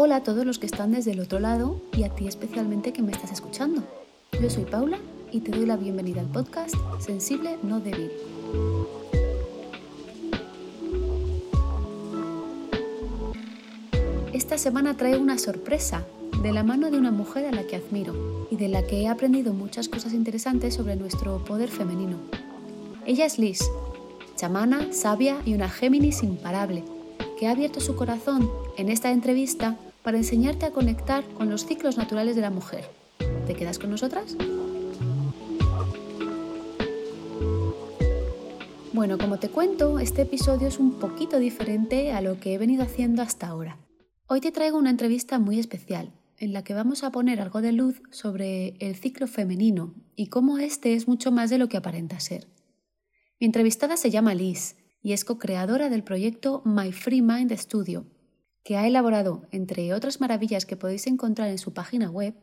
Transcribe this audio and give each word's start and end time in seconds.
Hola 0.00 0.14
a 0.14 0.22
todos 0.22 0.46
los 0.46 0.60
que 0.60 0.66
están 0.66 0.92
desde 0.92 1.10
el 1.10 1.18
otro 1.18 1.40
lado 1.40 1.80
y 1.92 2.04
a 2.04 2.08
ti 2.08 2.28
especialmente 2.28 2.92
que 2.92 3.02
me 3.02 3.10
estás 3.10 3.32
escuchando. 3.32 3.82
Yo 4.40 4.48
soy 4.48 4.62
Paula 4.62 5.00
y 5.32 5.40
te 5.40 5.50
doy 5.50 5.66
la 5.66 5.76
bienvenida 5.76 6.20
al 6.20 6.28
podcast 6.28 6.76
Sensible 7.00 7.58
no 7.64 7.80
débil. 7.80 8.08
Esta 14.32 14.56
semana 14.56 14.96
traigo 14.96 15.20
una 15.20 15.36
sorpresa 15.36 16.06
de 16.44 16.52
la 16.52 16.62
mano 16.62 16.92
de 16.92 16.98
una 16.98 17.10
mujer 17.10 17.46
a 17.46 17.50
la 17.50 17.64
que 17.64 17.74
admiro 17.74 18.46
y 18.52 18.56
de 18.56 18.68
la 18.68 18.86
que 18.86 19.02
he 19.02 19.08
aprendido 19.08 19.52
muchas 19.52 19.88
cosas 19.88 20.12
interesantes 20.12 20.74
sobre 20.74 20.94
nuestro 20.94 21.44
poder 21.44 21.70
femenino. 21.70 22.18
Ella 23.04 23.26
es 23.26 23.40
Liz, 23.40 23.68
chamana, 24.36 24.92
sabia 24.92 25.38
y 25.44 25.54
una 25.54 25.68
Géminis 25.68 26.22
imparable, 26.22 26.84
que 27.36 27.48
ha 27.48 27.50
abierto 27.50 27.80
su 27.80 27.96
corazón 27.96 28.48
en 28.76 28.90
esta 28.90 29.10
entrevista 29.10 29.76
para 30.08 30.16
enseñarte 30.16 30.64
a 30.64 30.70
conectar 30.70 31.22
con 31.34 31.50
los 31.50 31.66
ciclos 31.66 31.98
naturales 31.98 32.34
de 32.34 32.40
la 32.40 32.48
mujer. 32.48 32.82
¿Te 33.46 33.54
quedas 33.54 33.78
con 33.78 33.90
nosotras? 33.90 34.38
Bueno, 38.94 39.18
como 39.18 39.38
te 39.38 39.50
cuento, 39.50 39.98
este 39.98 40.22
episodio 40.22 40.66
es 40.66 40.78
un 40.78 40.98
poquito 40.98 41.38
diferente 41.38 42.12
a 42.12 42.22
lo 42.22 42.40
que 42.40 42.54
he 42.54 42.58
venido 42.58 42.84
haciendo 42.84 43.20
hasta 43.20 43.48
ahora. 43.48 43.76
Hoy 44.26 44.40
te 44.40 44.50
traigo 44.50 44.78
una 44.78 44.88
entrevista 44.88 45.38
muy 45.38 45.58
especial, 45.58 46.10
en 46.38 46.54
la 46.54 46.64
que 46.64 46.72
vamos 46.72 47.04
a 47.04 47.12
poner 47.12 47.42
algo 47.42 47.60
de 47.60 47.72
luz 47.72 48.00
sobre 48.10 48.78
el 48.78 48.96
ciclo 48.96 49.26
femenino 49.26 49.94
y 50.16 50.28
cómo 50.28 50.56
este 50.56 50.94
es 50.94 51.06
mucho 51.06 51.32
más 51.32 51.50
de 51.50 51.58
lo 51.58 51.68
que 51.68 51.76
aparenta 51.76 52.18
ser. 52.18 52.48
Mi 53.38 53.44
entrevistada 53.44 53.98
se 53.98 54.08
llama 54.08 54.34
Liz 54.34 54.74
y 55.02 55.12
es 55.12 55.26
co-creadora 55.26 55.90
del 55.90 56.02
proyecto 56.02 56.62
My 56.64 56.92
Free 56.92 57.20
Mind 57.20 57.52
Studio, 57.58 58.06
que 58.68 58.76
ha 58.76 58.86
elaborado, 58.86 59.46
entre 59.50 59.94
otras 59.94 60.20
maravillas 60.20 60.66
que 60.66 60.76
podéis 60.76 61.06
encontrar 61.06 61.48
en 61.48 61.56
su 61.56 61.72
página 61.72 62.10
web, 62.10 62.34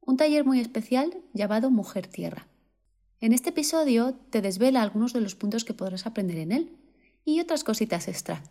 un 0.00 0.16
taller 0.16 0.44
muy 0.44 0.58
especial 0.58 1.22
llamado 1.32 1.70
Mujer 1.70 2.08
Tierra. 2.08 2.48
En 3.20 3.32
este 3.32 3.50
episodio 3.50 4.16
te 4.30 4.42
desvela 4.42 4.82
algunos 4.82 5.12
de 5.12 5.20
los 5.20 5.36
puntos 5.36 5.64
que 5.64 5.72
podrás 5.72 6.06
aprender 6.06 6.38
en 6.38 6.50
él 6.50 6.76
y 7.24 7.38
otras 7.38 7.62
cositas 7.62 8.08
extra. 8.08 8.42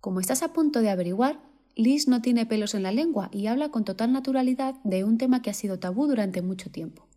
Como 0.00 0.20
estás 0.20 0.44
a 0.44 0.52
punto 0.52 0.80
de 0.80 0.90
averiguar, 0.90 1.40
Liz 1.74 2.06
no 2.06 2.22
tiene 2.22 2.46
pelos 2.46 2.76
en 2.76 2.84
la 2.84 2.92
lengua 2.92 3.28
y 3.32 3.48
habla 3.48 3.70
con 3.70 3.84
total 3.84 4.12
naturalidad 4.12 4.76
de 4.84 5.02
un 5.02 5.18
tema 5.18 5.42
que 5.42 5.50
ha 5.50 5.54
sido 5.54 5.80
tabú 5.80 6.06
durante 6.06 6.42
mucho 6.42 6.70
tiempo. 6.70 7.08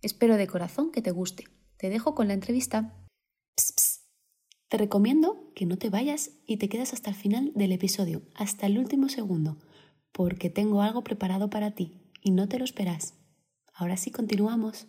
Espero 0.00 0.36
de 0.36 0.46
corazón 0.46 0.92
que 0.92 1.02
te 1.02 1.10
guste. 1.10 1.48
Te 1.76 1.90
dejo 1.90 2.14
con 2.14 2.28
la 2.28 2.34
entrevista. 2.34 2.94
Te 4.72 4.78
recomiendo 4.78 5.52
que 5.54 5.66
no 5.66 5.76
te 5.76 5.90
vayas 5.90 6.30
y 6.46 6.56
te 6.56 6.70
quedes 6.70 6.94
hasta 6.94 7.10
el 7.10 7.14
final 7.14 7.52
del 7.54 7.72
episodio, 7.72 8.22
hasta 8.34 8.64
el 8.64 8.78
último 8.78 9.10
segundo, 9.10 9.58
porque 10.12 10.48
tengo 10.48 10.80
algo 10.80 11.04
preparado 11.04 11.50
para 11.50 11.72
ti 11.72 12.00
y 12.22 12.30
no 12.30 12.48
te 12.48 12.58
lo 12.58 12.64
esperas. 12.64 13.12
Ahora 13.74 13.98
sí 13.98 14.10
continuamos. 14.10 14.86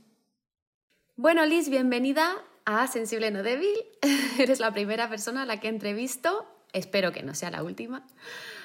Bueno, 1.17 1.45
Liz, 1.45 1.67
bienvenida 1.67 2.33
a 2.63 2.87
Sensible 2.87 3.29
No 3.29 3.43
Débil. 3.43 3.75
Eres 4.39 4.61
la 4.61 4.71
primera 4.71 5.09
persona 5.09 5.41
a 5.41 5.45
la 5.45 5.59
que 5.59 5.67
entrevisto. 5.67 6.47
Espero 6.71 7.11
que 7.11 7.23
no 7.23 7.35
sea 7.35 7.51
la 7.51 7.61
última. 7.61 8.07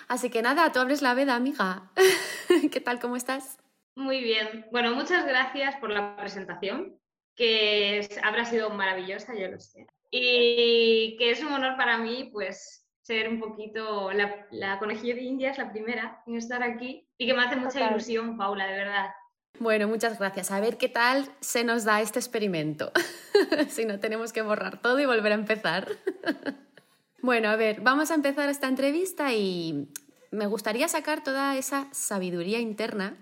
Así 0.06 0.30
que 0.30 0.40
nada, 0.40 0.70
tú 0.70 0.78
abres 0.78 1.02
la 1.02 1.14
veda, 1.14 1.34
amiga. 1.34 1.90
¿Qué 2.70 2.80
tal? 2.80 3.00
¿Cómo 3.00 3.16
estás? 3.16 3.58
Muy 3.96 4.22
bien. 4.22 4.66
Bueno, 4.70 4.94
muchas 4.94 5.26
gracias 5.26 5.74
por 5.80 5.90
la 5.90 6.14
presentación, 6.14 6.96
que 7.34 8.08
habrá 8.22 8.44
sido 8.44 8.70
maravillosa, 8.70 9.34
yo 9.34 9.48
lo 9.48 9.58
sé 9.58 9.88
y 10.10 11.16
que 11.18 11.30
es 11.30 11.42
un 11.42 11.52
honor 11.52 11.76
para 11.76 11.98
mí, 11.98 12.30
pues, 12.32 12.86
ser 13.02 13.28
un 13.28 13.40
poquito 13.40 14.12
la, 14.12 14.46
la 14.50 14.78
conejilla 14.78 15.14
de 15.14 15.22
Indias, 15.22 15.58
la 15.58 15.70
primera 15.70 16.22
en 16.26 16.36
estar 16.36 16.62
aquí, 16.62 17.08
y 17.16 17.26
que 17.26 17.34
me 17.34 17.42
hace 17.42 17.56
mucha 17.56 17.90
ilusión, 17.90 18.36
Paula, 18.36 18.66
de 18.66 18.76
verdad. 18.76 19.10
Bueno, 19.58 19.88
muchas 19.88 20.18
gracias. 20.18 20.50
A 20.50 20.60
ver 20.60 20.76
qué 20.76 20.88
tal 20.88 21.28
se 21.40 21.64
nos 21.64 21.84
da 21.84 22.00
este 22.00 22.18
experimento. 22.18 22.92
si 23.68 23.84
no 23.84 23.98
tenemos 23.98 24.32
que 24.32 24.42
borrar 24.42 24.80
todo 24.80 25.00
y 25.00 25.06
volver 25.06 25.32
a 25.32 25.36
empezar. 25.36 25.88
bueno, 27.22 27.48
a 27.48 27.56
ver, 27.56 27.80
vamos 27.80 28.10
a 28.10 28.14
empezar 28.14 28.48
esta 28.48 28.68
entrevista 28.68 29.32
y 29.32 29.88
me 30.30 30.46
gustaría 30.46 30.86
sacar 30.86 31.24
toda 31.24 31.56
esa 31.56 31.88
sabiduría 31.92 32.60
interna 32.60 33.16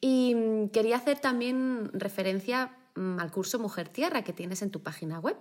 y 0.00 0.34
mm, 0.34 0.68
quería 0.68 0.96
hacer 0.96 1.18
también 1.18 1.90
referencia 1.92 2.76
mm, 2.94 3.18
al 3.18 3.30
curso 3.32 3.58
Mujer 3.58 3.88
Tierra 3.88 4.22
que 4.22 4.32
tienes 4.32 4.62
en 4.62 4.70
tu 4.70 4.82
página 4.82 5.18
web 5.18 5.36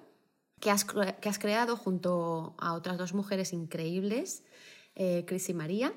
que 0.62 0.70
has, 0.72 1.40
creado 1.40 1.76
junto 1.76 2.56
a 2.60 2.74
otras 2.74 2.98
dos 2.98 3.14
mujeres 3.14 3.52
increíbles, 3.52 4.46
eh, 4.96 5.26
Cris 5.26 5.50
y 5.50 5.54
María. 5.54 5.94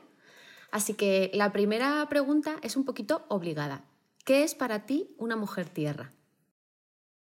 Así 0.72 0.94
que 0.94 1.30
la 1.34 1.52
primera 1.52 2.04
pregunta 2.08 2.56
es 2.62 2.76
un 2.76 2.84
poquito 2.84 3.26
obligada. 3.28 3.84
¿Qué 4.24 4.42
es 4.42 4.54
para 4.54 4.86
ti 4.86 5.14
una 5.18 5.36
mujer 5.36 5.68
tierra? 5.68 6.12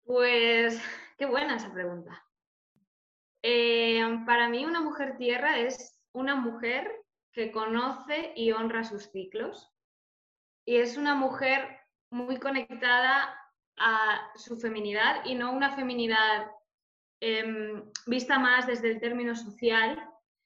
Pues 0.04 0.82
qué 1.18 1.26
buena 1.26 1.56
esa 1.56 1.72
pregunta. 1.72 2.26
Eh, 3.44 4.02
para 4.26 4.50
mí 4.50 4.66
una 4.66 4.82
mujer 4.82 5.16
tierra 5.18 5.60
es 5.60 6.02
una 6.12 6.36
mujer 6.36 6.92
que 7.32 7.52
conoce 7.52 8.34
y 8.36 8.52
honra 8.52 8.84
sus 8.84 9.12
ciclos 9.12 9.72
y 10.66 10.78
es 10.78 10.98
una 10.98 11.16
mujer 11.16 11.80
muy 12.10 12.38
conectada 12.38 13.36
a 13.78 14.32
su 14.36 14.58
feminidad 14.58 15.24
y 15.26 15.36
no 15.36 15.54
una 15.54 15.76
feminidad 15.76 16.52
Em, 17.22 17.84
vista 18.06 18.40
más 18.40 18.66
desde 18.66 18.92
el 18.92 19.00
término 19.02 19.36
social, 19.36 20.02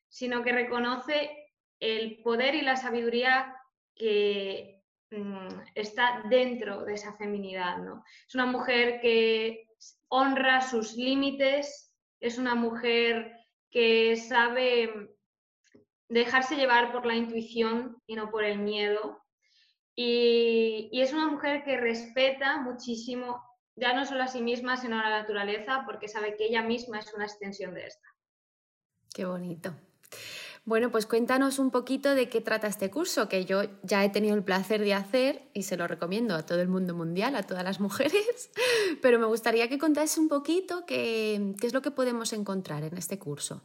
sino 0.09 0.43
que 0.43 0.51
reconoce 0.51 1.51
el 1.79 2.19
poder 2.23 2.55
y 2.55 2.61
la 2.61 2.77
sabiduría 2.77 3.55
que 3.95 4.81
mm, 5.11 5.47
está 5.75 6.23
dentro 6.29 6.83
de 6.83 6.95
esa 6.95 7.15
feminidad. 7.15 7.77
¿no? 7.77 8.03
Es 8.27 8.33
una 8.33 8.47
mujer 8.47 8.99
que 9.01 9.67
honra 10.07 10.61
sus 10.61 10.95
límites, 10.95 11.93
es 12.19 12.39
una 12.39 12.55
mujer 12.55 13.35
que 13.69 14.15
sabe 14.15 15.15
dejarse 16.09 16.55
llevar 16.55 16.91
por 16.91 17.05
la 17.05 17.15
intuición 17.15 18.01
y 18.07 18.15
no 18.15 18.31
por 18.31 18.43
el 18.43 18.59
miedo. 18.59 19.19
y 19.95 20.89
es 21.01 21.13
una 21.13 21.27
mujer 21.27 21.63
que 21.63 21.77
respeta 21.77 22.61
muchísimo 22.61 23.43
ya 23.75 23.93
no 23.93 24.05
solo 24.05 24.23
a 24.23 24.27
sí 24.27 24.41
misma, 24.41 24.77
sino 24.77 24.99
a 24.99 25.09
la 25.09 25.21
naturaleza, 25.21 25.83
porque 25.85 26.07
sabe 26.07 26.35
que 26.35 26.45
ella 26.45 26.61
misma 26.61 26.99
es 26.99 27.13
una 27.13 27.25
extensión 27.25 27.73
de 27.73 27.87
esta. 27.87 28.07
Qué 29.13 29.25
bonito. 29.25 29.75
Bueno, 30.65 30.91
pues 30.91 31.05
cuéntanos 31.05 31.59
un 31.59 31.71
poquito 31.71 32.15
de 32.15 32.29
qué 32.29 32.39
trata 32.39 32.67
este 32.67 32.89
curso, 32.89 33.27
que 33.27 33.43
yo 33.43 33.63
ya 33.81 34.05
he 34.05 34.09
tenido 34.09 34.33
el 34.33 34.45
placer 34.45 34.79
de 34.79 34.93
hacer 34.93 35.49
y 35.53 35.63
se 35.63 35.75
lo 35.75 35.87
recomiendo 35.87 36.35
a 36.35 36.45
todo 36.45 36.61
el 36.61 36.69
mundo 36.69 36.95
mundial, 36.95 37.35
a 37.35 37.43
todas 37.43 37.65
las 37.65 37.81
mujeres, 37.81 38.49
pero 39.01 39.19
me 39.19 39.25
gustaría 39.25 39.67
que 39.67 39.77
contases 39.77 40.17
un 40.17 40.29
poquito 40.29 40.85
qué, 40.85 41.53
es 41.61 41.73
lo 41.73 41.81
que 41.81 41.91
podemos 41.91 42.31
encontrar 42.31 42.83
en 42.83 42.97
este 42.97 43.19
curso. 43.19 43.61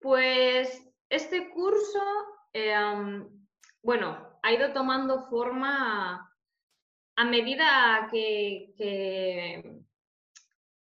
Pues 0.00 0.86
este 1.08 1.50
curso, 1.50 2.00
eh, 2.52 2.74
bueno, 3.82 4.38
ha 4.42 4.52
ido 4.52 4.72
tomando 4.72 5.24
forma 5.24 6.31
a 7.16 7.24
medida 7.24 8.08
que, 8.10 9.82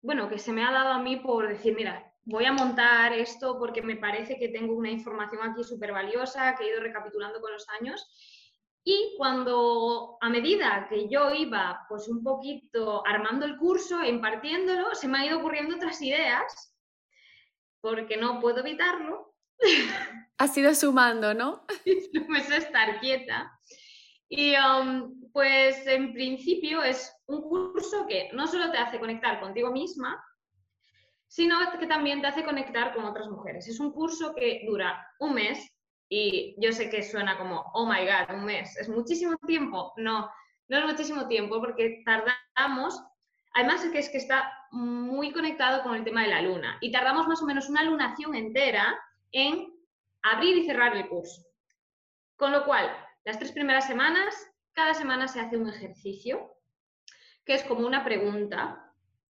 bueno, 0.03 0.29
que 0.29 0.39
se 0.39 0.53
me 0.53 0.65
ha 0.65 0.71
dado 0.71 0.91
a 0.91 1.03
mí 1.03 1.17
por 1.17 1.49
decir, 1.49 1.75
mira, 1.75 2.13
voy 2.25 2.45
a 2.45 2.53
montar 2.53 3.13
esto 3.13 3.59
porque 3.59 3.83
me 3.83 3.97
parece 3.97 4.39
que 4.39 4.49
tengo 4.49 4.75
una 4.75 4.91
información 4.91 5.43
aquí 5.43 5.65
súper 5.65 5.93
valiosa 5.93 6.55
que 6.55 6.65
he 6.65 6.71
ido 6.71 6.81
recapitulando 6.81 7.41
con 7.41 7.53
los 7.53 7.69
años. 7.81 8.09
Y 8.83 9.15
cuando 9.19 10.17
a 10.21 10.29
medida 10.31 10.87
que 10.89 11.09
yo 11.09 11.35
iba 11.35 11.85
pues 11.89 12.09
un 12.09 12.23
poquito 12.23 13.07
armando 13.07 13.45
el 13.45 13.59
curso, 13.59 14.03
impartiéndolo, 14.03 14.95
se 14.95 15.07
me 15.07 15.19
han 15.19 15.25
ido 15.27 15.39
ocurriendo 15.39 15.77
otras 15.77 16.01
ideas, 16.01 16.75
porque 17.81 18.17
no 18.17 18.41
puedo 18.41 18.61
evitarlo. 18.61 19.35
Ha 20.39 20.49
sido 20.49 20.75
sumando, 20.75 21.35
¿no? 21.35 21.67
no 22.15 22.29
me 22.29 22.43
sé 22.43 22.57
estar 22.59 22.99
quieta. 23.01 23.53
Y 24.29 24.55
um, 24.55 25.20
pues 25.33 25.87
en 25.87 26.13
principio 26.13 26.83
es 26.83 27.13
un 27.27 27.43
curso 27.43 28.07
que 28.07 28.31
no 28.33 28.47
solo 28.47 28.71
te 28.71 28.79
hace 28.79 28.99
conectar 28.99 29.41
contigo 29.41 29.71
misma, 29.71 30.23
sino 31.27 31.57
que 31.79 31.87
también 31.87 32.21
te 32.21 32.27
hace 32.27 32.45
conectar 32.45 32.93
con 32.95 33.05
otras 33.05 33.29
mujeres. 33.29 33.69
Es 33.69 33.79
un 33.79 33.93
curso 33.93 34.35
que 34.35 34.63
dura 34.67 35.07
un 35.21 35.35
mes 35.35 35.71
y 36.09 36.57
yo 36.59 36.73
sé 36.73 36.91
que 36.91 37.05
suena 37.05 37.39
como, 37.39 37.71
oh 37.75 37.87
my 37.87 38.01
god, 38.05 38.35
un 38.35 38.45
mes, 38.45 38.77
es 38.77 38.89
muchísimo 38.89 39.37
tiempo. 39.47 39.93
No, 39.97 40.29
no 40.69 40.79
es 40.79 40.85
muchísimo 40.85 41.29
tiempo 41.29 41.61
porque 41.61 42.03
tardamos, 42.05 43.01
además 43.55 43.85
es 43.85 43.93
que, 43.93 43.99
es 44.01 44.09
que 44.09 44.19
está 44.19 44.53
muy 44.73 45.33
conectado 45.33 45.85
con 45.85 45.95
el 45.95 46.03
tema 46.03 46.23
de 46.23 46.31
la 46.31 46.43
luna 46.43 46.79
y 46.81 46.91
tardamos 46.91 47.29
más 47.29 47.41
o 47.43 47.47
menos 47.47 47.69
una 47.69 47.85
lunación 47.85 48.35
entera 48.35 48.99
en 49.31 49.73
abrir 50.23 50.57
y 50.59 50.67
cerrar 50.67 50.97
el 50.97 51.09
curso. 51.09 51.43
Con 52.37 52.51
lo 52.51 52.65
cual, 52.65 52.91
las 53.25 53.39
tres 53.39 53.53
primeras 53.53 53.87
semanas, 53.87 54.50
cada 54.81 54.95
semana 54.95 55.29
se 55.29 55.41
hace 55.41 55.59
un 55.59 55.69
ejercicio, 55.69 56.57
que 57.45 57.53
es 57.53 57.63
como 57.65 57.87
una 57.87 58.03
pregunta 58.03 58.91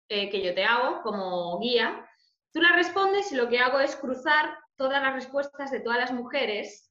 eh, 0.07 0.29
que 0.29 0.41
yo 0.41 0.55
te 0.55 0.63
hago 0.63 1.01
como 1.01 1.59
guía. 1.59 2.09
Tú 2.53 2.61
la 2.61 2.71
respondes 2.77 3.29
y 3.29 3.35
lo 3.35 3.49
que 3.49 3.59
hago 3.59 3.81
es 3.81 3.97
cruzar 3.97 4.57
todas 4.77 5.03
las 5.03 5.13
respuestas 5.13 5.69
de 5.69 5.81
todas 5.81 5.99
las 5.99 6.13
mujeres 6.13 6.89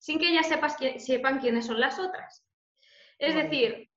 sin 0.00 0.18
que 0.18 0.30
ellas 0.30 0.48
sepan 0.98 1.38
quiénes 1.38 1.66
son 1.66 1.78
las 1.78 2.00
otras. 2.00 2.44
Es 3.16 3.36
decir, 3.36 3.88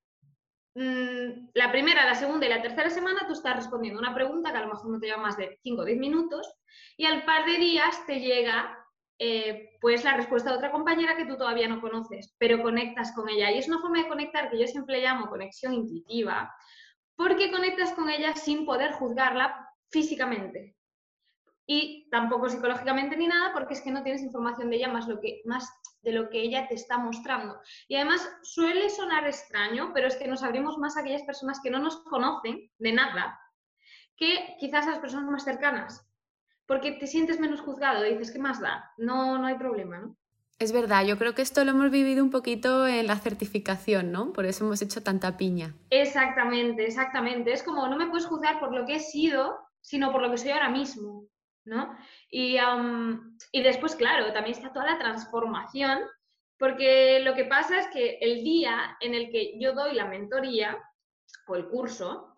mm, 0.76 1.50
la 1.56 1.72
primera, 1.72 2.06
la 2.06 2.14
segunda 2.14 2.46
y 2.46 2.50
la 2.50 2.62
tercera 2.62 2.92
semana 2.92 3.26
tú 3.26 3.34
estás 3.34 3.56
respondiendo 3.56 4.00
una 4.00 4.14
pregunta 4.14 4.52
que 4.52 4.58
a 4.60 4.62
lo 4.62 4.74
mejor 4.74 4.92
no 4.92 5.00
te 5.00 5.08
lleva 5.08 5.24
más 5.24 5.38
de 5.38 5.58
5 5.64 5.82
o 5.82 5.86
10 5.86 5.98
minutos 5.98 6.54
y 6.98 7.08
al 7.08 7.26
par 7.26 7.46
de 7.46 7.58
días 7.58 8.06
te 8.06 8.20
llega 8.20 8.77
eh, 9.19 9.78
pues 9.81 10.04
la 10.04 10.16
respuesta 10.16 10.52
de 10.52 10.58
otra 10.58 10.72
compañera 10.72 11.18
que 11.18 11.25
tú 11.25 11.38
todavía 11.38 11.68
no 11.68 11.81
conoces, 11.81 12.36
pero 12.38 12.62
conectas 12.62 13.14
con 13.14 13.30
ella. 13.30 13.52
Y 13.52 13.58
es 13.58 13.68
una 13.68 13.80
forma 13.80 14.00
de 14.00 14.08
conectar 14.08 14.50
que 14.50 14.60
yo 14.60 14.68
siempre 14.68 15.02
llamo 15.02 15.30
conexión 15.30 15.74
intuitiva, 15.74 16.54
porque 17.16 17.52
conectas 17.52 17.94
con 17.94 18.10
ella 18.10 18.36
sin 18.36 18.66
poder 18.66 18.92
juzgarla 18.94 19.68
físicamente. 19.90 20.75
Y 21.66 22.08
tampoco 22.12 22.48
psicológicamente 22.48 23.18
ni 23.18 23.28
nada, 23.28 23.52
porque 23.54 23.74
es 23.74 23.81
que 23.81 23.92
no 23.92 24.04
tienes 24.04 24.22
información 24.22 24.69
de 24.69 24.78
ella 24.78 24.88
más, 24.88 25.08
lo 25.08 25.19
que, 25.19 25.42
más 25.46 25.69
de 26.02 26.12
lo 26.12 26.30
que 26.30 26.40
ella 26.40 26.68
te 26.68 26.75
está 26.75 26.98
mostrando. 26.98 27.60
Y 27.88 27.96
además 27.96 28.30
suele 28.44 28.90
sonar 28.90 29.28
extraño, 29.28 29.92
pero 29.94 30.08
es 30.08 30.16
que 30.16 30.28
nos 30.28 30.44
abrimos 30.44 30.78
más 30.78 30.96
a 30.96 31.02
aquellas 31.02 31.24
personas 31.24 31.60
que 31.62 31.72
no 31.72 31.80
nos 31.80 32.04
conocen 32.04 32.72
de 32.78 32.94
nada, 32.94 33.38
que 34.16 34.56
quizás 34.60 34.88
a 34.88 34.92
las 34.92 35.00
personas 35.00 35.30
más 35.30 35.44
cercanas 35.44 36.06
porque 36.68 36.92
te 36.92 37.08
sientes 37.08 37.40
menos 37.40 37.62
juzgado, 37.62 38.04
dices, 38.04 38.31
¿qué 38.31 38.40
más 38.40 38.60
da? 38.60 38.92
No, 38.98 39.38
no 39.38 39.48
hay 39.48 39.56
problema, 39.56 40.00
¿no? 40.00 40.18
Es 40.60 40.72
verdad, 40.72 41.06
yo 41.06 41.19
creo 41.19 41.36
que 41.36 41.44
esto 41.44 41.64
lo 41.64 41.72
hemos 41.72 41.92
vivido 41.92 42.24
un 42.24 42.31
poquito 42.31 42.88
en 42.88 43.06
la 43.06 43.18
certificación, 43.18 44.12
¿no? 44.12 44.34
Por 44.34 44.46
eso 44.46 44.66
hemos 44.66 44.81
hecho 44.81 45.04
tanta 45.04 45.38
piña. 45.38 45.75
Exactamente, 45.92 46.84
exactamente. 46.84 47.54
Es 47.54 47.62
como, 47.62 47.88
no 47.88 47.96
me 47.96 48.08
puedes 48.08 48.25
juzgar 48.25 48.60
por 48.60 48.74
lo 48.74 48.86
que 48.86 48.96
he 48.96 49.00
sido, 49.00 49.60
sino 49.81 50.12
por 50.12 50.22
lo 50.22 50.31
que 50.31 50.40
soy 50.40 50.50
ahora 50.50 50.69
mismo, 50.69 51.28
¿no? 51.64 51.96
Y, 52.31 52.58
y 53.52 53.62
después, 53.62 53.96
claro, 53.96 54.34
también 54.34 54.56
está 54.56 54.74
toda 54.74 54.88
la 54.88 54.98
transformación, 54.98 56.00
porque 56.58 57.19
lo 57.19 57.36
que 57.36 57.46
pasa 57.46 57.80
es 57.80 57.88
que 57.88 58.18
el 58.19 58.44
día 58.44 58.98
en 59.00 59.14
el 59.14 59.30
que 59.30 59.60
yo 59.60 59.74
doy 59.74 59.94
la 59.94 60.06
mentoría 60.06 60.75
o 61.48 61.56
el 61.56 61.68
curso, 61.68 62.34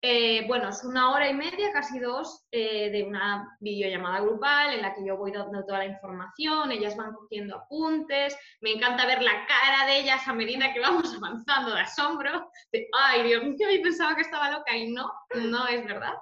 eh, 0.00 0.46
bueno, 0.46 0.68
es 0.68 0.84
una 0.84 1.10
hora 1.10 1.28
y 1.28 1.34
media, 1.34 1.72
casi 1.72 1.98
dos, 1.98 2.46
eh, 2.52 2.88
de 2.90 3.02
una 3.02 3.56
videollamada 3.58 4.20
grupal 4.20 4.74
en 4.74 4.82
la 4.82 4.94
que 4.94 5.04
yo 5.04 5.16
voy 5.16 5.32
dando 5.32 5.66
toda 5.66 5.78
la 5.78 5.86
información, 5.86 6.70
ellas 6.70 6.96
van 6.96 7.12
cogiendo 7.14 7.56
apuntes, 7.56 8.38
me 8.60 8.72
encanta 8.74 9.06
ver 9.06 9.22
la 9.22 9.44
cara 9.46 9.86
de 9.86 9.98
ellas 9.98 10.26
a 10.28 10.32
medida 10.34 10.72
que 10.72 10.78
vamos 10.78 11.12
avanzando 11.16 11.74
de 11.74 11.80
asombro, 11.80 12.48
de, 12.70 12.86
ay 12.92 13.24
Dios 13.24 13.42
mío, 13.42 13.68
yo 13.74 13.82
pensaba 13.82 14.14
que 14.14 14.22
estaba 14.22 14.52
loca 14.52 14.76
y 14.76 14.88
no, 14.92 15.10
no 15.34 15.66
es 15.66 15.84
verdad. 15.84 16.14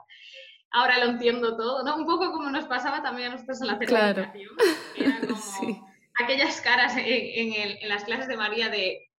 Ahora 0.70 0.98
lo 0.98 1.10
entiendo 1.10 1.56
todo, 1.56 1.84
¿no? 1.84 1.96
Un 1.96 2.06
poco 2.06 2.32
como 2.32 2.48
nos 2.50 2.64
pasaba 2.64 3.02
también 3.02 3.28
a 3.28 3.32
nosotros 3.32 3.60
en 3.60 3.66
la 3.66 3.78
certificación. 3.78 4.56
Era 4.96 5.20
como 5.20 5.86
aquellas 6.22 6.60
caras 6.62 6.96
en, 6.96 7.52
en 7.52 7.88
las 7.88 8.04
clases 8.04 8.26
de 8.26 8.38
María 8.38 8.70
de, 8.70 9.10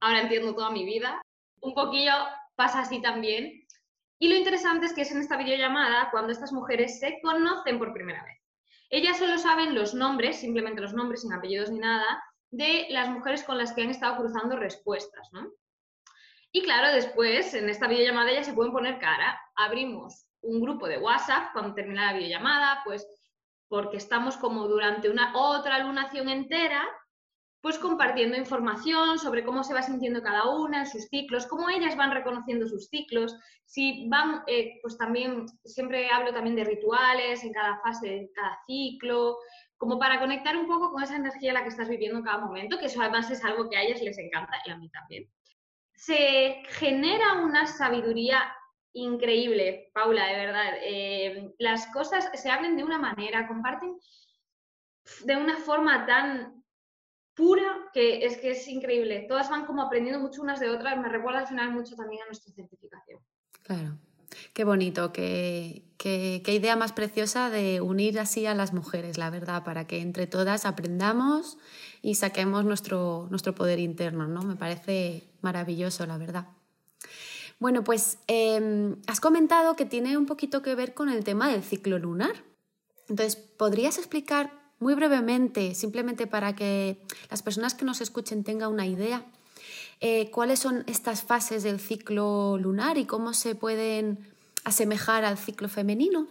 ahora 0.00 0.20
entiendo 0.20 0.54
toda 0.54 0.70
mi 0.70 0.84
vida. 0.84 1.22
Un 1.60 1.74
poquillo 1.74 2.12
pasa 2.54 2.80
así 2.80 3.00
también 3.00 3.66
y 4.18 4.28
lo 4.28 4.36
interesante 4.36 4.86
es 4.86 4.92
que 4.92 5.02
es 5.02 5.12
en 5.12 5.20
esta 5.20 5.36
videollamada 5.36 6.10
cuando 6.10 6.32
estas 6.32 6.52
mujeres 6.52 6.98
se 6.98 7.20
conocen 7.22 7.78
por 7.78 7.92
primera 7.92 8.24
vez. 8.24 8.38
Ellas 8.90 9.18
solo 9.18 9.38
saben 9.38 9.74
los 9.74 9.94
nombres, 9.94 10.40
simplemente 10.40 10.80
los 10.80 10.94
nombres, 10.94 11.22
sin 11.22 11.32
apellidos 11.32 11.70
ni 11.70 11.78
nada, 11.78 12.22
de 12.50 12.86
las 12.90 13.08
mujeres 13.08 13.44
con 13.44 13.58
las 13.58 13.72
que 13.72 13.82
han 13.82 13.90
estado 13.90 14.16
cruzando 14.16 14.56
respuestas, 14.56 15.28
¿no? 15.32 15.52
Y 16.50 16.62
claro, 16.62 16.92
después 16.92 17.52
en 17.54 17.68
esta 17.68 17.86
videollamada 17.86 18.30
ellas 18.30 18.46
se 18.46 18.54
pueden 18.54 18.72
poner 18.72 18.98
cara. 18.98 19.38
Abrimos 19.54 20.26
un 20.40 20.60
grupo 20.60 20.88
de 20.88 20.98
WhatsApp 20.98 21.52
cuando 21.52 21.74
termina 21.74 22.06
la 22.06 22.18
videollamada, 22.18 22.80
pues 22.84 23.06
porque 23.68 23.98
estamos 23.98 24.38
como 24.38 24.66
durante 24.66 25.10
una 25.10 25.36
otra 25.36 25.78
lunación 25.80 26.30
entera 26.30 26.88
pues 27.60 27.78
compartiendo 27.78 28.36
información 28.36 29.18
sobre 29.18 29.44
cómo 29.44 29.64
se 29.64 29.74
va 29.74 29.82
sintiendo 29.82 30.22
cada 30.22 30.48
una 30.48 30.80
en 30.80 30.86
sus 30.86 31.06
ciclos, 31.08 31.46
cómo 31.46 31.68
ellas 31.68 31.96
van 31.96 32.12
reconociendo 32.12 32.68
sus 32.68 32.88
ciclos, 32.88 33.36
si 33.64 34.08
van, 34.08 34.42
eh, 34.46 34.78
pues 34.80 34.96
también, 34.96 35.46
siempre 35.64 36.08
hablo 36.10 36.32
también 36.32 36.56
de 36.56 36.64
rituales 36.64 37.42
en 37.42 37.52
cada 37.52 37.80
fase 37.80 38.08
de 38.08 38.30
cada 38.32 38.58
ciclo, 38.66 39.38
como 39.76 39.98
para 39.98 40.20
conectar 40.20 40.56
un 40.56 40.66
poco 40.66 40.92
con 40.92 41.02
esa 41.02 41.16
energía 41.16 41.50
en 41.50 41.54
la 41.54 41.62
que 41.62 41.68
estás 41.68 41.88
viviendo 41.88 42.18
en 42.18 42.24
cada 42.24 42.38
momento, 42.38 42.78
que 42.78 42.86
eso 42.86 43.00
además 43.00 43.30
es 43.30 43.44
algo 43.44 43.68
que 43.68 43.76
a 43.76 43.82
ellas 43.82 44.02
les 44.02 44.18
encanta 44.18 44.56
y 44.64 44.70
a 44.70 44.76
mí 44.76 44.88
también. 44.90 45.28
Se 45.94 46.62
genera 46.68 47.42
una 47.42 47.66
sabiduría 47.66 48.52
increíble, 48.92 49.90
Paula, 49.92 50.26
de 50.26 50.36
verdad. 50.36 50.74
Eh, 50.82 51.54
las 51.58 51.86
cosas 51.88 52.30
se 52.34 52.50
abren 52.50 52.76
de 52.76 52.84
una 52.84 52.98
manera, 52.98 53.48
comparten 53.48 53.96
de 55.24 55.36
una 55.36 55.56
forma 55.56 56.06
tan 56.06 56.57
pura 57.38 57.88
que 57.94 58.26
es 58.26 58.36
que 58.38 58.50
es 58.50 58.66
increíble. 58.66 59.24
Todas 59.28 59.48
van 59.48 59.64
como 59.64 59.80
aprendiendo 59.80 60.20
mucho 60.20 60.42
unas 60.42 60.58
de 60.58 60.70
otras. 60.70 60.98
Me 60.98 61.08
recuerda 61.08 61.38
al 61.38 61.46
final 61.46 61.70
mucho 61.70 61.94
también 61.94 62.22
a 62.22 62.26
nuestra 62.26 62.52
certificación. 62.52 63.20
Claro. 63.62 63.96
Qué 64.52 64.64
bonito, 64.64 65.12
qué, 65.12 65.84
qué, 65.96 66.42
idea 66.52 66.76
más 66.76 66.92
preciosa 66.92 67.48
de 67.48 67.80
unir 67.80 68.18
así 68.20 68.44
a 68.44 68.54
las 68.54 68.72
mujeres, 68.72 69.16
la 69.16 69.30
verdad, 69.30 69.64
para 69.64 69.86
que 69.86 70.00
entre 70.00 70.26
todas 70.26 70.66
aprendamos 70.66 71.58
y 72.02 72.16
saquemos 72.16 72.64
nuestro, 72.64 73.26
nuestro 73.30 73.54
poder 73.54 73.78
interno, 73.78 74.28
¿no? 74.28 74.42
Me 74.42 74.56
parece 74.56 75.24
maravilloso, 75.40 76.06
la 76.06 76.18
verdad. 76.18 76.48
Bueno, 77.58 77.84
pues 77.84 78.18
em, 78.26 78.96
has 79.06 79.20
comentado 79.20 79.76
que 79.76 79.86
tiene 79.86 80.16
un 80.16 80.26
poquito 80.26 80.60
que 80.60 80.74
ver 80.74 80.92
con 80.92 81.08
el 81.08 81.24
tema 81.24 81.48
del 81.48 81.62
ciclo 81.62 81.98
lunar. 81.98 82.44
Entonces, 83.08 83.36
¿podrías 83.36 83.96
explicar 83.96 84.57
muy 84.78 84.94
brevemente, 84.94 85.74
simplemente 85.74 86.26
para 86.26 86.54
que 86.54 86.98
las 87.30 87.42
personas 87.42 87.74
que 87.74 87.84
nos 87.84 88.00
escuchen 88.00 88.44
tengan 88.44 88.72
una 88.72 88.86
idea, 88.86 89.24
eh, 90.00 90.30
cuáles 90.30 90.60
son 90.60 90.84
estas 90.86 91.22
fases 91.24 91.62
del 91.62 91.80
ciclo 91.80 92.56
lunar 92.58 92.98
y 92.98 93.04
cómo 93.04 93.32
se 93.32 93.54
pueden 93.54 94.18
asemejar 94.64 95.24
al 95.24 95.38
ciclo 95.38 95.68
femenino. 95.68 96.28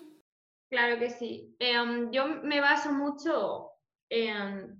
Claro 0.70 1.00
que 1.00 1.10
sí. 1.10 1.56
Em, 1.60 2.12
yo 2.12 2.28
me 2.44 2.62
baso 2.62 2.92
mucho 2.92 3.72
en... 4.10 4.78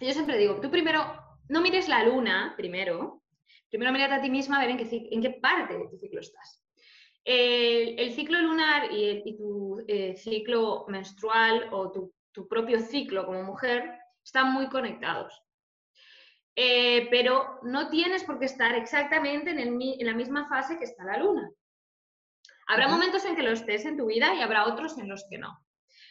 Yo 0.00 0.12
siempre 0.12 0.38
digo, 0.38 0.60
tú 0.60 0.70
primero, 0.70 1.04
no 1.48 1.60
mires 1.60 1.88
la 1.88 2.04
luna 2.04 2.54
primero, 2.56 3.22
primero 3.68 3.92
mírate 3.92 4.14
a 4.14 4.22
ti 4.22 4.30
misma 4.30 4.56
a 4.56 4.66
ver 4.66 4.70
en 4.70 4.78
qué, 4.78 5.08
en 5.10 5.20
qué 5.20 5.30
parte 5.30 5.76
de 5.76 5.88
tu 5.88 5.98
ciclo 5.98 6.20
estás. 6.20 6.62
El, 7.24 8.12
ciclo 8.12 8.40
lunar 8.40 8.90
y, 8.90 9.36
tu 9.36 9.84
eh, 9.86 10.16
ciclo 10.16 10.86
menstrual 10.88 11.68
o 11.70 11.90
tu 11.92 12.12
tu 12.32 12.48
propio 12.48 12.80
ciclo 12.80 13.26
como 13.26 13.42
mujer, 13.42 13.98
están 14.24 14.52
muy 14.52 14.68
conectados. 14.68 15.42
Eh, 16.56 17.08
pero 17.10 17.58
no 17.62 17.88
tienes 17.88 18.24
por 18.24 18.38
qué 18.38 18.46
estar 18.46 18.74
exactamente 18.74 19.50
en, 19.50 20.06
la 20.06 20.14
misma 20.14 20.48
fase 20.48 20.78
que 20.78 20.84
está 20.84 21.04
la 21.04 21.18
luna. 21.18 21.50
Habrá 22.66 22.88
momentos 22.88 23.24
en 23.24 23.36
que 23.36 23.42
lo 23.42 23.52
estés 23.52 23.84
en 23.84 23.96
tu 23.96 24.06
vida 24.06 24.34
y 24.34 24.42
habrá 24.42 24.66
otros 24.66 24.98
en 24.98 25.08
los 25.08 25.24
que 25.30 25.38
no. 25.38 25.58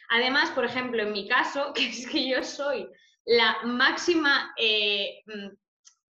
Además, 0.08 0.50
por 0.50 0.64
ejemplo, 0.64 1.02
en 1.02 1.12
mi 1.12 1.28
caso, 1.28 1.72
que 1.74 1.88
es 1.88 2.06
que 2.08 2.28
yo 2.28 2.42
soy 2.42 2.88
la 3.24 3.58
máxima 3.64 4.52
eh, 4.58 5.22
mm, 5.26 5.54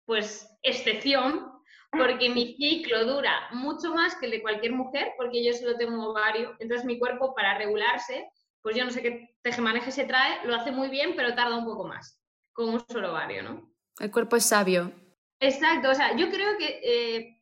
pues, 0.05 0.47
excepción, 0.61 1.51
porque 1.91 2.29
mi 2.29 2.53
ciclo 2.57 3.05
dura 3.05 3.49
mucho 3.51 3.93
más 3.93 4.15
que 4.15 4.27
el 4.27 4.31
de 4.33 4.41
cualquier 4.41 4.73
mujer, 4.73 5.13
porque 5.17 5.43
yo 5.43 5.53
solo 5.53 5.75
tengo 5.75 6.11
ovario, 6.11 6.55
entonces 6.59 6.85
mi 6.85 6.99
cuerpo 6.99 7.33
para 7.35 7.57
regularse 7.57 8.29
pues 8.61 8.75
yo 8.75 8.85
no 8.85 8.91
sé 8.91 9.01
qué 9.01 9.35
tejemaneje 9.41 9.91
se 9.91 10.05
trae, 10.05 10.45
lo 10.45 10.55
hace 10.55 10.71
muy 10.71 10.89
bien, 10.89 11.13
pero 11.15 11.35
tarda 11.35 11.57
un 11.57 11.65
poco 11.65 11.85
más, 11.85 12.21
con 12.53 12.69
un 12.69 12.79
solo 12.87 13.11
ovario, 13.11 13.43
¿no? 13.43 13.73
El 13.99 14.11
cuerpo 14.11 14.35
es 14.35 14.45
sabio. 14.45 14.91
Exacto, 15.39 15.89
o 15.89 15.95
sea, 15.95 16.15
yo 16.15 16.29
creo 16.29 16.57
que 16.57 16.79
eh, 16.83 17.41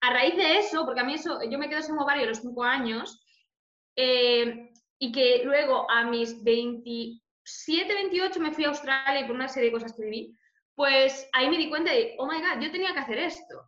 a 0.00 0.10
raíz 0.12 0.36
de 0.36 0.58
eso, 0.58 0.84
porque 0.84 1.00
a 1.00 1.04
mí 1.04 1.14
eso, 1.14 1.40
yo 1.50 1.58
me 1.58 1.68
quedo 1.68 1.82
sin 1.82 1.98
ovario 1.98 2.24
a 2.24 2.28
los 2.28 2.38
cinco 2.38 2.62
años, 2.62 3.22
eh, 3.96 4.70
y 4.98 5.12
que 5.12 5.42
luego 5.44 5.90
a 5.90 6.04
mis 6.04 6.42
27, 6.42 7.92
28 7.92 8.40
me 8.40 8.52
fui 8.52 8.64
a 8.64 8.68
Australia 8.68 9.20
y 9.20 9.26
por 9.26 9.34
una 9.34 9.48
serie 9.48 9.70
de 9.70 9.74
cosas 9.74 9.92
que 9.94 10.04
viví, 10.04 10.36
pues 10.74 11.28
ahí 11.32 11.48
me 11.48 11.58
di 11.58 11.68
cuenta 11.68 11.90
de, 11.90 12.14
oh 12.18 12.26
my 12.26 12.40
god, 12.40 12.60
yo 12.60 12.70
tenía 12.70 12.92
que 12.92 13.00
hacer 13.00 13.18
esto. 13.18 13.66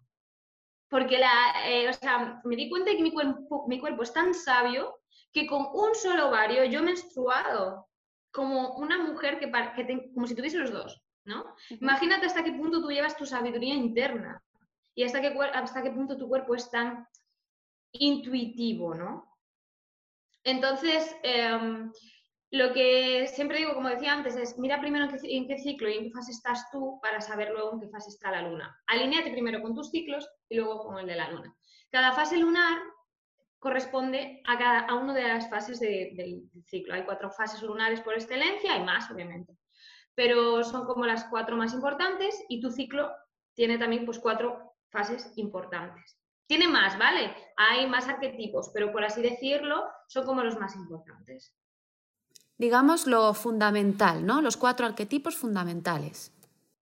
Porque 0.91 1.19
la, 1.19 1.55
eh, 1.67 1.89
o 1.89 1.93
sea, 1.93 2.41
me 2.45 2.57
di 2.57 2.71
cuenta 2.71 2.91
de 2.91 2.97
que 2.97 3.03
mi 3.03 3.13
cuerpo, 3.13 3.67
mi 3.69 3.79
cuerpo 3.79 4.03
es 4.03 4.13
tan 4.13 4.33
sabio 4.33 4.98
que 5.33 5.47
con 5.47 5.69
un 5.73 5.95
solo 5.95 6.29
ovario 6.29 6.65
yo 6.65 6.81
he 6.81 6.83
menstruado 6.83 7.89
como 8.31 8.77
una 8.77 8.99
mujer 8.99 9.39
que, 9.39 9.51
que 9.51 10.13
como 10.13 10.27
si 10.27 10.35
tuviese 10.35 10.59
los 10.59 10.73
dos, 10.73 11.03
¿no? 11.25 11.55
Imagínate 11.71 12.27
hasta 12.27 12.45
qué 12.45 12.53
punto 12.53 12.81
tú 12.81 12.91
llevas 12.91 13.17
tu 13.17 13.27
sabiduría 13.27 13.75
interna 13.75 14.43
y 14.95 15.05
hasta 15.05 15.21
qué, 15.21 15.37
hasta 15.55 15.83
qué 15.83 15.91
punto 15.91 16.17
tu 16.17 16.29
cuerpo 16.29 16.55
es 16.55 16.71
tan 16.71 17.07
intuitivo, 17.93 18.95
¿no? 18.95 19.39
Entonces, 20.45 21.15
em, 21.23 21.93
lo 22.51 22.73
que 22.73 23.27
siempre 23.29 23.59
digo, 23.59 23.75
como 23.75 23.89
decía 23.89 24.13
antes, 24.13 24.37
es 24.37 24.59
mira 24.59 24.81
primero 24.81 25.05
en 25.05 25.11
qué, 25.11 25.37
en 25.37 25.47
qué, 25.47 25.59
ciclo 25.59 25.89
y 25.89 25.99
en 25.99 26.05
qué 26.05 26.11
fase 26.11 26.33
estás 26.33 26.71
tú 26.71 26.99
para 27.03 27.21
saber 27.21 27.51
luego 27.51 27.75
en 27.75 27.81
qué 27.81 27.89
fase 27.89 28.11
está 28.11 28.31
la 28.31 28.43
luna. 28.43 28.81
Alíneate 28.87 29.31
primero 29.31 29.61
con 29.61 29.75
tus 29.75 29.91
ciclos 29.91 30.29
y 30.49 30.57
luego 30.57 30.85
con 30.85 30.99
el 30.99 31.07
de 31.07 31.17
la 31.17 31.31
luna. 31.31 31.55
Cada 31.91 32.13
fase 32.13 32.39
lunar 32.39 32.79
corresponde 33.59 34.43
a, 34.47 34.57
cada, 34.59 34.81
a 34.81 34.95
una 34.95 35.15
de 35.15 35.27
las 35.27 35.51
fases 35.51 35.81
del 35.81 36.43
ciclo. 36.67 36.95
Hay 36.95 37.05
cuatro 37.05 37.31
fases 37.31 37.63
lunares 37.63 38.01
por 38.01 38.15
excelencia, 38.15 38.73
hay 38.75 38.85
más, 38.85 39.11
obviamente. 39.11 39.57
pero 40.15 40.65
son 40.65 40.85
como 40.85 41.07
las 41.07 41.27
cuatro 41.27 41.57
más 41.57 41.73
importantes 41.73 42.45
y 42.49 42.61
tu 42.61 42.71
ciclo 42.71 43.09
tiene 43.55 43.79
también 43.79 44.05
pues 44.05 44.19
cuatro 44.19 44.75
fases 44.91 45.33
importantes. 45.37 46.19
Tiene 46.49 46.67
más, 46.67 46.99
¿vale? 46.99 47.35
Hay 47.57 47.87
más 47.87 48.09
arquetipos, 48.09 48.71
pero 48.75 48.91
por 48.91 49.05
así 49.05 49.23
decirlo, 49.23 49.85
son 50.09 50.27
como 50.27 50.43
los 50.43 50.59
más 50.59 50.75
importantes. 50.75 51.55
Digamos 52.57 53.07
lo 53.07 53.33
fundamental, 53.35 54.27
¿no? 54.27 54.41
Los 54.41 54.57
cuatro 54.57 54.87
arquetipos 54.87 55.37
fundamentales. 55.37 56.33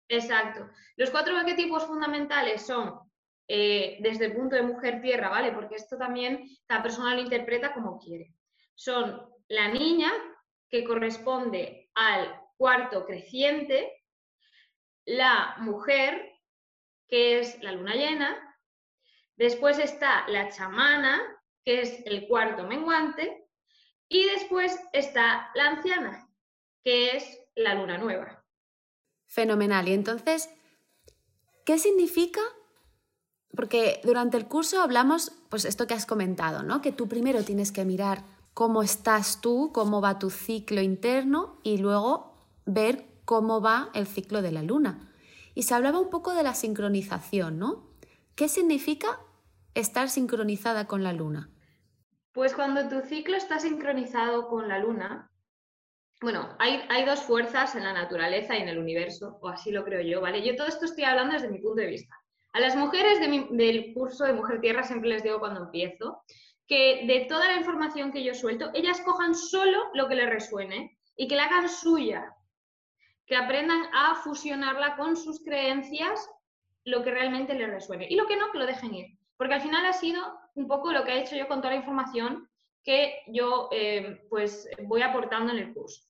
Exacto. 0.09 0.69
Los 0.97 1.11
cuatro 1.11 1.37
arquetipos 1.37 1.85
fundamentales 1.87 2.65
son 2.65 3.01
eh, 3.49 3.99
desde 4.01 4.27
el 4.27 4.35
punto 4.35 4.57
de 4.57 4.63
mujer 4.63 5.01
tierra, 5.01 5.29
¿vale? 5.29 5.53
Porque 5.53 5.77
esto 5.77 5.97
también 5.97 6.49
cada 6.67 6.83
persona 6.83 7.15
lo 7.15 7.21
interpreta 7.21 7.73
como 7.73 7.99
quiere. 7.99 8.35
Son 8.75 9.29
la 9.49 9.69
niña, 9.69 10.13
que 10.69 10.85
corresponde 10.85 11.91
al 11.95 12.41
cuarto 12.57 13.05
creciente, 13.05 14.05
la 15.05 15.57
mujer, 15.59 16.33
que 17.09 17.39
es 17.39 17.63
la 17.63 17.73
luna 17.73 17.95
llena, 17.95 18.55
Después 19.37 19.79
está 19.79 20.27
la 20.29 20.49
chamana, 20.51 21.21
que 21.65 21.81
es 21.81 22.07
el 22.07 22.29
cuarto 22.29 22.65
menguante, 22.65 23.49
y 24.09 24.25
después 24.27 24.79
está 24.93 25.51
la 25.55 25.71
anciana, 25.71 26.29
que 26.85 27.17
es 27.17 27.41
la 27.57 27.75
luna 27.75 27.99
nueva. 27.99 28.45
Fenomenal. 29.27 29.89
Y 29.89 29.95
entonces, 29.95 30.51
¿qué 31.67 31.79
significa? 31.79 32.41
Porque 33.55 34.01
durante 34.05 34.37
el 34.37 34.47
curso 34.47 34.81
hablamos, 34.81 35.33
pues 35.49 35.65
esto 35.65 35.87
que 35.87 35.95
has 35.95 36.07
comentado, 36.07 36.63
¿no? 36.63 36.81
Que 36.81 36.93
tú 36.93 37.09
primero 37.09 37.43
tienes 37.45 37.73
que 37.73 37.85
mirar 37.85 38.25
cómo 38.53 38.83
estás 38.83 39.41
tú, 39.41 39.71
cómo 39.73 40.01
va 40.01 40.19
tu 40.19 40.31
ciclo 40.31 40.81
interno 40.81 41.59
y 41.63 41.79
luego 41.79 42.35
ver 42.67 43.07
cómo 43.25 43.61
va 43.61 43.91
el 43.95 44.07
ciclo 44.07 44.43
de 44.43 44.53
la 44.53 44.63
luna. 44.63 45.11
Y 45.55 45.65
se 45.65 45.75
hablaba 45.75 46.01
un 46.01 46.11
poco 46.11 46.35
de 46.35 46.43
la 46.43 46.55
sincronización, 46.55 47.59
¿no? 47.59 47.91
¿Qué 48.35 48.49
significa 48.49 49.21
estar 49.75 50.09
sincronizada 50.09 50.87
con 50.87 51.03
la 51.03 51.13
luna? 51.13 51.51
Pues 52.33 52.55
cuando 52.55 52.89
tu 52.89 53.01
ciclo 53.07 53.37
está 53.37 53.61
sincronizado 53.61 54.49
con 54.49 54.69
la 54.69 54.81
luna, 54.81 55.31
bueno, 56.21 56.57
hay, 56.59 56.81
hay, 56.89 57.05
dos 57.05 57.21
fuerzas 57.21 57.75
en 57.77 57.85
la 57.85 57.93
naturaleza 57.93 58.57
y 58.57 58.63
en 58.63 58.69
el 58.69 58.79
universo, 58.79 59.39
o 59.41 59.49
así 59.49 59.71
lo 59.71 59.85
creo 59.85 60.01
yo, 60.01 60.21
¿vale? 60.21 60.45
Yo 60.45 60.57
todo 60.57 60.67
esto 60.67 60.87
estoy 60.87 61.05
hablando 61.05 61.35
desde 61.35 61.51
mi 61.51 61.59
punto 61.59 61.81
de 61.81 61.87
vista. 61.87 62.17
A 62.55 62.61
las 62.61 62.77
mujeres 62.77 63.19
del 63.51 63.93
curso 63.95 64.25
de 64.25 64.33
Mujer 64.33 64.61
Tierra 64.61 64.85
siempre 64.85 65.11
les 65.11 65.25
digo 65.25 65.41
cuando 65.41 65.65
empiezo 65.65 66.23
que 66.69 67.05
de 67.05 67.27
toda 67.29 67.49
la 67.49 67.57
información 67.57 68.13
que 68.13 68.23
yo 68.23 68.33
suelto, 68.33 68.71
ellas 68.75 69.01
cojan 69.01 69.35
solo 69.35 69.91
lo 69.93 70.07
que 70.07 70.15
les 70.15 70.31
resuene 70.31 70.97
y 71.17 71.27
que 71.27 71.35
la 71.35 71.47
hagan 71.47 71.69
suya, 71.69 72.33
que 73.27 73.35
aprendan 73.35 73.83
a 73.93 74.15
fusionarla 74.15 74.97
con 74.97 75.17
sus 75.17 75.43
creencias 75.43 76.31
lo 76.85 77.03
que 77.03 77.11
realmente 77.11 77.55
les 77.55 77.69
resuene. 77.69 78.07
Y 78.09 78.15
lo 78.15 78.27
que 78.29 78.37
no, 78.37 78.53
que 78.53 78.59
lo 78.59 78.67
dejen 78.67 78.95
ir. 78.95 79.19
Porque 79.37 79.55
al 79.55 79.63
final 79.63 79.85
ha 79.87 79.93
sido 79.93 80.23
un 80.55 80.69
poco 80.69 80.93
lo 80.93 81.03
que 81.03 81.13
he 81.13 81.23
hecho 81.23 81.35
yo 81.35 81.49
con 81.49 81.61
toda 81.61 81.75
la 81.75 81.81
información 81.81 82.49
que 82.85 83.19
yo 83.27 83.69
eh, 83.73 84.25
pues 84.31 84.69
voy 84.85 85.03
aportando 85.03 85.53
en 85.53 85.59
el 85.59 85.75
curso. 85.75 86.03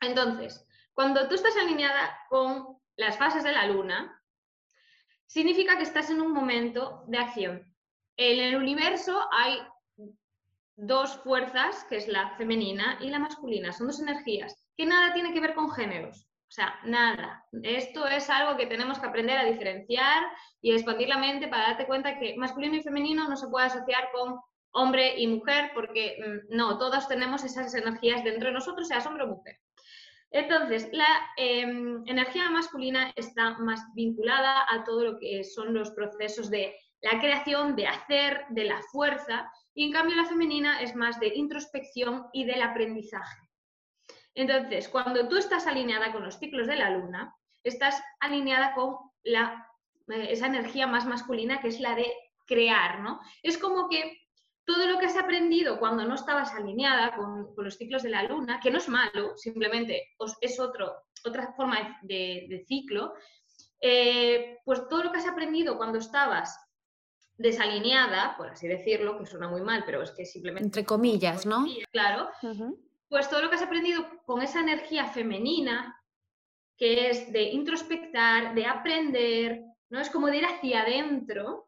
Entonces, 0.00 0.66
cuando 0.92 1.28
tú 1.28 1.36
estás 1.36 1.56
alineada 1.56 2.18
con 2.28 2.78
las 2.96 3.16
fases 3.16 3.44
de 3.44 3.52
la 3.52 3.66
luna, 3.66 4.17
significa 5.28 5.76
que 5.76 5.84
estás 5.84 6.10
en 6.10 6.20
un 6.20 6.32
momento 6.32 7.04
de 7.06 7.18
acción. 7.18 7.74
En 8.16 8.40
el 8.40 8.56
universo 8.56 9.20
hay 9.30 9.58
dos 10.74 11.16
fuerzas, 11.18 11.84
que 11.88 11.96
es 11.98 12.08
la 12.08 12.36
femenina 12.36 12.98
y 13.00 13.10
la 13.10 13.20
masculina, 13.20 13.72
son 13.72 13.86
dos 13.86 14.00
energías 14.00 14.64
que 14.78 14.86
nada 14.86 15.12
tiene 15.12 15.34
que 15.34 15.40
ver 15.40 15.54
con 15.54 15.70
géneros. 15.70 16.24
O 16.48 16.50
sea, 16.50 16.78
nada. 16.84 17.44
Esto 17.62 18.06
es 18.06 18.30
algo 18.30 18.56
que 18.56 18.66
tenemos 18.66 18.98
que 18.98 19.06
aprender 19.06 19.36
a 19.36 19.44
diferenciar 19.44 20.24
y 20.62 20.72
expandir 20.72 21.08
la 21.08 21.18
mente 21.18 21.48
para 21.48 21.68
darte 21.68 21.86
cuenta 21.86 22.18
que 22.18 22.36
masculino 22.36 22.76
y 22.76 22.82
femenino 22.82 23.28
no 23.28 23.36
se 23.36 23.48
puede 23.48 23.66
asociar 23.66 24.08
con 24.12 24.40
hombre 24.70 25.18
y 25.18 25.26
mujer 25.26 25.72
porque 25.74 26.16
mm, 26.50 26.56
no, 26.56 26.78
todos 26.78 27.08
tenemos 27.08 27.44
esas 27.44 27.74
energías 27.74 28.24
dentro 28.24 28.48
de 28.48 28.54
nosotros, 28.54 28.88
seas 28.88 29.04
hombre 29.06 29.24
o 29.24 29.28
mujer. 29.28 29.58
Entonces, 30.30 30.90
la 30.92 31.06
em, 31.36 32.02
energía 32.06 32.50
masculina 32.50 33.12
está 33.16 33.58
más 33.58 33.80
vinculada 33.94 34.66
a 34.68 34.84
todo 34.84 35.04
lo 35.04 35.18
que 35.18 35.42
son 35.42 35.72
los 35.72 35.90
procesos 35.92 36.50
de 36.50 36.76
la 37.00 37.18
creación, 37.20 37.76
de 37.76 37.86
hacer, 37.86 38.44
de 38.50 38.64
la 38.64 38.80
fuerza, 38.92 39.50
y 39.74 39.84
en 39.84 39.92
cambio 39.92 40.16
la 40.16 40.26
femenina 40.26 40.82
es 40.82 40.94
más 40.94 41.18
de 41.20 41.28
introspección 41.34 42.26
y 42.32 42.44
del 42.44 42.62
aprendizaje. 42.62 43.48
Entonces, 44.34 44.88
cuando 44.88 45.28
tú 45.28 45.36
estás 45.36 45.66
alineada 45.66 46.12
con 46.12 46.24
los 46.24 46.38
ciclos 46.38 46.66
de 46.66 46.76
la 46.76 46.90
luna, 46.90 47.34
estás 47.64 48.02
alineada 48.20 48.74
con 48.74 48.96
la, 49.22 49.66
eh, 50.08 50.28
esa 50.30 50.46
energía 50.46 50.86
más 50.86 51.06
masculina 51.06 51.60
que 51.60 51.68
es 51.68 51.80
la 51.80 51.94
de 51.94 52.12
crear, 52.46 53.00
¿no? 53.00 53.20
Es 53.42 53.58
como 53.58 53.88
que 53.88 54.27
todo 54.68 54.86
lo 54.86 54.98
que 54.98 55.06
has 55.06 55.16
aprendido 55.16 55.80
cuando 55.80 56.04
no 56.04 56.14
estabas 56.14 56.54
alineada 56.54 57.16
con, 57.16 57.54
los 57.56 57.76
ciclos 57.76 58.02
de 58.02 58.10
la 58.10 58.22
luna, 58.22 58.60
que 58.62 58.70
no 58.70 58.78
es 58.78 58.88
malo, 58.88 59.36
simplemente 59.36 60.14
es 60.40 60.60
otro, 60.60 60.92
otra 61.24 61.54
forma 61.56 61.98
de, 62.02 62.64
ciclo, 62.68 63.14
eh, 63.80 64.58
pues 64.64 64.86
todo 64.88 65.04
lo 65.04 65.12
que 65.12 65.18
has 65.18 65.26
aprendido 65.26 65.76
cuando 65.78 65.98
estabas 65.98 66.56
desalineada, 67.38 68.36
por 68.36 68.48
así 68.48 68.68
decirlo, 68.68 69.18
que 69.18 69.26
suena 69.26 69.48
muy 69.48 69.62
mal, 69.62 69.84
pero 69.86 70.02
es 70.02 70.10
que 70.10 70.26
simplemente... 70.26 70.66
Entre 70.66 70.84
comillas, 70.84 71.46
¿no? 71.46 71.64
Claro 71.90 72.28
pues 73.08 73.28
todo 73.28 73.42
lo 73.42 73.48
que 73.48 73.56
has 73.56 73.62
aprendido 73.62 74.06
con 74.24 74.42
esa 74.42 74.60
energía 74.60 75.06
femenina, 75.06 76.00
que 76.76 77.10
es 77.10 77.32
de 77.32 77.42
introspectar, 77.42 78.54
de 78.54 78.66
aprender, 78.66 79.62
¿no? 79.88 80.00
Es 80.00 80.10
como 80.10 80.28
de 80.28 80.38
ir 80.38 80.44
hacia 80.44 80.82
adentro, 80.82 81.67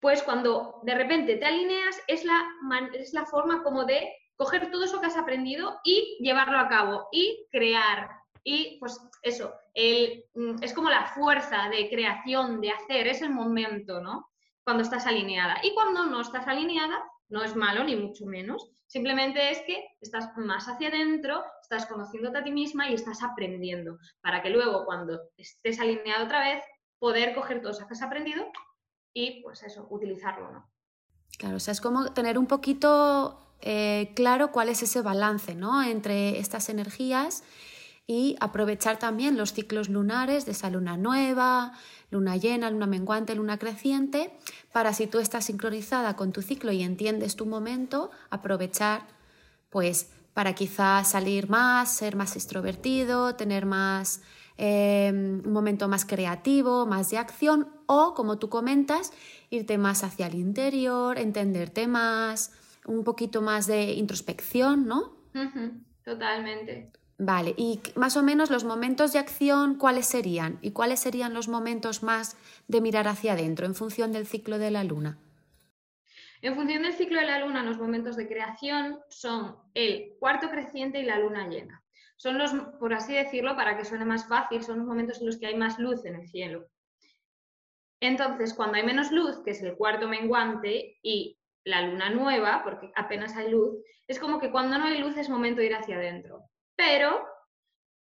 pues 0.00 0.22
cuando 0.22 0.80
de 0.82 0.94
repente 0.94 1.36
te 1.36 1.46
alineas 1.46 2.00
es 2.06 2.24
la, 2.24 2.44
es 2.94 3.12
la 3.12 3.26
forma 3.26 3.62
como 3.62 3.84
de 3.84 4.12
coger 4.36 4.70
todo 4.70 4.84
eso 4.84 5.00
que 5.00 5.06
has 5.06 5.16
aprendido 5.16 5.80
y 5.84 6.16
llevarlo 6.20 6.58
a 6.58 6.68
cabo 6.68 7.08
y 7.10 7.46
crear. 7.50 8.10
Y 8.44 8.78
pues 8.78 9.00
eso, 9.22 9.52
el, 9.74 10.24
mm, 10.34 10.62
es 10.62 10.72
como 10.72 10.90
la 10.90 11.06
fuerza 11.06 11.68
de 11.68 11.88
creación, 11.90 12.60
de 12.60 12.70
hacer, 12.70 13.08
es 13.08 13.20
el 13.22 13.30
momento, 13.30 14.00
¿no? 14.00 14.30
Cuando 14.64 14.84
estás 14.84 15.06
alineada. 15.06 15.58
Y 15.62 15.74
cuando 15.74 16.06
no 16.06 16.20
estás 16.20 16.46
alineada, 16.46 17.02
no 17.28 17.42
es 17.42 17.56
malo 17.56 17.82
ni 17.84 17.96
mucho 17.96 18.24
menos, 18.26 18.70
Simplemente 18.88 19.50
es 19.50 19.60
que 19.66 19.86
estás 20.00 20.34
más 20.38 20.66
hacia 20.66 20.88
adentro, 20.88 21.44
estás 21.60 21.84
conociéndote 21.84 22.38
a 22.38 22.42
ti 22.42 22.50
misma 22.50 22.88
y 22.88 22.94
estás 22.94 23.22
aprendiendo, 23.22 23.98
para 24.22 24.42
que 24.42 24.48
luego 24.48 24.86
cuando 24.86 25.20
estés 25.36 25.78
alineado 25.78 26.24
otra 26.24 26.40
vez, 26.40 26.64
poder 26.98 27.34
coger 27.34 27.60
todo 27.60 27.72
eso 27.72 27.86
que 27.86 27.92
has 27.92 28.02
aprendido 28.02 28.50
y 29.18 29.42
pues 29.42 29.62
eso, 29.64 29.86
utilizarlo, 29.90 30.50
¿no? 30.52 30.70
Claro, 31.38 31.56
o 31.56 31.60
sea, 31.60 31.72
es 31.72 31.80
como 31.80 32.12
tener 32.12 32.38
un 32.38 32.46
poquito 32.46 33.40
eh, 33.60 34.12
claro 34.14 34.52
cuál 34.52 34.68
es 34.68 34.82
ese 34.82 35.02
balance, 35.02 35.54
¿no? 35.54 35.82
Entre 35.82 36.38
estas 36.38 36.68
energías 36.68 37.42
y 38.06 38.36
aprovechar 38.40 38.98
también 38.98 39.36
los 39.36 39.52
ciclos 39.52 39.88
lunares 39.88 40.46
de 40.46 40.52
esa 40.52 40.70
luna 40.70 40.96
nueva, 40.96 41.72
luna 42.10 42.36
llena, 42.36 42.70
luna 42.70 42.86
menguante, 42.86 43.34
luna 43.34 43.58
creciente, 43.58 44.32
para 44.72 44.94
si 44.94 45.06
tú 45.08 45.18
estás 45.18 45.46
sincronizada 45.46 46.14
con 46.16 46.32
tu 46.32 46.40
ciclo 46.40 46.70
y 46.72 46.82
entiendes 46.82 47.34
tu 47.36 47.44
momento, 47.44 48.10
aprovechar 48.30 49.02
pues 49.68 50.10
para 50.32 50.54
quizás 50.54 51.10
salir 51.10 51.50
más, 51.50 51.92
ser 51.92 52.14
más 52.14 52.36
extrovertido, 52.36 53.34
tener 53.34 53.66
más 53.66 54.22
eh, 54.58 55.10
un 55.12 55.52
momento 55.52 55.88
más 55.88 56.04
creativo, 56.04 56.84
más 56.84 57.10
de 57.10 57.18
acción 57.18 57.68
o, 57.86 58.12
como 58.14 58.38
tú 58.38 58.48
comentas, 58.48 59.12
irte 59.50 59.78
más 59.78 60.04
hacia 60.04 60.26
el 60.26 60.34
interior, 60.34 61.18
entenderte 61.18 61.86
más, 61.86 62.52
un 62.84 63.04
poquito 63.04 63.40
más 63.40 63.66
de 63.66 63.92
introspección, 63.92 64.86
¿no? 64.86 65.16
Totalmente. 66.04 66.90
Vale, 67.18 67.54
y 67.56 67.80
más 67.96 68.16
o 68.16 68.22
menos 68.22 68.50
los 68.50 68.64
momentos 68.64 69.12
de 69.12 69.18
acción, 69.18 69.76
¿cuáles 69.76 70.06
serían? 70.06 70.58
¿Y 70.62 70.70
cuáles 70.70 71.00
serían 71.00 71.34
los 71.34 71.48
momentos 71.48 72.02
más 72.02 72.36
de 72.68 72.80
mirar 72.80 73.08
hacia 73.08 73.32
adentro 73.32 73.66
en 73.66 73.74
función 73.74 74.12
del 74.12 74.26
ciclo 74.26 74.58
de 74.58 74.70
la 74.70 74.84
luna? 74.84 75.18
En 76.42 76.54
función 76.54 76.82
del 76.82 76.92
ciclo 76.92 77.18
de 77.18 77.26
la 77.26 77.40
luna, 77.40 77.64
los 77.64 77.78
momentos 77.78 78.16
de 78.16 78.28
creación 78.28 79.00
son 79.08 79.56
el 79.74 80.14
cuarto 80.20 80.48
creciente 80.48 81.00
y 81.00 81.04
la 81.04 81.18
luna 81.18 81.48
llena. 81.48 81.82
Son 82.18 82.36
los, 82.36 82.52
por 82.80 82.92
así 82.92 83.14
decirlo, 83.14 83.54
para 83.54 83.76
que 83.76 83.84
suene 83.84 84.04
más 84.04 84.26
fácil, 84.26 84.62
son 84.62 84.78
los 84.78 84.86
momentos 84.86 85.20
en 85.20 85.26
los 85.26 85.38
que 85.38 85.46
hay 85.46 85.56
más 85.56 85.78
luz 85.78 86.04
en 86.04 86.16
el 86.16 86.28
cielo. 86.28 86.66
Entonces, 88.00 88.54
cuando 88.54 88.76
hay 88.76 88.82
menos 88.82 89.12
luz, 89.12 89.40
que 89.44 89.52
es 89.52 89.62
el 89.62 89.76
cuarto 89.76 90.08
menguante, 90.08 90.98
y 91.00 91.38
la 91.64 91.82
luna 91.82 92.10
nueva, 92.10 92.62
porque 92.64 92.90
apenas 92.96 93.36
hay 93.36 93.50
luz, 93.50 93.76
es 94.08 94.18
como 94.18 94.40
que 94.40 94.50
cuando 94.50 94.78
no 94.78 94.86
hay 94.86 94.98
luz 94.98 95.16
es 95.16 95.28
momento 95.28 95.60
de 95.60 95.66
ir 95.66 95.74
hacia 95.76 95.96
adentro. 95.96 96.42
Pero, 96.76 97.24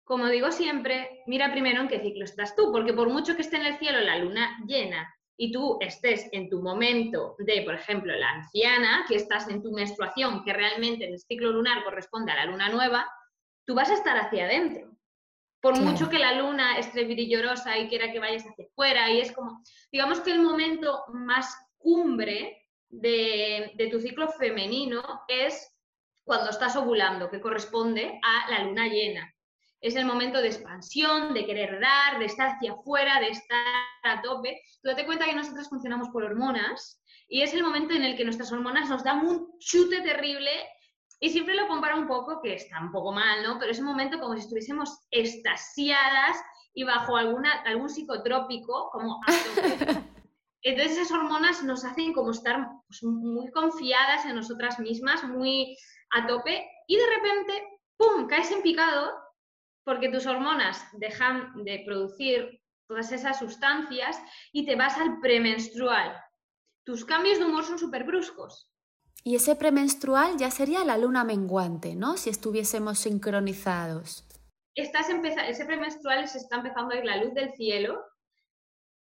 como 0.04 0.28
digo 0.28 0.52
siempre, 0.52 1.22
mira 1.26 1.52
primero 1.52 1.82
en 1.82 1.88
qué 1.88 2.00
ciclo 2.00 2.24
estás 2.24 2.56
tú, 2.56 2.72
porque 2.72 2.94
por 2.94 3.10
mucho 3.10 3.36
que 3.36 3.42
esté 3.42 3.56
en 3.56 3.66
el 3.66 3.78
cielo 3.78 4.00
la 4.00 4.18
luna 4.18 4.58
llena 4.66 5.14
y 5.36 5.52
tú 5.52 5.76
estés 5.80 6.28
en 6.32 6.48
tu 6.48 6.62
momento 6.62 7.36
de, 7.38 7.62
por 7.62 7.74
ejemplo, 7.74 8.14
la 8.14 8.30
anciana, 8.30 9.04
que 9.06 9.16
estás 9.16 9.48
en 9.48 9.62
tu 9.62 9.70
menstruación, 9.70 10.42
que 10.44 10.54
realmente 10.54 11.04
en 11.04 11.12
el 11.12 11.20
ciclo 11.20 11.52
lunar 11.52 11.84
corresponde 11.84 12.32
a 12.32 12.36
la 12.36 12.46
luna 12.46 12.70
nueva, 12.70 13.06
tú 13.68 13.74
vas 13.74 13.90
a 13.90 13.94
estar 13.94 14.16
hacia 14.16 14.46
adentro. 14.46 14.96
Por 15.60 15.78
mucho 15.78 16.08
que 16.08 16.18
la 16.18 16.32
luna 16.32 16.78
esté 16.78 17.04
brillorosa 17.04 17.76
y 17.76 17.88
quiera 17.88 18.10
que 18.10 18.18
vayas 18.18 18.46
hacia 18.46 18.64
afuera, 18.64 19.10
y 19.10 19.20
es 19.20 19.30
como, 19.32 19.62
digamos 19.92 20.20
que 20.20 20.32
el 20.32 20.40
momento 20.40 21.04
más 21.08 21.54
cumbre 21.76 22.66
de, 22.88 23.72
de 23.74 23.86
tu 23.88 24.00
ciclo 24.00 24.30
femenino 24.30 25.02
es 25.28 25.70
cuando 26.24 26.48
estás 26.48 26.76
ovulando, 26.76 27.28
que 27.28 27.42
corresponde 27.42 28.18
a 28.22 28.50
la 28.50 28.64
luna 28.64 28.88
llena. 28.88 29.34
Es 29.82 29.96
el 29.96 30.06
momento 30.06 30.40
de 30.40 30.48
expansión, 30.48 31.34
de 31.34 31.44
querer 31.44 31.78
dar, 31.78 32.18
de 32.18 32.24
estar 32.24 32.56
hacia 32.56 32.72
afuera, 32.72 33.20
de 33.20 33.28
estar 33.28 33.58
a 34.04 34.22
tope. 34.22 34.62
Tú 34.82 34.88
date 34.88 35.04
cuenta 35.04 35.26
que 35.26 35.34
nosotros 35.34 35.68
funcionamos 35.68 36.08
por 36.08 36.24
hormonas 36.24 37.02
y 37.28 37.42
es 37.42 37.52
el 37.52 37.62
momento 37.62 37.92
en 37.94 38.02
el 38.02 38.16
que 38.16 38.24
nuestras 38.24 38.50
hormonas 38.50 38.88
nos 38.88 39.04
dan 39.04 39.26
un 39.26 39.58
chute 39.58 40.00
terrible 40.00 40.50
y 41.20 41.30
siempre 41.30 41.54
lo 41.54 41.66
comparo 41.66 41.98
un 41.98 42.06
poco, 42.06 42.40
que 42.40 42.54
está 42.54 42.80
un 42.80 42.92
poco 42.92 43.12
mal, 43.12 43.42
¿no? 43.42 43.58
Pero 43.58 43.72
es 43.72 43.78
un 43.80 43.86
momento 43.86 44.20
como 44.20 44.34
si 44.34 44.40
estuviésemos 44.40 45.00
estasiadas 45.10 46.36
y 46.74 46.84
bajo 46.84 47.16
alguna, 47.16 47.52
algún 47.62 47.88
psicotrópico, 47.88 48.90
como 48.90 49.20
Entonces 50.62 50.98
esas 50.98 51.12
hormonas 51.12 51.62
nos 51.62 51.84
hacen 51.84 52.12
como 52.12 52.32
estar 52.32 52.68
pues, 52.88 53.02
muy 53.02 53.50
confiadas 53.50 54.26
en 54.26 54.34
nosotras 54.34 54.78
mismas, 54.78 55.24
muy 55.24 55.76
a 56.10 56.26
tope, 56.26 56.68
y 56.86 56.96
de 56.96 57.06
repente, 57.06 57.62
¡pum!, 57.96 58.26
caes 58.26 58.50
en 58.50 58.62
picado 58.62 59.12
porque 59.84 60.10
tus 60.10 60.26
hormonas 60.26 60.84
dejan 60.98 61.64
de 61.64 61.82
producir 61.86 62.60
todas 62.88 63.10
esas 63.12 63.38
sustancias 63.38 64.20
y 64.52 64.66
te 64.66 64.76
vas 64.76 64.98
al 64.98 65.20
premenstrual. 65.20 66.14
Tus 66.84 67.04
cambios 67.04 67.38
de 67.38 67.44
humor 67.44 67.64
son 67.64 67.78
súper 67.78 68.04
bruscos. 68.04 68.70
Y 69.24 69.36
ese 69.36 69.56
premenstrual 69.56 70.36
ya 70.38 70.50
sería 70.50 70.84
la 70.84 70.96
luna 70.96 71.24
menguante, 71.24 71.94
¿no? 71.94 72.16
Si 72.16 72.30
estuviésemos 72.30 72.98
sincronizados. 73.00 74.24
Estás 74.74 75.08
ese 75.10 75.64
premenstrual 75.64 76.28
se 76.28 76.38
está 76.38 76.56
empezando 76.56 76.94
a 76.94 76.98
ir 76.98 77.04
la 77.04 77.16
luz 77.16 77.34
del 77.34 77.52
cielo 77.54 78.00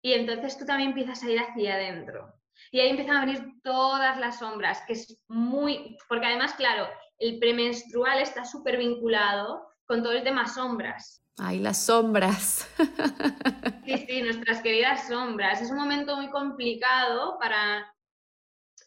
y 0.02 0.14
entonces 0.14 0.56
tú 0.56 0.64
también 0.64 0.90
empiezas 0.90 1.22
a 1.22 1.30
ir 1.30 1.38
hacia 1.38 1.74
adentro. 1.74 2.32
Y 2.72 2.80
ahí 2.80 2.90
empiezan 2.90 3.16
a 3.16 3.26
venir 3.26 3.42
todas 3.62 4.18
las 4.18 4.38
sombras, 4.38 4.82
que 4.86 4.94
es 4.94 5.22
muy... 5.28 5.96
Porque 6.08 6.26
además, 6.26 6.54
claro, 6.54 6.88
el 7.18 7.38
premenstrual 7.38 8.20
está 8.20 8.44
súper 8.44 8.78
vinculado 8.78 9.68
con 9.86 10.02
todo 10.02 10.12
el 10.12 10.24
tema 10.24 10.46
sombras. 10.46 11.22
Ay, 11.38 11.58
las 11.60 11.84
sombras. 11.84 12.68
Sí, 13.84 14.04
sí, 14.06 14.20
nuestras 14.20 14.60
queridas 14.60 15.08
sombras. 15.08 15.62
Es 15.62 15.70
un 15.70 15.78
momento 15.78 16.14
muy 16.14 16.28
complicado 16.28 17.38
para, 17.38 17.90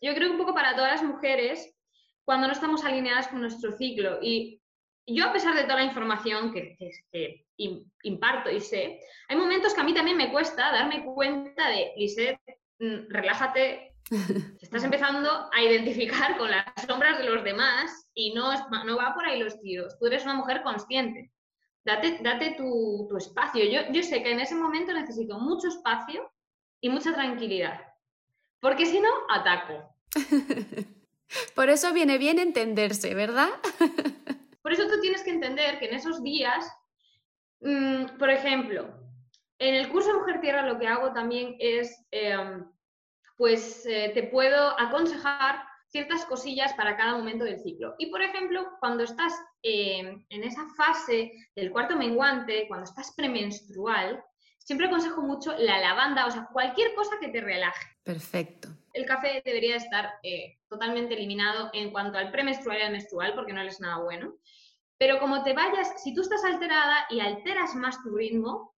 yo 0.02 0.14
creo 0.16 0.28
que 0.28 0.34
un 0.34 0.38
poco 0.38 0.54
para 0.54 0.76
todas 0.76 0.92
las 0.94 1.04
mujeres, 1.04 1.74
cuando 2.26 2.48
no 2.48 2.54
estamos 2.54 2.84
alineadas 2.84 3.28
con 3.28 3.42
nuestro 3.42 3.72
ciclo. 3.74 4.20
Y 4.22 4.62
yo, 5.06 5.26
a 5.26 5.34
pesar 5.34 5.56
de 5.56 5.64
toda 5.64 5.76
la 5.76 5.84
información 5.84 6.54
que, 6.54 6.76
que, 7.12 7.46
imparto 8.04 8.50
y 8.50 8.60
sé, 8.60 9.00
hay 9.28 9.38
momentos 9.38 9.74
que 9.74 9.82
a 9.82 9.84
mí 9.84 9.94
también 9.94 10.18
me 10.18 10.32
cuesta 10.32 10.72
darme 10.72 11.06
cuenta 11.06 11.70
de, 11.70 11.94
Lisette, 11.96 12.40
mm, 12.80 13.10
relájate, 13.10 13.96
estás 14.62 14.84
empezando 14.84 15.50
a 15.54 15.62
identificar 15.62 16.38
con 16.38 16.50
las 16.50 16.66
sombras 16.88 17.20
de 17.20 17.26
los 17.26 17.44
demás 17.44 18.10
y 18.14 18.34
no, 18.34 18.52
no 18.84 18.98
va 18.98 19.14
por 19.14 19.26
ahí 19.26 19.40
los 19.40 19.60
tiros. 19.62 19.98
Tú 20.00 20.08
eres 20.08 20.24
una 20.24 20.34
mujer 20.34 20.64
consciente. 20.64 21.32
Date, 21.84 22.20
date 22.22 22.56
tu, 22.58 23.08
tu 23.10 23.18
espacio. 23.18 23.64
Yo, 23.66 23.92
yo 23.92 24.04
sé 24.04 24.22
que 24.22 24.32
en 24.32 24.40
ese 24.40 24.56
momento 24.56 24.94
necesito 24.94 25.40
mucho 25.40 25.68
espacio 25.68 26.32
y 26.80 26.90
mucha 26.90 27.14
tranquilidad. 27.14 27.82
Porque 28.60 28.86
si 28.86 29.00
no, 29.00 29.10
ataco. 29.30 29.91
Por 31.56 31.70
eso 31.70 31.94
viene 31.94 32.18
bien 32.18 32.40
entenderse, 32.40 33.14
¿verdad? 33.14 33.50
Por 34.62 34.74
eso 34.74 34.88
tú 34.88 35.00
tienes 35.02 35.24
que 35.24 35.32
entender 35.32 35.80
que 35.80 35.86
en 35.88 35.96
esos 35.96 36.22
días, 36.22 36.72
mm, 37.62 38.18
por 38.18 38.30
ejemplo, 38.30 38.94
en 39.60 39.76
el 39.76 39.90
curso 39.90 40.14
Mujer 40.14 40.42
Tierra 40.42 40.66
lo 40.66 40.78
que 40.80 40.88
hago 40.88 41.14
también 41.14 41.56
es, 41.60 42.06
em, 42.12 42.66
pues 43.38 43.86
eh, 43.86 44.12
te 44.14 44.24
puedo 44.24 44.80
aconsejar 44.80 45.64
ciertas 45.88 46.26
cosillas 46.26 46.74
para 46.74 46.96
cada 46.96 47.18
momento 47.18 47.44
del 47.44 47.60
ciclo. 47.60 47.96
Y 47.98 48.08
por 48.08 48.22
ejemplo, 48.22 48.68
cuando 48.80 49.04
estás 49.04 49.34
em, 49.62 50.26
en 50.30 50.44
esa 50.44 50.66
fase 50.78 51.32
del 51.56 51.72
cuarto 51.72 51.96
menguante, 51.98 52.66
cuando 52.68 52.86
estás 52.86 53.14
premenstrual, 53.16 54.24
siempre 54.58 54.88
aconsejo 54.88 55.22
mucho 55.22 55.54
la 55.58 55.80
lavanda, 55.80 56.28
o 56.28 56.32
sea, 56.32 56.48
cualquier 56.52 56.94
cosa 56.96 57.18
que 57.20 57.30
te 57.30 57.42
relaje. 57.42 57.86
Perfecto. 58.04 58.70
El 58.94 59.06
café 59.06 59.42
debería 59.46 59.76
estar 59.76 60.14
eh, 60.24 60.58
totalmente 60.68 61.14
eliminado 61.14 61.70
en 61.74 61.92
cuanto 61.92 62.18
al 62.18 62.32
premenstrual 62.32 62.80
y 62.80 62.82
al 62.82 62.92
menstrual, 62.92 63.34
porque 63.34 63.54
no 63.54 63.62
es 63.62 63.80
nada 63.80 64.00
bueno. 64.00 64.36
Pero 64.98 65.20
como 65.20 65.44
te 65.44 65.54
vayas, 65.54 66.02
si 66.04 66.14
tú 66.14 66.22
estás 66.22 66.44
alterada 66.44 67.08
y 67.10 67.20
alteras 67.20 67.74
más 67.76 68.02
tu 68.04 68.16
ritmo, 68.16 68.72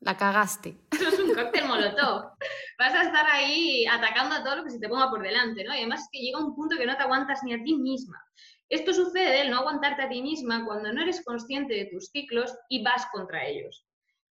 la 0.00 0.16
cagaste. 0.16 0.78
Eso 0.92 1.08
es 1.08 1.18
un 1.18 1.34
cóctel 1.34 1.66
molotov. 1.66 2.32
Vas 2.78 2.94
a 2.94 3.02
estar 3.02 3.26
ahí 3.26 3.84
atacando 3.86 4.36
a 4.36 4.44
todo 4.44 4.56
lo 4.56 4.64
que 4.64 4.70
se 4.70 4.78
te 4.78 4.88
ponga 4.88 5.10
por 5.10 5.22
delante, 5.22 5.64
¿no? 5.64 5.74
Y 5.74 5.78
además 5.78 6.02
es 6.02 6.08
que 6.12 6.20
llega 6.20 6.38
un 6.38 6.54
punto 6.54 6.76
que 6.76 6.86
no 6.86 6.96
te 6.96 7.02
aguantas 7.02 7.42
ni 7.42 7.52
a 7.52 7.62
ti 7.62 7.74
misma. 7.74 8.22
Esto 8.68 8.92
sucede, 8.92 9.40
el 9.40 9.50
no 9.50 9.58
aguantarte 9.58 10.02
a 10.02 10.08
ti 10.08 10.22
misma, 10.22 10.64
cuando 10.64 10.92
no 10.92 11.02
eres 11.02 11.24
consciente 11.24 11.74
de 11.74 11.86
tus 11.86 12.10
ciclos 12.10 12.56
y 12.68 12.82
vas 12.82 13.06
contra 13.12 13.46
ellos. 13.46 13.86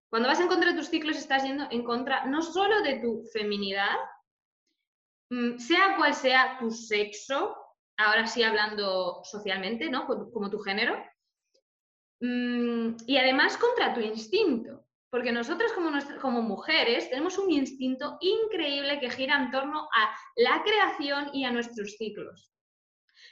Cuando 0.09 0.29
vas 0.29 0.41
en 0.41 0.49
contra 0.49 0.71
de 0.71 0.79
tus 0.79 0.89
ciclos 0.89 1.17
estás 1.17 1.43
yendo 1.43 1.67
en 1.71 1.83
contra 1.83 2.27
no 2.27 2.43
solo 2.43 2.83
de 2.83 3.01
tu 3.01 3.25
feminidad, 3.33 3.97
sea 5.59 5.97
cual 5.97 6.15
sea 6.15 6.57
tu 6.59 6.71
sexo, 6.71 7.57
ahora 7.97 8.27
sí 8.27 8.43
hablando 8.43 9.23
socialmente, 9.25 9.91
¿no? 9.91 10.07
Como 10.07 10.51
tu 10.51 10.59
género, 10.59 10.97
mm, 12.21 12.97
y 13.07 13.17
además 13.17 13.57
contra 13.57 13.95
tu 13.95 14.01
instinto, 14.01 14.85
porque 15.11 15.33
nosotras 15.33 15.73
como, 15.73 15.91
como 16.21 16.43
mujeres 16.43 17.09
tenemos 17.11 17.39
un 17.39 17.51
instinto 17.51 18.19
increíble 18.21 19.01
que 19.01 19.11
gira 19.11 19.37
en 19.37 19.51
torno 19.51 19.89
a 19.93 20.15
la 20.37 20.63
creación 20.63 21.31
y 21.33 21.45
a 21.45 21.53
nuestros 21.53 21.97
ciclos. 21.97 22.53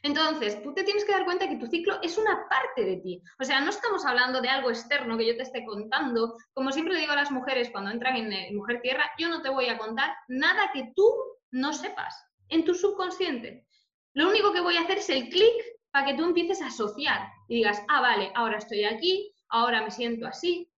Entonces, 0.03 0.63
tú 0.63 0.75
te 0.75 0.85
tienes 0.85 1.05
que 1.05 1.13
dar 1.13 1.25
cuenta 1.25 1.49
que 1.49 1.57
tu 1.57 1.67
ciclo 1.67 1.99
es 2.03 2.19
una 2.19 2.47
parte 2.49 2.85
de 2.85 2.99
ti. 2.99 3.23
O 3.41 3.45
sea, 3.45 3.63
no 3.63 3.71
estamos 3.71 4.05
hablando 4.05 4.43
de 4.43 4.51
algo 4.51 4.69
externo 4.69 5.17
que 5.17 5.27
yo 5.27 5.35
te 5.35 5.45
esté 5.45 5.65
contando. 5.65 6.37
Como 6.53 6.73
siempre 6.73 6.99
digo 6.99 7.13
a 7.13 7.17
las 7.17 7.31
mujeres 7.31 7.71
cuando 7.71 7.91
entran 7.91 8.17
en 8.17 8.55
Mujer 8.55 8.83
Tierra, 8.83 9.11
yo 9.19 9.29
no 9.29 9.41
te 9.41 9.49
voy 9.49 9.69
a 9.69 9.79
contar 9.79 10.15
nada 10.29 10.71
que 10.75 10.93
tú 10.95 11.11
no 11.55 11.73
sepas 11.73 12.15
en 12.49 12.65
tu 12.65 12.75
subconsciente. 12.75 13.67
Lo 14.13 14.29
único 14.29 14.53
que 14.53 14.61
voy 14.61 14.77
a 14.77 14.83
hacer 14.83 14.99
es 14.99 15.09
el 15.09 15.29
clic 15.29 15.55
para 15.91 16.07
que 16.07 16.15
tú 16.15 16.25
empieces 16.25 16.61
a 16.61 16.67
asociar 16.67 17.29
y 17.49 17.57
digas, 17.57 17.81
ah, 17.89 18.01
vale, 18.01 18.33
ahora 18.35 18.59
estoy 18.59 18.85
aquí, 18.85 19.33
ahora 19.49 19.83
me 19.83 19.91
siento 19.91 20.27
así. 20.27 20.69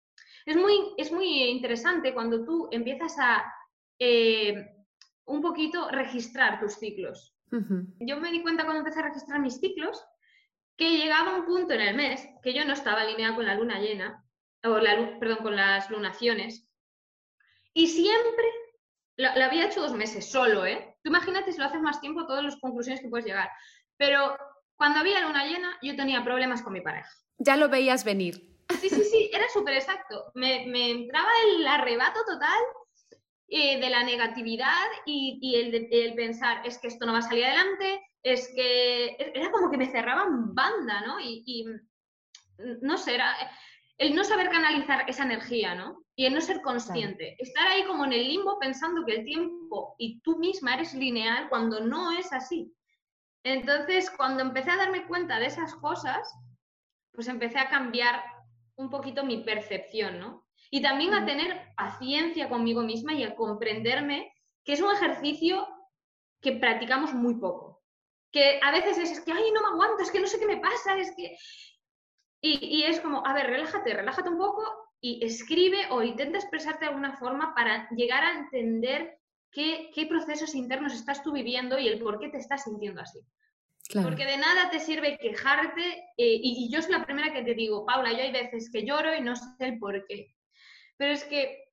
Es 0.45 0.57
muy, 0.57 0.93
es 0.99 1.11
muy 1.11 1.45
interesante 1.45 2.13
cuando 2.13 2.45
tú 2.45 2.69
empiezas 2.71 3.17
a 3.19 3.45
eh, 3.99 4.55
un 5.25 5.41
poquito 5.41 5.91
registrar 5.91 6.61
tus 6.61 6.75
ciclos. 6.75 7.35
Yo 8.01 8.21
me 8.21 8.31
di 8.31 8.43
cuenta 8.43 8.65
cuando 8.65 8.81
empecé 8.81 9.01
a 9.01 9.09
registrar 9.09 9.41
mis 9.41 9.59
ciclos 9.59 10.05
que 10.77 10.99
llegaba 10.99 11.37
un 11.37 11.47
punto 11.47 11.73
en 11.73 11.81
el 11.81 11.97
mes 11.97 12.29
que 12.43 12.53
yo 12.53 12.65
no 12.67 12.75
estaba 12.75 13.01
alineada 13.01 13.35
con 13.35 13.47
la 13.47 13.55
luna 13.55 13.81
llena, 13.81 14.23
o 14.63 14.79
la, 14.79 15.19
perdón, 15.19 15.39
con 15.39 15.57
las 15.57 15.89
lunaciones, 15.91 16.69
y 17.73 17.87
siempre 17.87 18.47
lo, 19.17 19.29
había 19.29 19.67
hecho 19.67 19.81
dos 19.81 19.93
meses 19.93 20.31
solo, 20.31 20.67
¿eh? 20.67 20.97
Tú 21.03 21.11
imagínate 21.11 21.53
si 21.53 21.59
lo 21.59 21.67
haces 21.67 21.81
más 21.81 22.01
tiempo, 22.01 22.27
todas 22.27 22.45
las 22.45 22.57
conclusiones 22.57 23.01
que 23.01 23.09
puedes 23.09 23.27
llegar. 23.27 23.51
Pero 23.97 24.37
cuando 24.77 25.01
había 25.01 25.21
luna 25.21 25.45
llena, 25.45 25.79
yo 25.83 25.97
tenía 25.97 26.25
problemas 26.25 26.63
con 26.63 26.73
mi 26.73 26.81
pareja. 26.81 27.11
Ya 27.39 27.57
lo 27.57 27.69
veías 27.69 28.05
venir. 28.05 28.57
Sí, 28.81 28.89
sí, 28.89 29.05
sí, 29.05 29.31
era 29.33 29.49
súper 29.49 29.75
exacto. 29.75 30.33
Me, 30.35 30.67
me 30.67 30.91
entraba 30.91 31.29
el 31.47 31.67
arrebato 31.67 32.21
total 32.27 32.59
eh, 33.49 33.79
de 33.79 33.91
la 33.91 34.03
negatividad 34.03 34.87
y, 35.05 35.55
el, 35.55 36.15
pensar, 36.15 36.67
es 36.67 36.79
que 36.79 36.89
esto 36.89 37.07
no 37.07 37.13
va 37.13 37.19
a 37.19 37.23
salir 37.23 37.45
adelante, 37.45 38.03
es 38.21 38.49
que 38.57 39.17
era 39.35 39.53
como 39.53 39.71
que 39.71 39.77
me 39.77 39.89
cerraban 39.89 40.53
banda, 40.53 41.03
¿no? 41.07 41.21
Y, 41.21 41.65
no 42.83 42.99
sé, 42.99 43.15
era 43.15 43.37
el 43.99 44.15
no 44.15 44.25
saber 44.25 44.51
canalizar 44.51 45.09
esa 45.09 45.25
energía, 45.25 45.75
¿no? 45.75 46.03
Y 46.15 46.27
el 46.27 46.35
no 46.35 46.41
ser 46.41 46.61
consciente, 46.63 47.37
estar 47.39 47.67
ahí 47.67 47.85
como 47.85 48.05
en 48.05 48.13
el 48.13 48.27
limbo 48.27 48.59
pensando 48.59 49.05
que 49.05 49.17
el 49.17 49.25
tiempo 49.25 49.95
y 49.99 50.21
tú 50.21 50.39
misma 50.39 50.75
eres 50.75 50.95
lineal 50.95 51.49
cuando 51.49 51.81
no 51.81 52.13
es 52.13 52.33
así. 52.33 52.73
Entonces, 53.45 54.11
cuando 54.11 54.43
empecé 54.43 54.71
a 54.71 54.77
darme 54.77 55.07
cuenta 55.07 55.39
de 55.39 55.47
esas 55.47 55.75
cosas, 55.77 56.29
pues 57.13 57.29
empecé 57.29 57.59
a 57.59 57.69
cambiar 57.69 58.23
un 58.77 58.91
poquito 58.91 59.25
mi 59.25 59.43
percepción, 59.45 60.19
¿no? 60.19 60.47
Y 60.71 60.83
también 60.83 61.15
a 61.15 61.25
tener 61.25 61.73
paciencia 61.77 62.49
conmigo 62.49 62.83
misma 62.83 63.15
y 63.15 63.25
a 63.25 63.35
comprenderme 63.35 64.33
que 64.65 64.73
es 64.73 64.81
un 64.81 64.93
ejercicio 64.93 65.67
que 66.43 66.53
practicamos 66.53 67.15
muy 67.15 67.37
poco. 67.37 67.83
Que 68.33 68.61
a 68.63 68.71
veces 68.73 68.99
es, 68.99 69.21
que, 69.21 69.33
ay, 69.33 69.53
no 69.53 69.63
me 69.63 69.69
aguanto, 69.69 70.03
es 70.03 70.11
que 70.11 70.21
no 70.21 70.27
sé 70.27 70.39
qué 70.39 70.47
me 70.47 70.59
pasa, 70.59 70.99
es 70.99 71.15
que... 71.17 71.37
Y, 72.49 72.85
es 72.85 73.01
como, 73.01 73.27
a 73.27 73.35
ver, 73.35 73.47
relájate, 73.49 73.93
relájate 73.93 74.29
un 74.29 74.39
poco 74.39 74.63
y 75.01 75.25
escribe 75.25 75.87
o 75.91 76.03
intenta 76.03 76.39
expresarte 76.39 76.85
de 76.85 76.91
alguna 76.91 77.17
forma 77.17 77.55
para 77.55 77.89
llegar 77.91 78.23
a 78.25 78.39
entender 78.39 79.19
qué, 79.51 79.91
qué 79.93 80.07
procesos 80.07 80.55
internos 80.55 80.95
estás 80.95 81.23
tú 81.23 81.33
viviendo 81.33 81.79
y 81.79 81.89
el 81.89 81.99
por 81.99 82.21
qué 82.21 82.29
te 82.29 82.39
estás 82.39 82.65
sintiendo 82.65 83.01
así. 83.01 83.21
Porque 84.03 84.25
de 84.25 84.37
nada 84.37 84.69
te 84.71 84.81
sirve 84.81 85.19
quejarte 85.19 85.83
eh, 86.17 86.41
y, 86.43 86.65
y, 86.67 86.73
yo 86.73 86.83
soy 86.83 86.93
la 86.93 87.05
primera 87.05 87.33
que 87.33 87.43
te 87.43 87.55
digo, 87.55 87.87
Paula, 87.87 88.13
yo 88.13 88.19
hay 88.19 88.33
veces 88.33 88.71
que 88.71 88.85
lloro 88.85 89.15
y 89.15 89.21
no 89.21 89.37
sé 89.37 89.47
el 89.61 89.79
por 89.79 90.05
qué. 90.07 90.35
Pero 90.97 91.13
es 91.13 91.25
que 91.25 91.67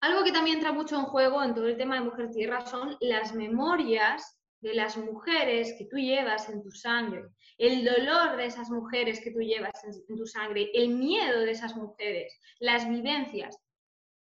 algo 0.00 0.24
que 0.24 0.32
también 0.32 0.56
entra 0.56 0.72
mucho 0.72 0.96
en 0.96 1.04
juego 1.04 1.42
en 1.42 1.54
todo 1.54 1.66
el 1.68 1.76
tema 1.76 1.96
de 1.96 2.02
Mujer 2.02 2.30
Tierra 2.30 2.66
son 2.66 2.96
las 3.00 3.34
memorias 3.34 4.35
de 4.60 4.74
las 4.74 4.96
mujeres 4.96 5.74
que 5.78 5.86
tú 5.86 5.96
llevas 5.96 6.48
en 6.48 6.62
tu 6.62 6.70
sangre, 6.70 7.24
el 7.58 7.84
dolor 7.84 8.36
de 8.36 8.46
esas 8.46 8.70
mujeres 8.70 9.20
que 9.20 9.30
tú 9.30 9.40
llevas 9.40 9.72
en, 9.84 10.16
tu 10.16 10.26
sangre, 10.26 10.70
el 10.74 10.88
miedo 10.90 11.40
de 11.40 11.50
esas 11.50 11.76
mujeres, 11.76 12.38
las 12.58 12.88
vivencias 12.88 13.58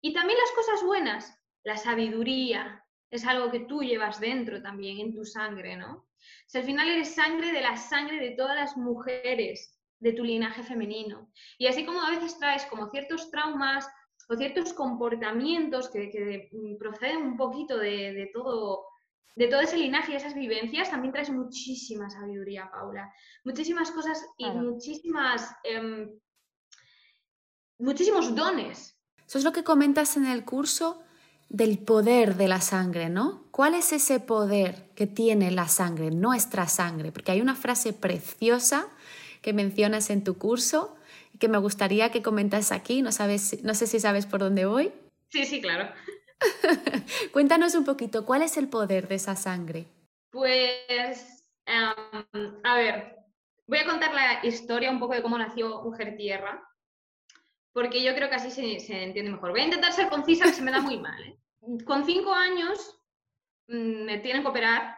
y 0.02 0.13
también 0.13 0.39
las 0.39 0.52
cosas 0.52 0.84
buenas, 0.86 1.38
la 1.63 1.78
sabiduría, 1.78 2.84
es 3.10 3.26
algo 3.26 3.52
que 3.52 3.62
tú 3.62 3.82
llevas 3.82 4.19
dentro 4.19 4.62
también 4.62 5.00
en 5.00 5.13
tu 5.13 5.26
sangre, 5.26 5.78
¿no? 5.78 6.08
Si 6.48 6.58
al 6.58 6.63
final 6.63 6.89
eres 6.89 7.15
sangre 7.15 7.52
de 7.52 7.62
la 7.62 7.78
sangre 7.78 8.19
de 8.19 8.32
todas 8.32 8.56
las 8.56 8.78
mujeres 8.78 9.76
de 10.00 10.13
tu 10.13 10.24
linaje 10.24 10.63
femenino. 10.63 11.32
Y 11.58 11.67
así 11.67 11.86
como 11.86 12.02
a 12.02 12.12
veces 12.12 12.38
traes 12.38 12.65
como 12.65 12.89
ciertos 12.89 13.32
traumas 13.32 13.88
o 14.30 14.36
ciertos 14.36 14.74
comportamientos 14.74 15.89
que, 15.89 16.50
proceden 16.80 17.17
un 17.17 17.38
poquito 17.38 17.78
de, 17.78 18.30
todo 18.34 18.86
de 19.35 19.47
todo 19.47 19.61
ese 19.61 19.77
linaje 19.77 20.13
y 20.13 20.15
esas 20.15 20.33
vivencias, 20.33 20.89
también 20.89 21.11
traes 21.11 21.29
muchísima 21.29 22.09
sabiduría, 22.09 22.69
Paula. 22.71 23.13
Muchísimas 23.43 23.91
cosas 23.91 24.25
y 24.38 24.49
muchísimas, 24.49 25.55
em, 25.63 26.09
muchísimos 27.77 28.33
dones. 28.33 28.97
Eso 29.27 29.38
es 29.38 29.43
lo 29.43 29.51
que 29.51 29.63
comentas 29.63 30.15
en 30.17 30.25
el 30.25 30.45
curso 30.45 31.03
del 31.49 31.79
poder 31.79 32.35
de 32.35 32.47
la 32.47 32.61
sangre, 32.61 33.09
¿no? 33.09 33.43
¿Cuál 33.51 33.75
es 33.75 33.91
ese 33.93 34.19
poder 34.19 34.89
que 34.95 35.07
tiene 35.07 35.51
la 35.51 35.67
sangre, 35.67 36.11
nuestra 36.11 36.67
sangre? 36.67 37.11
Porque 37.11 37.31
hay 37.31 37.41
una 37.41 37.55
frase 37.55 37.93
preciosa 37.93 38.88
que 39.41 39.53
mencionas 39.53 40.09
en 40.09 40.23
tu 40.23 40.38
curso 40.38 40.95
y 41.33 41.38
que 41.38 41.47
me 41.47 41.57
gustaría 41.57 42.11
que 42.11 42.21
comentas 42.21 42.71
aquí. 42.71 43.01
No, 43.01 43.11
sabes, 43.11 43.63
no 43.63 43.75
sé 43.75 43.88
si 43.88 43.99
sabes 43.99 44.25
por 44.25 44.39
dónde 44.39 44.65
voy. 44.65 44.91
Sí, 45.29 45.45
sí, 45.45 45.61
claro. 45.61 45.89
Cuéntanos 47.34 47.76
un 47.76 47.86
poquito, 47.86 48.26
¿cuál 48.26 48.41
es 48.41 48.58
el 48.58 48.67
poder 48.67 49.08
de 49.08 49.15
esa 49.15 49.36
sangre? 49.36 49.86
Pues, 50.32 51.45
a 51.65 52.76
ver, 52.76 53.15
voy 53.67 53.80
a 53.80 53.86
contar 53.86 54.13
la 54.13 54.45
historia 54.45 54.91
un 54.91 55.00
poco 55.00 55.13
de 55.13 55.21
cómo 55.21 55.38
nació 55.38 55.82
Mujer 55.82 56.15
Tierra, 56.17 56.67
porque 57.74 58.04
yo 58.04 58.13
creo 58.15 58.30
que 58.30 58.36
así 58.36 58.52
se, 58.52 59.04
entiende 59.04 59.32
mejor. 59.32 59.52
Voy 59.52 59.62
a 59.62 59.65
intentar 59.65 59.93
ser 59.93 60.10
concisa, 60.10 60.45
que 60.45 60.54
se 60.54 60.62
me 60.62 60.71
da 60.71 60.82
muy 60.82 60.98
mal. 60.98 61.21
¿eh? 61.24 61.38
Con 61.86 62.06
cinco 62.06 62.34
años 62.34 63.02
mm, 63.67 64.06
me 64.06 64.17
tienen 64.19 64.43
que 64.43 64.50
operar, 64.50 64.98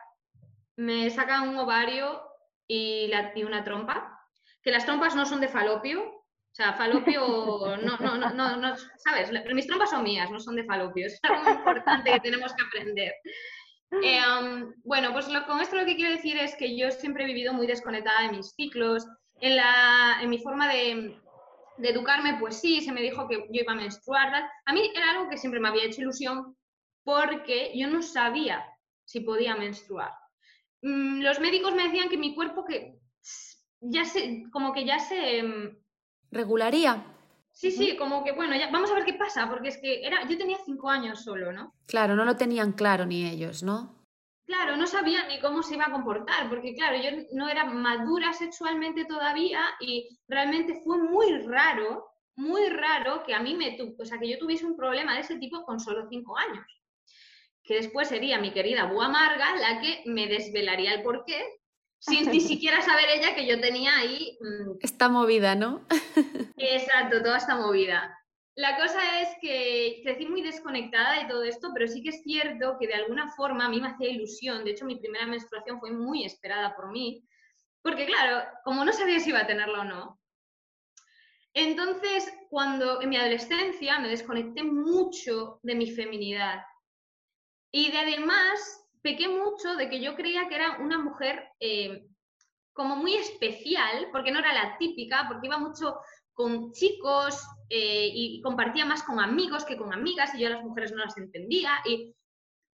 me 0.76 1.10
sacan 1.10 1.50
un 1.50 1.58
ovario 1.58 2.22
y, 2.68 3.12
y 3.36 3.44
una 3.44 3.64
trompa, 3.64 4.20
que 4.62 4.72
las 4.72 4.86
trompas 4.86 5.16
no 5.16 5.26
son 5.26 5.42
de 5.42 5.48
falopio, 5.48 6.17
sea, 6.58 6.74
falopio, 6.74 7.78
no, 7.78 7.98
no, 7.98 8.18
no, 8.18 8.58
no, 8.58 8.76
¿sabes? 8.98 9.32
Mis 9.54 9.68
trompas 9.68 9.92
son 9.92 10.04
mías, 10.04 10.32
no 10.32 10.40
son 10.40 10.56
de 10.56 10.64
falopio. 10.64 11.06
Es 11.06 11.20
algo 11.22 11.50
importante 11.52 12.12
que 12.12 12.20
tenemos 12.20 12.52
que 12.54 12.64
aprender. 12.64 13.14
Um, 13.92 14.74
bueno, 14.84 15.14
pues 15.14 15.28
con 15.46 15.62
esto 15.62 15.76
lo 15.76 15.86
que 15.86 15.96
quiero 15.96 16.12
decir 16.12 16.36
es 16.36 16.56
que 16.56 16.76
yo 16.76 16.90
siempre 16.92 17.24
he 17.24 17.28
vivido 17.28 17.54
muy 17.54 17.68
desconectada 17.68 18.24
de 18.24 18.36
mis 18.36 18.54
ciclos, 18.56 19.06
en, 19.40 19.56
la, 19.56 20.18
en 20.20 20.30
mi 20.30 20.40
forma 20.40 20.68
de, 20.68 21.16
educarme, 21.84 22.38
pues 22.40 22.60
sí, 22.60 22.82
se 22.82 22.92
me 22.92 23.04
dijo 23.04 23.28
que 23.28 23.36
yo 23.36 23.62
iba 23.62 23.74
a 23.74 23.76
menstruar. 23.76 24.50
A 24.66 24.74
mí 24.74 24.92
era 24.96 25.12
algo 25.12 25.30
que 25.30 25.38
siempre 25.38 25.60
me 25.60 25.70
había 25.70 25.86
hecho 25.86 26.02
ilusión 26.02 26.58
porque 27.04 27.72
yo 27.76 27.88
no 27.88 28.02
sabía 28.02 28.66
si 29.06 29.20
podía 29.20 29.56
menstruar. 29.56 30.12
Mm, 30.82 31.22
los 31.22 31.40
médicos 31.40 31.76
me 31.76 31.84
decían 31.84 32.10
que 32.10 32.18
mi 32.18 32.34
cuerpo 32.34 32.66
que 32.66 32.98
ya 33.80 34.06
se, 34.06 34.44
como 34.52 34.74
que 34.74 34.86
ya 34.86 34.98
se 34.98 35.44
regularía. 36.32 37.06
Sí, 37.52 37.72
sí, 37.72 37.98
como 37.98 38.24
que 38.24 38.34
bueno, 38.34 38.56
ya 38.56 38.70
vamos 38.70 38.92
a 38.92 38.94
ver 38.94 39.06
qué 39.06 39.16
pasa, 39.16 39.50
porque 39.50 39.70
es 39.70 39.78
que 39.78 40.06
era, 40.06 40.28
yo 40.28 40.38
tenía 40.38 40.58
cinco 40.64 40.90
años 40.90 41.24
solo, 41.24 41.52
¿no? 41.52 41.74
Claro, 41.88 42.16
no 42.16 42.24
lo 42.24 42.36
tenían 42.38 42.74
claro 42.74 43.06
ni 43.06 43.26
ellos, 43.28 43.64
¿no? 43.64 43.98
Claro, 44.46 44.78
no 44.78 44.88
sabían 44.88 45.28
ni 45.28 45.40
cómo 45.40 45.64
se 45.64 45.76
iba 45.76 45.86
a 45.86 45.92
comportar, 45.92 46.48
porque 46.50 46.74
claro, 46.74 46.98
yo 46.98 47.10
no 47.34 47.50
era 47.50 47.66
madura 47.66 48.32
sexualmente 48.32 49.06
todavía 49.06 49.62
y 49.82 50.20
realmente 50.28 50.80
fue 50.86 51.00
muy 51.00 51.42
raro, 51.48 52.06
muy 52.36 52.70
raro 52.70 53.24
que 53.24 53.34
a 53.34 53.42
mí 53.42 53.56
me, 53.56 53.76
o 54.00 54.06
sea, 54.06 54.20
que 54.20 54.30
yo 54.30 54.38
tuviese 54.38 54.66
un 54.66 54.78
problema 54.78 55.16
de 55.16 55.22
ese 55.22 55.38
tipo 55.38 55.66
con 55.66 55.80
solo 55.80 56.08
cinco 56.10 56.38
años. 56.38 56.66
Que 57.64 57.76
después 57.76 58.08
sería 58.08 58.40
mi 58.40 58.52
querida 58.52 58.86
Bua 58.86 59.10
Marga 59.10 59.56
la 59.56 59.82
que 59.82 60.04
me 60.06 60.28
desvelaría 60.28 60.94
el 60.94 61.04
porqué 61.04 61.44
sin 62.00 62.30
ni 62.32 62.42
siquiera 62.42 62.82
saber 62.82 63.06
ella 63.10 63.36
que 63.36 63.48
yo 63.48 63.60
tenía 63.60 63.98
ahí... 63.98 64.38
Mm, 64.40 64.78
esta 64.82 65.10
movida, 65.10 65.56
¿no? 65.56 65.86
Exacto, 66.58 67.22
toda 67.22 67.38
esta 67.38 67.56
movida. 67.56 68.18
La 68.56 68.76
cosa 68.76 69.22
es 69.22 69.30
que 69.40 70.02
crecí 70.04 70.26
muy 70.26 70.42
desconectada 70.42 71.20
de 71.20 71.30
todo 71.30 71.44
esto, 71.44 71.70
pero 71.74 71.88
sí 71.88 72.02
que 72.02 72.10
es 72.10 72.24
cierto 72.24 72.78
que 72.80 72.88
de 72.88 72.96
alguna 72.96 73.32
forma 73.34 73.66
a 73.66 73.70
mí 73.70 73.80
me 73.80 73.90
hacía 73.90 74.10
ilusión. 74.10 74.64
De 74.64 74.72
hecho, 74.72 74.86
mi 74.86 74.96
primera 74.96 75.28
menstruación 75.28 75.80
fue 75.80 75.92
muy 75.92 76.26
esperada 76.26 76.76
por 76.76 76.92
mí, 76.92 77.24
porque 77.84 78.08
claro, 78.08 78.48
como 78.64 78.84
no 78.84 78.92
sabía 78.94 79.20
si 79.20 79.30
iba 79.30 79.42
a 79.42 79.48
tenerla 79.48 79.82
o 79.82 79.84
no. 79.84 80.20
Entonces, 81.54 82.32
cuando 82.50 83.02
en 83.02 83.10
mi 83.10 83.18
adolescencia 83.18 84.00
me 84.00 84.10
desconecté 84.10 84.64
mucho 84.64 85.60
de 85.62 85.76
mi 85.76 85.92
feminidad. 85.92 86.64
Y 87.72 87.92
de 87.92 87.98
además 87.98 88.87
pequé 89.02 89.28
mucho 89.28 89.76
de 89.76 89.90
que 89.90 90.02
yo 90.02 90.16
creía 90.16 90.48
que 90.48 90.56
era 90.56 90.78
una 90.80 90.98
mujer 91.00 91.50
eh, 91.60 92.06
como 92.74 92.96
muy 92.96 93.16
especial, 93.16 94.10
porque 94.12 94.32
no 94.32 94.40
era 94.40 94.54
la 94.54 94.78
típica, 94.78 95.26
porque 95.28 95.48
iba 95.48 95.58
mucho 95.58 95.98
con 96.34 96.72
chicos 96.72 97.42
eh, 97.70 98.10
y 98.14 98.42
compartía 98.42 98.86
más 98.86 99.02
con 99.04 99.20
amigos 99.20 99.66
que 99.66 99.78
con 99.78 99.92
amigas 99.92 100.36
y 100.36 100.42
yo 100.42 100.48
a 100.48 100.52
las 100.52 100.64
mujeres 100.64 100.92
no 100.92 101.04
las 101.04 101.18
entendía. 101.18 101.72
Y 101.86 102.16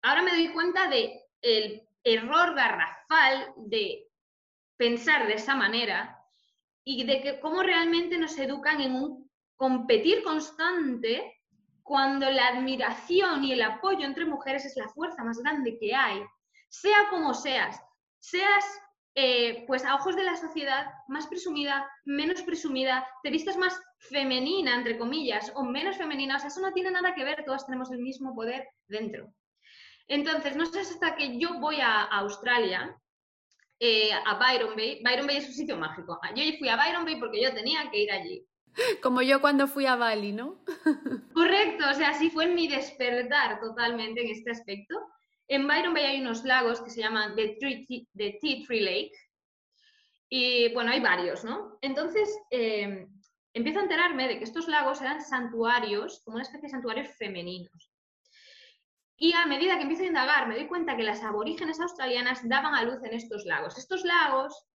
ahora 0.02 0.22
me 0.22 0.32
doy 0.32 0.54
cuenta 0.54 0.88
de 0.88 1.22
el 1.42 1.82
error 2.04 2.56
garrafal 2.56 3.54
de 3.58 4.08
pensar 4.78 5.28
de 5.28 5.34
esa 5.34 5.56
manera 5.56 6.18
y 6.86 7.04
de 7.04 7.22
que 7.22 7.40
cómo 7.42 7.62
realmente 7.62 8.18
nos 8.18 8.38
educan 8.38 8.80
en 8.82 8.96
un 8.96 9.30
competir 9.58 10.24
constante 10.24 11.39
cuando 11.90 12.30
la 12.30 12.50
admiración 12.50 13.44
y 13.44 13.54
el 13.54 13.64
apoyo 13.64 14.06
entre 14.06 14.24
mujeres 14.24 14.64
es 14.64 14.78
la 14.78 14.88
fuerza 14.90 15.24
más 15.24 15.40
grande 15.40 15.76
que 15.80 15.96
hay, 15.96 16.22
sea 16.70 17.10
como 17.10 17.34
seas, 17.34 17.82
seas 18.20 18.64
eh, 19.16 19.64
pues 19.66 19.84
a 19.84 19.96
ojos 19.96 20.16
de 20.16 20.24
la 20.24 20.38
sociedad 20.38 20.86
más 21.08 21.26
presumida, 21.26 21.90
menos 22.06 22.44
presumida, 22.44 23.08
te 23.24 23.32
vistas 23.32 23.58
más 23.58 23.82
femenina, 23.98 24.76
entre 24.76 25.00
comillas, 25.00 25.52
o 25.56 25.64
menos 25.64 25.98
femenina, 25.98 26.36
o 26.36 26.40
sea, 26.40 26.50
eso 26.50 26.62
no 26.62 26.72
tiene 26.74 26.92
nada 26.92 27.16
que 27.16 27.24
ver, 27.24 27.44
todas 27.44 27.66
tenemos 27.66 27.90
el 27.90 28.04
mismo 28.04 28.36
poder 28.36 28.68
dentro. 28.88 29.34
Entonces, 30.08 30.56
no 30.56 30.68
sé 30.68 30.82
hasta 30.82 31.16
que 31.16 31.40
yo 31.40 31.60
voy 31.60 31.82
a, 31.82 32.04
Australia, 32.04 32.96
eh, 33.80 34.12
a 34.14 34.36
Byron 34.36 34.76
Bay, 34.76 35.02
Byron 35.04 35.26
Bay 35.26 35.38
es 35.38 35.48
un 35.48 35.54
sitio 35.56 35.76
mágico. 35.76 36.20
Yo 36.36 36.44
fui 36.60 36.70
a 36.70 36.76
Byron 36.76 37.06
Bay 37.06 37.20
porque 37.20 37.42
yo 37.42 37.52
tenía 37.52 37.90
que 37.90 38.04
ir 38.04 38.12
allí. 38.12 38.46
Como 39.02 39.22
yo 39.22 39.42
cuando 39.42 39.68
fui 39.68 39.86
a 39.86 39.96
Bali, 39.96 40.32
¿no? 40.32 40.64
Correcto, 41.34 41.86
o 41.90 41.94
sea, 41.94 42.14
sí 42.14 42.30
fue 42.30 42.48
mi 42.48 42.68
despertar 42.68 43.60
totalmente 43.60 44.22
en 44.22 44.30
este 44.30 44.52
aspecto. 44.52 44.96
En 45.48 45.68
Byron 45.68 45.94
Bay 45.94 46.06
hay 46.06 46.22
unos 46.22 46.44
lagos 46.44 46.82
que 46.82 46.90
se 46.90 47.02
llaman 47.02 47.36
The, 47.36 47.58
Tea 47.60 48.66
Tree 48.68 48.82
Lake. 48.82 49.12
Y 50.30 50.72
bueno, 50.74 50.92
hay 50.92 51.00
varios, 51.00 51.44
¿no? 51.44 51.80
Entonces, 51.82 52.38
em, 52.52 53.08
empiezo 53.54 53.80
a 53.80 53.84
enterarme 53.84 54.28
de 54.28 54.38
que 54.38 54.44
estos 54.44 54.68
lagos 54.68 55.02
eran 55.02 55.22
santuarios, 55.22 56.22
como 56.24 56.36
una 56.36 56.44
especie 56.44 56.68
de 56.68 56.72
santuarios 56.72 57.10
femeninos. 57.18 57.92
Y 59.18 59.34
a 59.34 59.46
medida 59.48 59.76
que 59.76 59.82
empiezo 59.82 60.04
a 60.04 60.08
indagar, 60.08 60.48
me 60.48 60.56
doy 60.56 60.68
cuenta 60.68 60.96
que 60.96 61.04
las 61.04 61.24
aborígenes 61.24 61.80
australianas 61.82 62.48
daban 62.48 62.74
a 62.74 62.84
luz 62.84 63.04
en 63.04 63.14
estos 63.14 63.44
lagos. 63.46 63.78
Estos 63.78 64.06
lagos 64.06 64.66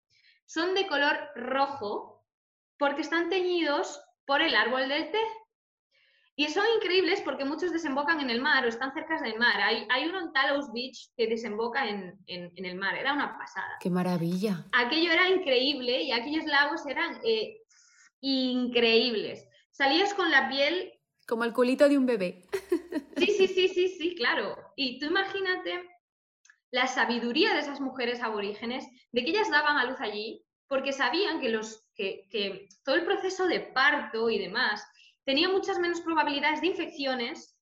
son 0.44 0.74
de 0.74 0.86
color 0.86 1.16
rojo, 1.34 2.13
porque 2.78 3.02
están 3.02 3.28
teñidos 3.28 4.00
por 4.26 4.42
el 4.42 4.54
árbol 4.54 4.88
del 4.88 5.10
té. 5.10 5.20
Y 6.36 6.48
son 6.48 6.64
increíbles 6.76 7.20
porque 7.20 7.44
muchos 7.44 7.72
desembocan 7.72 8.20
en 8.20 8.28
el 8.28 8.40
mar 8.40 8.64
o 8.64 8.68
están 8.68 8.92
cerca 8.92 9.20
del 9.20 9.38
mar. 9.38 9.60
Hay, 9.60 9.86
hay 9.88 10.06
uno 10.06 10.20
en 10.20 10.32
Talos 10.32 10.72
Beach 10.72 11.10
que 11.16 11.28
desemboca 11.28 11.88
en, 11.88 12.18
el 12.26 12.74
mar. 12.74 12.96
Era 12.96 13.12
una 13.12 13.38
pasada. 13.38 13.76
¡Qué 13.80 13.88
maravilla! 13.88 14.64
Aquello 14.72 15.12
era 15.12 15.28
increíble 15.28 16.02
y 16.02 16.10
aquellos 16.10 16.44
lagos 16.46 16.84
eran 16.86 17.20
eh, 17.24 17.60
increíbles. 18.20 19.46
Salías 19.70 20.12
con 20.14 20.30
la 20.30 20.48
piel... 20.48 20.92
Como 21.26 21.44
el 21.44 21.52
culito 21.52 21.88
de 21.88 21.98
un 21.98 22.06
bebé. 22.06 22.46
Sí, 23.16 23.26
sí, 23.26 23.46
sí, 23.46 23.68
sí, 23.68 23.88
sí, 23.88 24.14
claro. 24.16 24.56
Y 24.74 24.98
tú 24.98 25.06
imagínate 25.06 25.88
la 26.72 26.88
sabiduría 26.88 27.54
de 27.54 27.60
esas 27.60 27.80
mujeres 27.80 28.20
aborígenes, 28.20 28.84
de 29.12 29.24
que 29.24 29.30
ellas 29.30 29.48
daban 29.48 29.76
a 29.76 29.84
luz 29.84 30.00
allí, 30.00 30.44
porque 30.66 30.92
sabían 30.92 31.40
que, 31.40 31.48
los, 31.48 31.83
que, 31.94 32.68
todo 32.84 32.96
el 32.96 33.04
proceso 33.04 33.46
de 33.46 33.60
parto 33.60 34.30
y 34.30 34.38
demás 34.38 34.86
tenía 35.24 35.48
muchas 35.48 35.78
menos 35.78 36.00
probabilidades 36.00 36.60
de 36.60 36.68
infecciones 36.68 37.56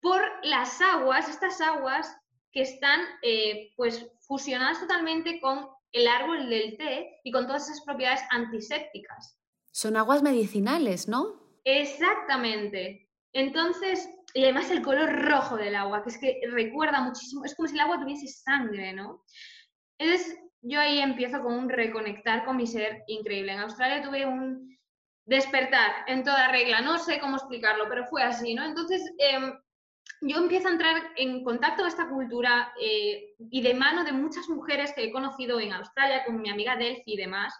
por 0.00 0.20
las 0.42 0.80
aguas, 0.80 1.28
estas 1.28 1.60
aguas 1.60 2.14
que 2.50 2.62
están 2.62 3.00
eh, 3.22 3.72
pues 3.76 4.06
fusionadas 4.26 4.80
totalmente 4.80 5.40
con 5.40 5.68
el 5.92 6.08
árbol 6.08 6.48
del 6.48 6.76
té 6.76 7.20
y 7.24 7.30
con 7.30 7.46
todas 7.46 7.68
esas 7.68 7.82
propiedades 7.84 8.22
antisépticas. 8.30 9.38
Son 9.70 9.96
aguas 9.96 10.22
medicinales, 10.22 11.08
¿no? 11.08 11.40
Exactamente. 11.64 13.08
Entonces, 13.32 14.08
y 14.34 14.44
además 14.44 14.70
el 14.70 14.82
color 14.82 15.10
rojo 15.26 15.56
del 15.56 15.74
agua, 15.74 16.02
que 16.02 16.10
es 16.10 16.18
que 16.18 16.40
recuerda 16.50 17.00
muchísimo, 17.00 17.44
es 17.44 17.54
como 17.54 17.68
si 17.68 17.74
el 17.74 17.80
agua 17.80 18.00
tuviese 18.00 18.28
sangre, 18.28 18.92
¿no? 18.92 19.24
Entonces, 19.98 20.36
yo 20.62 20.80
ahí 20.80 21.00
empiezo 21.00 21.42
con 21.42 21.54
un 21.54 21.68
reconectar 21.68 22.44
con 22.44 22.56
mi 22.56 22.66
ser 22.66 23.02
increíble. 23.08 23.52
En 23.52 23.60
Australia 23.60 24.02
tuve 24.02 24.26
un 24.26 24.78
despertar 25.24 26.04
en 26.06 26.24
toda 26.24 26.48
regla, 26.48 26.80
no 26.80 26.98
sé 26.98 27.18
cómo 27.20 27.36
explicarlo, 27.36 27.84
pero 27.88 28.06
fue 28.06 28.22
así, 28.22 28.54
¿no? 28.54 28.64
Entonces, 28.64 29.02
em, 29.18 29.52
yo 30.22 30.38
empiezo 30.38 30.68
a 30.68 30.72
entrar 30.72 31.02
en 31.16 31.42
contacto 31.44 31.82
con 31.82 31.88
esta 31.88 32.08
cultura 32.08 32.72
eh, 32.80 33.34
y 33.38 33.60
de 33.60 33.74
mano 33.74 34.04
de 34.04 34.12
muchas 34.12 34.48
mujeres 34.48 34.92
que 34.94 35.04
he 35.04 35.12
conocido 35.12 35.60
en 35.60 35.72
Australia, 35.72 36.24
con 36.24 36.40
mi 36.40 36.50
amiga 36.50 36.76
Delphi 36.76 37.12
y 37.12 37.16
demás, 37.16 37.54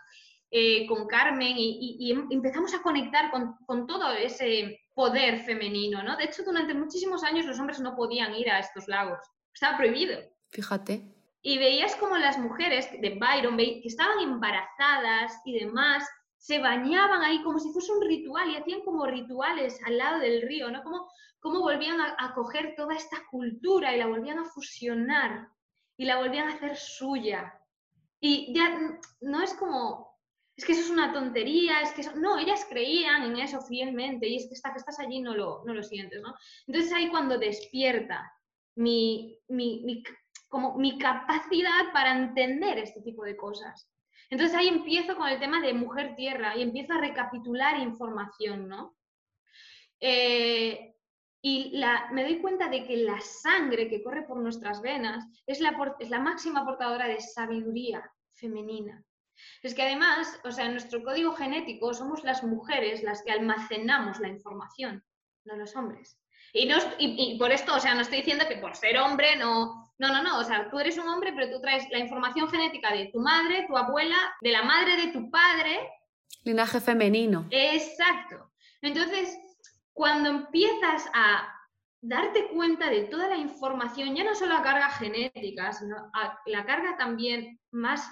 eh, 0.50 0.86
con 0.86 1.06
Carmen, 1.06 1.54
y, 1.56 2.10
em, 2.10 2.28
empezamos 2.30 2.74
a 2.74 2.82
conectar 2.82 3.30
con, 3.30 3.56
con, 3.66 3.86
todo 3.86 4.12
ese 4.12 4.80
poder 4.94 5.40
femenino, 5.40 6.02
¿no? 6.02 6.16
De 6.16 6.24
hecho, 6.24 6.44
durante 6.44 6.74
muchísimos 6.74 7.24
años 7.24 7.46
los 7.46 7.58
hombres 7.58 7.80
no 7.80 7.96
podían 7.96 8.34
ir 8.34 8.50
a 8.50 8.58
estos 8.58 8.86
lagos, 8.86 9.18
estaba 9.52 9.76
prohibido. 9.78 10.20
Fíjate. 10.50 11.11
Y 11.42 11.58
veías 11.58 11.96
como 11.96 12.16
las 12.16 12.38
mujeres 12.38 12.88
de 13.00 13.18
Byron, 13.18 13.56
que 13.56 13.82
estaban 13.84 14.20
embarazadas 14.20 15.40
y 15.44 15.58
demás, 15.58 16.08
se 16.38 16.58
bañaban 16.58 17.22
ahí 17.22 17.42
como 17.42 17.60
si 17.60 17.72
fuese 17.72 17.92
un 17.92 18.02
ritual 18.02 18.50
y 18.50 18.56
hacían 18.56 18.80
como 18.82 19.06
rituales 19.06 19.80
al 19.84 19.98
lado 19.98 20.20
del 20.20 20.42
río, 20.42 20.70
¿no? 20.70 20.82
Como, 20.82 21.08
como 21.38 21.60
volvían 21.60 22.00
a, 22.00 22.34
coger 22.34 22.74
toda 22.76 22.96
esta 22.96 23.18
cultura 23.30 23.94
y 23.94 23.98
la 23.98 24.06
volvían 24.06 24.40
a 24.40 24.44
fusionar 24.44 25.48
y 25.96 26.04
la 26.04 26.18
volvían 26.18 26.48
a 26.48 26.54
hacer 26.54 26.76
suya. 26.76 27.52
Y 28.20 28.52
ya 28.54 29.00
no 29.20 29.42
es 29.42 29.54
como, 29.54 30.18
es 30.56 30.64
que 30.64 30.72
eso 30.72 30.82
es 30.82 30.90
una 30.90 31.12
tontería, 31.12 31.80
es 31.80 31.92
que 31.92 32.02
eso, 32.02 32.14
no, 32.16 32.38
ellas 32.38 32.66
creían 32.68 33.22
en 33.22 33.38
eso 33.38 33.60
fielmente 33.62 34.26
y 34.26 34.36
es 34.36 34.48
que 34.48 34.54
hasta 34.54 34.72
que 34.72 34.78
estás 34.78 34.98
allí 34.98 35.20
no 35.20 35.36
lo, 35.36 35.62
no 35.64 35.74
lo 35.74 35.82
sientes, 35.82 36.20
¿no? 36.22 36.34
Entonces 36.66 36.92
ahí 36.92 37.08
cuando 37.08 37.38
despierta 37.38 38.32
mi, 38.74 39.38
mi, 39.48 39.82
mi, 39.84 40.02
como 40.52 40.76
mi 40.76 40.98
capacidad 40.98 41.94
para 41.94 42.12
entender 42.12 42.76
este 42.76 43.00
tipo 43.00 43.24
de 43.24 43.38
cosas. 43.38 43.90
Entonces 44.28 44.54
ahí 44.54 44.68
empiezo 44.68 45.16
con 45.16 45.26
el 45.26 45.40
tema 45.40 45.62
de 45.62 45.72
mujer 45.72 46.14
tierra 46.14 46.54
y 46.54 46.60
empiezo 46.60 46.92
a 46.92 46.98
recapitular 46.98 47.80
información, 47.80 48.68
¿no? 48.68 48.94
Eh, 49.98 50.94
y 51.40 51.80
me 52.10 52.24
doy 52.24 52.38
cuenta 52.42 52.68
de 52.68 52.84
que 52.84 52.98
la 52.98 53.18
sangre 53.22 53.88
que 53.88 54.02
corre 54.02 54.24
por 54.24 54.36
nuestras 54.36 54.82
venas 54.82 55.24
es 55.46 55.60
la, 55.60 55.74
es 55.98 56.10
la 56.10 56.20
máxima 56.20 56.66
portadora 56.66 57.08
de 57.08 57.22
sabiduría 57.22 58.12
femenina. 58.34 59.02
Es 59.62 59.74
que 59.74 59.84
además, 59.84 60.38
o 60.44 60.50
sea, 60.50 60.66
en 60.66 60.72
nuestro 60.72 61.02
código 61.02 61.32
genético 61.32 61.94
somos 61.94 62.24
las 62.24 62.44
mujeres 62.44 63.02
las 63.02 63.22
que 63.22 63.32
almacenamos 63.32 64.20
la 64.20 64.28
información, 64.28 65.02
no 65.46 65.56
los 65.56 65.74
hombres. 65.76 66.18
Y, 66.52 66.66
no, 66.66 66.76
y, 66.98 67.38
por 67.38 67.50
esto, 67.50 67.74
o 67.74 67.80
sea, 67.80 67.94
no 67.94 68.02
estoy 68.02 68.18
diciendo 68.18 68.44
que 68.46 68.58
por 68.58 68.76
ser 68.76 68.98
hombre 68.98 69.36
no... 69.36 69.82
No, 70.02 70.08
no, 70.08 70.20
no, 70.20 70.40
o 70.40 70.44
sea, 70.44 70.68
tú 70.68 70.80
eres 70.80 70.98
un 70.98 71.08
hombre, 71.08 71.32
pero 71.32 71.48
tú 71.48 71.60
traes 71.60 71.88
la 71.92 72.00
información 72.00 72.48
genética 72.50 72.92
de 72.92 73.06
tu 73.12 73.20
madre, 73.20 73.66
tu 73.68 73.76
abuela, 73.76 74.16
de 74.40 74.50
la 74.50 74.64
madre 74.64 74.96
de 74.96 75.12
tu 75.12 75.30
padre. 75.30 75.78
Linaje 76.42 76.80
femenino. 76.80 77.46
Exacto. 77.52 78.50
Entonces, 78.80 79.38
cuando 79.92 80.28
empiezas 80.28 81.08
a 81.14 81.48
darte 82.00 82.48
cuenta 82.48 82.90
de 82.90 83.02
toda 83.02 83.28
la 83.28 83.36
información, 83.36 84.16
ya 84.16 84.24
no 84.24 84.34
solo 84.34 84.54
la 84.54 84.62
carga 84.64 84.90
genética, 84.90 85.72
sino 85.72 86.10
la 86.46 86.66
carga 86.66 86.96
también 86.96 87.60
más 87.70 88.04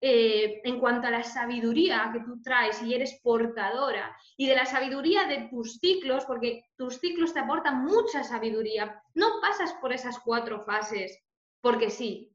eh, 0.00 0.60
en 0.64 0.78
cuanto 0.78 1.08
a 1.08 1.10
la 1.10 1.24
sabiduría 1.24 2.10
que 2.12 2.20
tú 2.20 2.40
traes 2.40 2.80
y 2.82 2.94
eres 2.94 3.20
portadora, 3.22 4.16
y 4.36 4.46
de 4.46 4.54
la 4.54 4.64
sabiduría 4.64 5.24
de 5.24 5.48
tus 5.50 5.78
ciclos, 5.78 6.24
porque 6.24 6.64
tus 6.76 6.98
ciclos 6.98 7.34
te 7.34 7.40
aportan 7.40 7.84
mucha 7.84 8.22
sabiduría. 8.22 9.02
No 9.14 9.40
pasas 9.40 9.72
por 9.80 9.92
esas 9.92 10.18
cuatro 10.20 10.64
fases 10.64 11.18
porque 11.60 11.90
sí. 11.90 12.32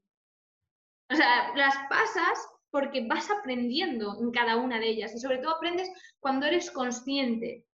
O 1.09 1.15
sea, 1.15 1.55
las 1.55 1.75
pasas 1.89 2.47
porque 2.69 3.05
vas 3.07 3.29
aprendiendo 3.29 4.17
en 4.19 4.31
cada 4.31 4.57
una 4.57 4.79
de 4.79 4.89
ellas 4.89 5.13
y 5.13 5.19
sobre 5.19 5.37
todo 5.37 5.55
aprendes 5.55 5.89
cuando 6.19 6.45
eres 6.45 6.71
consciente 6.71 7.65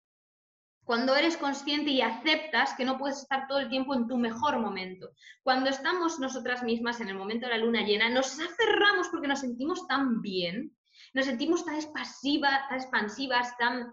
cuando 0.90 1.16
eres 1.16 1.38
consciente 1.38 1.92
y 1.92 2.02
aceptas 2.02 2.74
que 2.74 2.84
no 2.84 2.98
puedes 2.98 3.20
estar 3.20 3.48
todo 3.48 3.60
el 3.60 3.70
tiempo 3.70 3.94
en 3.94 4.08
tu 4.08 4.18
mejor 4.18 4.58
momento. 4.58 5.12
Cuando 5.44 5.70
estamos 5.70 6.20
nosotras 6.20 6.64
mismas 6.64 7.00
en 7.00 7.10
el 7.10 7.16
momento 7.16 7.46
de 7.46 7.52
la 7.52 7.64
luna 7.64 7.84
llena, 7.84 8.10
nos 8.10 8.40
aferramos 8.40 9.08
porque 9.10 9.28
nos 9.28 9.42
sentimos 9.42 9.86
tan 9.86 10.20
bien, 10.20 10.76
nos 11.14 11.28
sentimos 11.28 11.64
tan 11.64 11.76
expansivas, 11.76 12.68
tan, 12.70 12.80
expansivas, 12.80 13.56
tan 13.60 13.92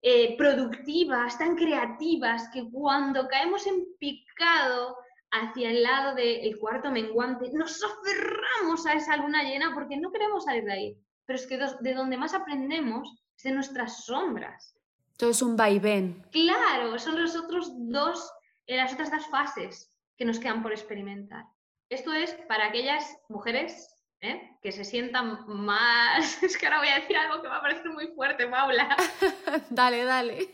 eh, 0.00 0.36
productivas, 0.36 1.36
tan 1.38 1.56
creativas, 1.56 2.48
que 2.52 2.70
cuando 2.70 3.26
caemos 3.26 3.66
en 3.66 3.84
picado 3.98 4.96
hacia 5.32 5.70
el 5.70 5.82
lado 5.82 6.14
del 6.14 6.56
cuarto 6.60 6.92
menguante, 6.92 7.50
nos 7.52 7.82
aferramos 7.82 8.86
a 8.86 8.92
esa 8.92 9.16
luna 9.16 9.42
llena 9.42 9.74
porque 9.74 9.96
no 9.96 10.12
queremos 10.12 10.44
salir 10.44 10.62
de 10.62 10.72
ahí. 10.72 10.98
Pero 11.26 11.36
es 11.36 11.48
que 11.48 11.58
de 11.58 11.94
donde 11.94 12.16
más 12.16 12.32
aprendemos 12.32 13.12
es 13.36 13.42
de 13.42 13.50
nuestras 13.50 14.04
sombras 14.04 14.77
todo 15.18 15.30
es 15.30 15.42
un 15.42 15.56
vaivén. 15.56 16.24
Claro, 16.30 16.98
son 16.98 17.20
los 17.20 17.36
otros 17.36 17.72
dos, 17.74 18.32
eh, 18.66 18.76
las 18.76 18.92
otras 18.92 19.10
dos 19.10 19.26
fases 19.26 19.92
que 20.16 20.24
nos 20.24 20.38
quedan 20.38 20.62
por 20.62 20.72
experimentar. 20.72 21.44
Esto 21.90 22.12
es 22.12 22.34
para 22.46 22.66
aquellas 22.66 23.04
mujeres 23.28 23.94
¿eh? 24.20 24.56
que 24.62 24.70
se 24.70 24.84
sientan 24.84 25.44
más. 25.48 26.42
Es 26.42 26.56
que 26.56 26.66
ahora 26.66 26.78
voy 26.78 26.88
a 26.88 27.00
decir 27.00 27.16
algo 27.16 27.42
que 27.42 27.48
me 27.48 27.48
va 27.48 27.56
a 27.56 27.62
parecer 27.62 27.90
muy 27.90 28.08
fuerte, 28.14 28.46
Paula. 28.46 28.96
dale, 29.70 30.04
dale. 30.04 30.48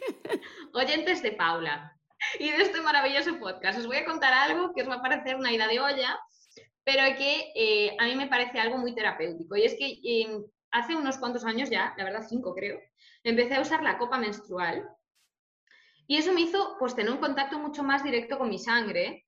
Oyentes 0.72 1.22
de 1.22 1.32
Paula 1.32 1.94
y 2.38 2.50
de 2.50 2.62
este 2.62 2.80
maravilloso 2.80 3.38
podcast. 3.38 3.78
Os 3.78 3.86
voy 3.86 3.98
a 3.98 4.06
contar 4.06 4.32
algo 4.32 4.72
que 4.72 4.82
os 4.82 4.88
va 4.88 4.94
a 4.94 5.02
parecer 5.02 5.36
una 5.36 5.52
ida 5.52 5.68
de 5.68 5.80
olla, 5.80 6.18
pero 6.84 7.02
que 7.18 7.52
eh, 7.54 7.96
a 7.98 8.06
mí 8.06 8.16
me 8.16 8.28
parece 8.28 8.60
algo 8.60 8.78
muy 8.78 8.94
terapéutico. 8.94 9.56
Y 9.56 9.64
es 9.64 9.74
que 9.74 10.00
hace 10.70 10.96
unos 10.96 11.18
cuantos 11.18 11.44
años 11.44 11.68
ya, 11.68 11.94
la 11.98 12.04
verdad 12.04 12.26
cinco 12.26 12.54
creo, 12.54 12.80
empecé 13.24 13.54
a 13.56 13.62
usar 13.62 13.82
la 13.82 13.98
copa 13.98 14.18
menstrual 14.18 14.88
y 16.06 16.16
eso 16.16 16.32
me 16.32 16.42
hizo 16.42 16.76
pues 16.78 16.94
tener 16.94 17.12
un 17.12 17.18
contacto 17.18 17.58
mucho 17.58 17.82
más 17.82 18.04
directo 18.04 18.38
con 18.38 18.50
mi 18.50 18.58
sangre. 18.58 19.26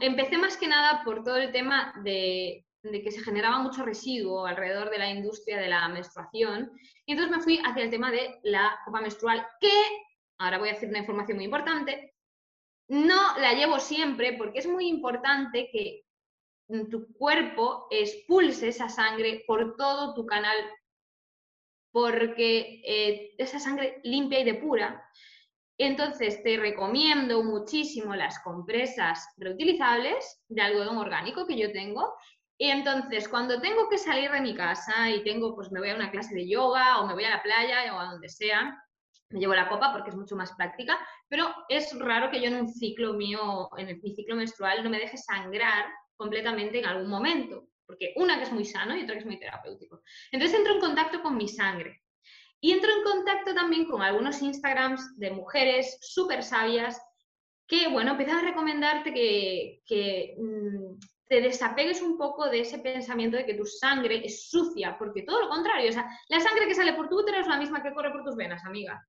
Empecé 0.00 0.38
más 0.38 0.56
que 0.56 0.68
nada 0.68 1.02
por 1.04 1.24
todo 1.24 1.36
el 1.36 1.50
tema 1.50 1.92
de, 2.04 2.64
que 2.82 3.10
se 3.10 3.22
generaba 3.22 3.58
mucho 3.58 3.84
residuo 3.84 4.46
alrededor 4.46 4.90
de 4.90 4.98
la 4.98 5.10
industria 5.10 5.58
de 5.58 5.68
la 5.68 5.88
menstruación 5.88 6.70
y 7.04 7.12
entonces 7.12 7.36
me 7.36 7.42
fui 7.42 7.60
hacia 7.64 7.82
el 7.82 7.90
tema 7.90 8.12
de 8.12 8.38
la 8.44 8.78
copa 8.84 9.00
menstrual 9.00 9.44
que, 9.60 9.72
ahora 10.38 10.58
voy 10.58 10.68
a 10.68 10.74
decir 10.74 10.88
una 10.88 11.00
información 11.00 11.38
muy 11.38 11.46
importante, 11.46 12.14
no 12.86 13.36
la 13.38 13.52
llevo 13.54 13.80
siempre 13.80 14.34
porque 14.34 14.60
es 14.60 14.68
muy 14.68 14.86
importante 14.86 15.68
que 15.72 16.04
tu 16.90 17.12
cuerpo 17.14 17.88
expulse 17.90 18.68
esa 18.68 18.88
sangre 18.88 19.42
por 19.46 19.76
todo 19.76 20.14
tu 20.14 20.24
canal 20.24 20.56
porque 21.92 22.82
eh, 22.84 23.34
esa 23.38 23.58
sangre 23.58 24.00
limpia 24.02 24.40
y 24.40 24.44
depura. 24.44 25.04
Entonces 25.78 26.42
te 26.42 26.56
recomiendo 26.56 27.42
muchísimo 27.44 28.14
las 28.14 28.40
compresas 28.40 29.28
reutilizables 29.36 30.42
de 30.48 30.62
algodón 30.62 30.98
orgánico 30.98 31.46
que 31.46 31.56
yo 31.56 31.72
tengo. 31.72 32.14
Y 32.58 32.70
entonces 32.70 33.28
cuando 33.28 33.60
tengo 33.60 33.88
que 33.88 33.98
salir 33.98 34.30
de 34.32 34.40
mi 34.40 34.54
casa 34.56 35.10
y 35.10 35.22
tengo, 35.22 35.54
pues 35.54 35.70
me 35.70 35.78
voy 35.78 35.90
a 35.90 35.94
una 35.94 36.10
clase 36.10 36.34
de 36.34 36.48
yoga 36.48 37.00
o 37.00 37.06
me 37.06 37.14
voy 37.14 37.24
a 37.24 37.30
la 37.30 37.42
playa 37.42 37.94
o 37.94 38.00
a 38.00 38.06
donde 38.06 38.28
sea, 38.28 38.76
me 39.30 39.38
llevo 39.38 39.54
la 39.54 39.68
copa 39.68 39.92
porque 39.92 40.10
es 40.10 40.16
mucho 40.16 40.34
más 40.34 40.52
práctica, 40.56 40.98
pero 41.28 41.46
es 41.68 41.96
raro 41.98 42.30
que 42.30 42.40
yo 42.40 42.48
en 42.48 42.56
un 42.56 42.68
ciclo 42.68 43.12
mío, 43.12 43.68
en 43.76 44.00
mi 44.02 44.14
ciclo 44.14 44.34
menstrual, 44.34 44.82
no 44.82 44.90
me 44.90 44.98
deje 44.98 45.16
sangrar 45.16 45.86
completamente 46.16 46.80
en 46.80 46.86
algún 46.86 47.08
momento 47.08 47.68
porque 47.88 48.12
una 48.16 48.36
que 48.36 48.44
es 48.44 48.52
muy 48.52 48.66
sano 48.66 48.94
y 48.94 49.02
otra 49.02 49.14
que 49.14 49.20
es 49.20 49.26
muy 49.26 49.40
terapéutico. 49.40 50.02
Entonces 50.30 50.58
entro 50.58 50.74
en 50.74 50.80
contacto 50.80 51.22
con 51.22 51.36
mi 51.36 51.48
sangre 51.48 52.02
y 52.60 52.72
entro 52.72 52.90
en 52.92 53.02
contacto 53.02 53.54
también 53.54 53.86
con 53.86 54.02
algunos 54.02 54.42
Instagrams 54.42 55.18
de 55.18 55.30
mujeres 55.30 55.96
súper 56.02 56.42
sabias 56.42 57.00
que, 57.66 57.88
bueno, 57.88 58.12
empiezan 58.12 58.38
a 58.38 58.50
recomendarte 58.50 59.12
que, 59.12 60.36
mm, 60.38 60.98
te 61.28 61.42
desapegues 61.42 62.00
un 62.00 62.16
poco 62.16 62.48
de 62.48 62.60
ese 62.60 62.78
pensamiento 62.78 63.36
de 63.36 63.44
que 63.44 63.52
tu 63.52 63.66
sangre 63.66 64.24
es 64.24 64.48
sucia, 64.48 64.96
porque 64.98 65.22
todo 65.22 65.42
lo 65.42 65.48
contrario, 65.50 65.90
o 65.90 65.92
sea, 65.92 66.08
la 66.28 66.40
sangre 66.40 66.66
que 66.66 66.74
sale 66.74 66.94
por 66.94 67.10
tu 67.10 67.20
útero 67.20 67.38
es 67.38 67.46
la 67.46 67.58
misma 67.58 67.82
que 67.82 67.92
corre 67.92 68.10
por 68.10 68.24
tus 68.24 68.34
venas, 68.34 68.64
amiga. 68.64 69.06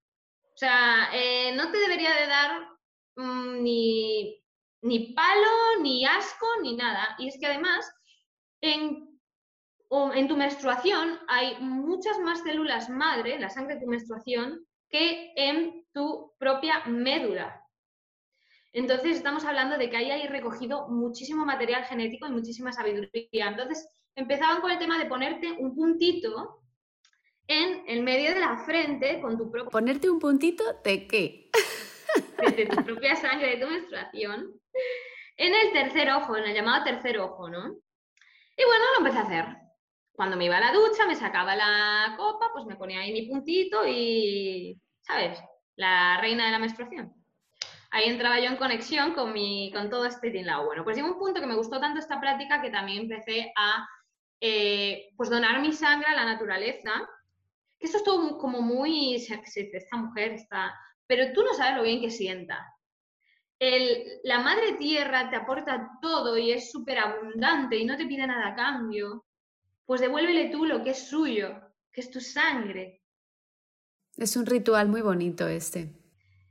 O 0.53 0.57
sea, 0.57 1.09
eh, 1.13 1.53
no 1.55 1.71
te 1.71 1.77
debería 1.77 2.13
de 2.13 2.27
dar 2.27 2.67
mm, 3.15 3.63
ni, 3.63 4.43
ni 4.81 5.13
palo, 5.13 5.81
ni 5.81 6.05
asco, 6.05 6.47
ni 6.61 6.75
nada. 6.75 7.15
Y 7.19 7.29
es 7.29 7.39
que 7.39 7.47
además 7.47 7.89
en, 8.61 9.19
en 9.89 10.27
tu 10.27 10.37
menstruación 10.37 11.19
hay 11.27 11.57
muchas 11.59 12.19
más 12.19 12.41
células 12.41 12.89
madre, 12.89 13.35
en 13.35 13.41
la 13.41 13.49
sangre 13.49 13.75
de 13.75 13.81
tu 13.81 13.87
menstruación, 13.87 14.65
que 14.89 15.33
en 15.35 15.85
tu 15.93 16.33
propia 16.37 16.83
médula. 16.85 17.63
Entonces 18.71 19.17
estamos 19.17 19.45
hablando 19.45 19.77
de 19.77 19.89
que 19.89 19.97
ahí 19.97 20.11
hay 20.11 20.27
recogido 20.27 20.87
muchísimo 20.89 21.45
material 21.45 21.85
genético 21.85 22.27
y 22.27 22.31
muchísima 22.31 22.71
sabiduría. 22.71 23.47
Entonces, 23.47 23.89
empezaban 24.15 24.61
con 24.61 24.71
el 24.71 24.79
tema 24.79 24.99
de 24.99 25.05
ponerte 25.05 25.51
un 25.53 25.75
puntito 25.75 26.61
en 27.47 27.83
el 27.87 28.03
medio 28.03 28.33
de 28.33 28.39
la 28.39 28.57
frente 28.57 29.19
con 29.21 29.37
tu 29.37 29.49
propio... 29.49 29.71
¿Ponerte 29.71 30.09
un 30.09 30.19
puntito 30.19 30.63
de 30.83 31.07
qué? 31.07 31.49
De, 32.55 32.65
tu 32.65 32.83
propia 32.83 33.15
sangre, 33.15 33.57
de 33.57 33.65
tu 33.65 33.69
menstruación, 33.69 34.59
en 35.37 35.53
el 35.53 35.71
tercer 35.71 36.09
ojo, 36.09 36.35
en 36.37 36.45
el 36.45 36.55
llamado 36.55 36.85
tercer 36.85 37.19
ojo, 37.19 37.49
¿no? 37.49 37.75
Y 38.59 38.65
bueno, 38.65 38.83
lo 38.91 38.97
empecé 38.97 39.19
a 39.19 39.21
hacer. 39.21 39.45
Cuando 40.11 40.35
me 40.35 40.45
iba 40.45 40.57
a 40.57 40.59
la 40.59 40.73
ducha, 40.73 41.05
me 41.07 41.15
sacaba 41.15 41.55
la 41.55 42.15
copa, 42.17 42.49
pues 42.51 42.65
me 42.65 42.75
ponía 42.75 42.99
ahí 42.99 43.13
mi 43.13 43.21
puntito 43.21 43.87
y, 43.87 44.77
¿sabes? 44.99 45.39
La 45.77 46.19
reina 46.19 46.45
de 46.45 46.51
la 46.51 46.59
menstruación. 46.59 47.13
Ahí 47.91 48.09
entraba 48.09 48.37
yo 48.37 48.47
en 48.47 48.57
conexión 48.57 49.13
con, 49.13 49.31
mi, 49.31 49.71
con 49.73 49.89
todo 49.89 50.05
este 50.05 50.29
tinlao. 50.29 50.65
Bueno, 50.65 50.83
pues 50.83 50.97
llegó 50.97 51.07
un 51.07 51.17
punto 51.17 51.39
que 51.39 51.47
me 51.47 51.55
gustó 51.55 51.79
tanto 51.79 52.01
esta 52.01 52.19
práctica 52.19 52.61
que 52.61 52.69
también 52.69 53.03
empecé 53.03 53.53
a 53.55 53.87
eh, 54.41 55.07
pues 55.15 55.29
donar 55.29 55.61
mi 55.61 55.71
sangre 55.71 56.09
a 56.09 56.15
la 56.15 56.25
naturaleza 56.25 56.91
que 57.79 57.85
esto 57.85 57.99
es 57.99 58.03
todo 58.03 58.37
como 58.37 58.61
muy, 58.61 59.15
esta 59.15 59.97
mujer 59.97 60.33
está, 60.33 60.75
pero 61.07 61.31
tú 61.33 61.43
no 61.43 61.53
sabes 61.53 61.77
lo 61.77 61.83
bien 61.83 62.01
que 62.01 62.11
sienta. 62.11 62.67
La 63.59 64.39
madre 64.39 64.73
tierra 64.73 65.29
te 65.29 65.35
aporta 65.35 65.97
todo 66.01 66.37
y 66.37 66.51
es 66.51 66.71
súper 66.71 66.99
abundante 66.99 67.77
y 67.77 67.85
no 67.85 67.97
te 67.97 68.05
pide 68.05 68.25
nada 68.25 68.47
a 68.47 68.55
cambio, 68.55 69.25
pues 69.85 70.01
devuélvele 70.01 70.49
tú 70.49 70.65
lo 70.65 70.83
que 70.83 70.91
es 70.91 71.09
suyo, 71.09 71.59
que 71.91 72.01
es 72.01 72.09
tu 72.09 72.21
sangre. 72.21 73.01
Es 74.15 74.35
un 74.35 74.45
ritual 74.45 74.87
muy 74.87 75.01
bonito 75.01 75.47
este. 75.47 75.93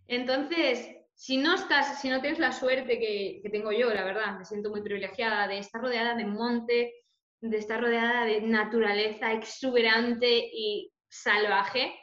Entonces, 0.07 0.88
si 1.14 1.37
no 1.37 1.55
estás, 1.55 2.01
si 2.01 2.09
no 2.09 2.21
tienes 2.21 2.38
la 2.38 2.53
suerte 2.53 2.99
que, 2.99 3.40
que 3.42 3.51
tengo 3.51 3.73
yo, 3.73 3.92
la 3.92 4.05
verdad, 4.05 4.38
me 4.38 4.44
siento 4.44 4.71
muy 4.71 4.83
privilegiada 4.83 5.49
de 5.49 5.59
estar 5.59 5.81
rodeada 5.81 6.14
de 6.14 6.27
monte, 6.27 6.94
de 7.40 7.57
estar 7.57 7.81
rodeada 7.81 8.25
de 8.25 8.40
naturaleza 8.42 9.33
exuberante 9.33 10.51
y 10.53 10.92
salvaje, 11.09 11.94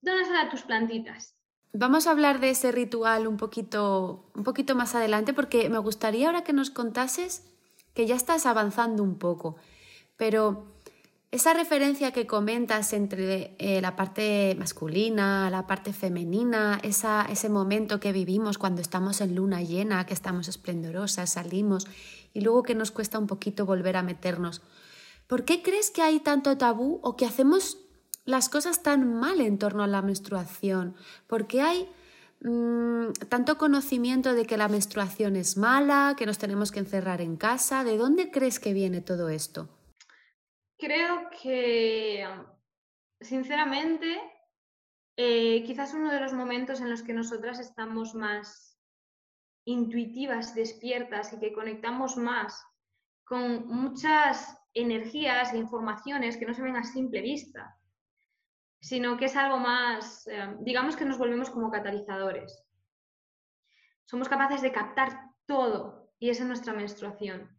dónasela 0.00 0.42
a 0.42 0.50
tus 0.50 0.62
plantitas. 0.62 1.35
Vamos 1.72 2.06
a 2.06 2.10
hablar 2.10 2.40
de 2.40 2.50
ese 2.50 2.72
ritual 2.72 3.26
un 3.26 3.36
poquito, 3.36 4.30
un 4.34 4.44
poquito 4.44 4.74
más 4.74 4.94
adelante 4.94 5.32
porque 5.32 5.68
me 5.68 5.78
gustaría 5.78 6.26
ahora 6.26 6.44
que 6.44 6.52
nos 6.52 6.70
contases 6.70 7.44
que 7.92 8.06
ya 8.06 8.14
estás 8.14 8.46
avanzando 8.46 9.02
un 9.02 9.18
poco, 9.18 9.56
pero 10.16 10.76
esa 11.32 11.52
referencia 11.52 12.12
que 12.12 12.26
comentas 12.26 12.92
entre 12.92 13.56
eh, 13.58 13.80
la 13.82 13.96
parte 13.96 14.54
masculina, 14.58 15.50
la 15.50 15.66
parte 15.66 15.92
femenina, 15.92 16.80
ese 16.82 17.48
momento 17.48 18.00
que 18.00 18.12
vivimos 18.12 18.58
cuando 18.58 18.80
estamos 18.80 19.20
en 19.20 19.34
luna 19.34 19.60
llena, 19.60 20.06
que 20.06 20.14
estamos 20.14 20.48
esplendorosas, 20.48 21.32
salimos 21.32 21.86
y 22.32 22.42
luego 22.42 22.62
que 22.62 22.74
nos 22.74 22.90
cuesta 22.90 23.18
un 23.18 23.26
poquito 23.26 23.66
volver 23.66 23.96
a 23.96 24.02
meternos. 24.02 24.62
¿Por 25.26 25.44
qué 25.44 25.62
crees 25.62 25.90
que 25.90 26.02
hay 26.02 26.20
tanto 26.20 26.56
tabú 26.56 27.00
o 27.02 27.16
que 27.16 27.26
hacemos 27.26 27.78
las 28.26 28.48
cosas 28.48 28.82
tan 28.82 29.14
mal 29.14 29.40
en 29.40 29.56
torno 29.58 29.82
a 29.82 29.86
la 29.86 30.02
menstruación? 30.02 30.94
Porque 31.26 31.62
hay 31.62 31.88
mm, 32.40 33.12
tanto 33.28 33.56
conocimiento 33.56 34.34
de 34.34 34.44
que 34.44 34.58
la 34.58 34.68
menstruación 34.68 35.36
es 35.36 35.56
mala, 35.56 36.14
que 36.18 36.26
nos 36.26 36.36
tenemos 36.36 36.72
que 36.72 36.80
encerrar 36.80 37.22
en 37.22 37.36
casa. 37.36 37.84
¿De 37.84 37.96
dónde 37.96 38.30
crees 38.30 38.60
que 38.60 38.74
viene 38.74 39.00
todo 39.00 39.30
esto? 39.30 39.70
Creo 40.78 41.30
que, 41.40 42.26
sinceramente, 43.20 44.20
eh, 45.16 45.62
quizás 45.64 45.94
uno 45.94 46.10
de 46.10 46.20
los 46.20 46.34
momentos 46.34 46.80
en 46.80 46.90
los 46.90 47.02
que 47.02 47.14
nosotras 47.14 47.60
estamos 47.60 48.14
más 48.14 48.78
intuitivas, 49.64 50.54
despiertas 50.54 51.32
y 51.32 51.38
que 51.38 51.52
conectamos 51.52 52.16
más 52.16 52.62
con 53.24 53.66
muchas 53.66 54.56
energías 54.74 55.52
e 55.52 55.58
informaciones 55.58 56.36
que 56.36 56.46
no 56.46 56.54
se 56.54 56.62
ven 56.62 56.76
a 56.76 56.84
simple 56.84 57.22
vista 57.22 57.76
sino 58.86 59.16
que 59.16 59.24
es 59.24 59.34
algo 59.34 59.58
más, 59.58 60.28
eh, 60.28 60.54
digamos 60.60 60.94
que 60.94 61.04
nos 61.04 61.18
volvemos 61.18 61.50
como 61.50 61.72
catalizadores. 61.72 62.64
Somos 64.04 64.28
capaces 64.28 64.62
de 64.62 64.70
captar 64.70 65.32
todo 65.44 66.12
y 66.20 66.30
es 66.30 66.40
en 66.40 66.46
nuestra 66.46 66.72
menstruación. 66.72 67.50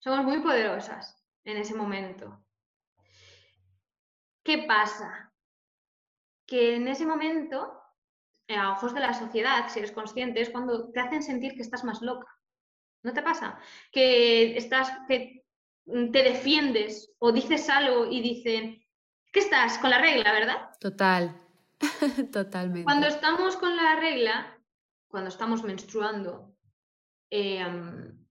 Somos 0.00 0.24
muy 0.24 0.40
poderosas 0.40 1.24
en 1.44 1.56
ese 1.56 1.76
momento. 1.76 2.44
¿Qué 4.42 4.64
pasa? 4.66 5.32
Que 6.48 6.74
en 6.74 6.88
ese 6.88 7.06
momento, 7.06 7.72
eh, 8.48 8.56
a 8.56 8.72
ojos 8.72 8.94
de 8.94 9.00
la 9.00 9.14
sociedad, 9.14 9.68
si 9.68 9.78
eres 9.78 9.92
consciente, 9.92 10.40
es 10.40 10.50
cuando 10.50 10.90
te 10.90 10.98
hacen 10.98 11.22
sentir 11.22 11.54
que 11.54 11.62
estás 11.62 11.84
más 11.84 12.02
loca. 12.02 12.26
¿No 13.04 13.12
te 13.12 13.22
pasa? 13.22 13.56
Que 13.92 14.56
estás, 14.56 14.90
que 15.06 15.44
te 15.84 16.22
defiendes 16.24 17.14
o 17.20 17.30
dices 17.30 17.70
algo 17.70 18.06
y 18.06 18.20
dicen, 18.20 18.82
¿Qué 19.32 19.40
estás? 19.40 19.78
Con 19.78 19.88
la 19.88 19.98
regla, 19.98 20.30
¿verdad? 20.30 20.70
Total, 20.78 21.34
totalmente. 22.32 22.84
Cuando 22.84 23.06
estamos 23.06 23.56
con 23.56 23.74
la 23.74 23.96
regla, 23.96 24.58
cuando 25.08 25.30
estamos 25.30 25.62
menstruando, 25.62 26.54
em, 27.30 28.26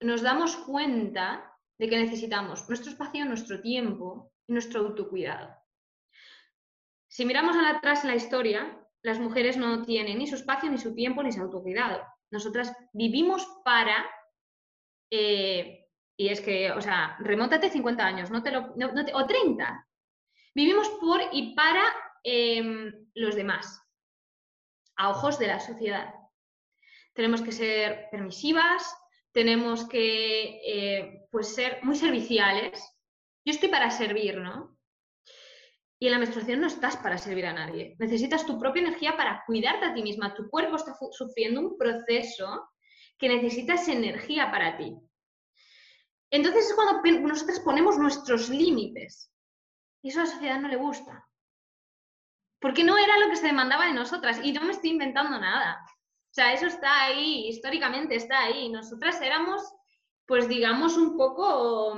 nos 0.00 0.22
damos 0.22 0.54
cuenta 0.56 1.52
de 1.76 1.88
que 1.88 1.98
necesitamos 1.98 2.68
nuestro 2.68 2.92
espacio, 2.92 3.24
nuestro 3.24 3.60
tiempo 3.60 4.32
y 4.46 4.52
nuestro 4.52 4.82
autocuidado. 4.82 5.56
Si 7.08 7.24
miramos 7.24 7.56
atrás 7.56 8.04
en 8.04 8.10
la 8.10 8.16
historia, 8.16 8.78
las 9.02 9.18
mujeres 9.18 9.56
no 9.56 9.82
tienen 9.82 10.18
ni 10.18 10.28
su 10.28 10.36
espacio, 10.36 10.70
ni 10.70 10.78
su 10.78 10.94
tiempo, 10.94 11.24
ni 11.24 11.32
su 11.32 11.42
autocuidado. 11.42 12.00
Nosotras 12.30 12.72
vivimos 12.92 13.44
para, 13.64 14.06
eh, 15.10 15.88
y 16.16 16.28
es 16.28 16.40
que, 16.40 16.70
o 16.70 16.80
sea, 16.80 17.16
remóntate 17.18 17.70
50 17.70 18.06
años, 18.06 18.30
no 18.30 18.42
te 18.42 18.52
lo, 18.52 18.72
o 19.14 19.26
30, 19.26 19.88
Vivimos 20.54 20.88
por 21.00 21.20
y 21.32 21.54
para 21.54 21.82
em, 22.22 23.08
los 23.14 23.34
demás, 23.34 23.82
a 24.96 25.10
ojos 25.10 25.38
de 25.38 25.48
la 25.48 25.60
sociedad. 25.60 26.14
Tenemos 27.12 27.42
que 27.42 27.52
ser 27.52 28.08
permisivas, 28.10 28.96
tenemos 29.32 29.88
que 29.88 30.60
eh, 30.64 31.26
pues 31.30 31.54
ser 31.54 31.80
muy 31.82 31.96
serviciales. 31.96 32.80
Yo 33.44 33.52
estoy 33.52 33.68
para 33.68 33.90
servir, 33.90 34.38
¿no? 34.38 34.78
Y 35.98 36.06
en 36.06 36.12
la 36.12 36.18
menstruación 36.18 36.60
no 36.60 36.68
estás 36.68 36.96
para 36.96 37.18
servir 37.18 37.46
a 37.46 37.52
nadie. 37.52 37.96
Necesitas 37.98 38.46
tu 38.46 38.58
propia 38.58 38.82
energía 38.82 39.16
para 39.16 39.42
cuidarte 39.46 39.86
a 39.86 39.94
ti 39.94 40.02
misma. 40.02 40.34
Tu 40.34 40.48
cuerpo 40.48 40.76
está 40.76 40.94
sufriendo 41.10 41.60
un 41.60 41.76
proceso 41.76 42.68
que 43.18 43.28
necesitas 43.28 43.88
energía 43.88 44.50
para 44.50 44.76
ti. 44.76 44.94
Entonces 46.30 46.66
es 46.66 46.74
cuando 46.74 47.00
nosotros 47.26 47.60
ponemos 47.60 47.98
nuestros 47.98 48.48
límites. 48.48 49.33
Y 50.04 50.10
eso 50.10 50.20
a 50.20 50.24
la 50.24 50.30
sociedad 50.30 50.60
no 50.60 50.68
le 50.68 50.76
gusta. 50.76 51.26
Porque 52.60 52.84
no 52.84 52.98
era 52.98 53.16
lo 53.18 53.30
que 53.30 53.36
se 53.36 53.46
demandaba 53.46 53.86
de 53.86 53.94
nosotras. 53.94 54.38
Y 54.42 54.52
no 54.52 54.60
me 54.62 54.72
estoy 54.72 54.90
inventando 54.90 55.40
nada. 55.40 55.82
O 55.82 56.34
sea, 56.34 56.52
eso 56.52 56.66
está 56.66 57.04
ahí, 57.04 57.48
históricamente 57.48 58.14
está 58.14 58.40
ahí. 58.40 58.68
Nosotras 58.68 59.18
éramos, 59.22 59.62
pues 60.26 60.46
digamos, 60.46 60.98
un 60.98 61.16
poco, 61.16 61.96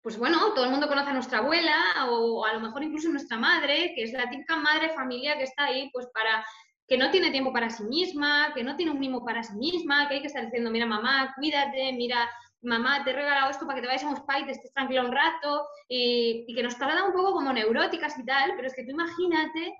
pues 0.00 0.16
bueno, 0.16 0.54
todo 0.54 0.64
el 0.64 0.70
mundo 0.70 0.88
conoce 0.88 1.10
a 1.10 1.12
nuestra 1.12 1.38
abuela 1.38 2.06
o 2.08 2.46
a 2.46 2.54
lo 2.54 2.60
mejor 2.60 2.82
incluso 2.82 3.10
nuestra 3.10 3.36
madre, 3.36 3.92
que 3.94 4.04
es 4.04 4.12
la 4.14 4.30
típica 4.30 4.56
madre 4.56 4.94
familia 4.94 5.36
que 5.36 5.44
está 5.44 5.64
ahí, 5.64 5.90
pues 5.92 6.06
para 6.14 6.42
que 6.88 6.96
no 6.96 7.10
tiene 7.10 7.30
tiempo 7.30 7.52
para 7.52 7.68
sí 7.68 7.84
misma, 7.84 8.54
que 8.54 8.64
no 8.64 8.74
tiene 8.74 8.92
un 8.92 8.98
mimo 8.98 9.22
para 9.22 9.42
sí 9.42 9.52
misma, 9.54 10.08
que 10.08 10.14
hay 10.14 10.20
que 10.22 10.28
estar 10.28 10.46
diciendo, 10.46 10.70
mira 10.70 10.86
mamá, 10.86 11.34
cuídate, 11.36 11.92
mira, 11.92 12.30
mamá, 12.62 13.04
te 13.04 13.10
he 13.10 13.14
regalado 13.14 13.50
esto 13.50 13.66
para 13.66 13.76
que 13.76 13.82
te 13.82 13.88
vayas 13.88 14.04
a 14.04 14.08
un 14.08 14.16
spa 14.16 14.38
y 14.38 14.46
te 14.46 14.52
estés 14.52 14.72
tranquila 14.72 15.04
un 15.04 15.12
rato, 15.12 15.66
y, 15.88 16.52
que 16.54 16.62
nos 16.62 16.78
tratan 16.78 17.04
un 17.04 17.12
poco 17.12 17.32
como 17.32 17.52
neuróticas 17.52 18.18
y 18.18 18.24
tal, 18.24 18.52
pero 18.56 18.68
es 18.68 18.74
que 18.74 18.84
tú 18.84 18.90
imagínate 18.90 19.74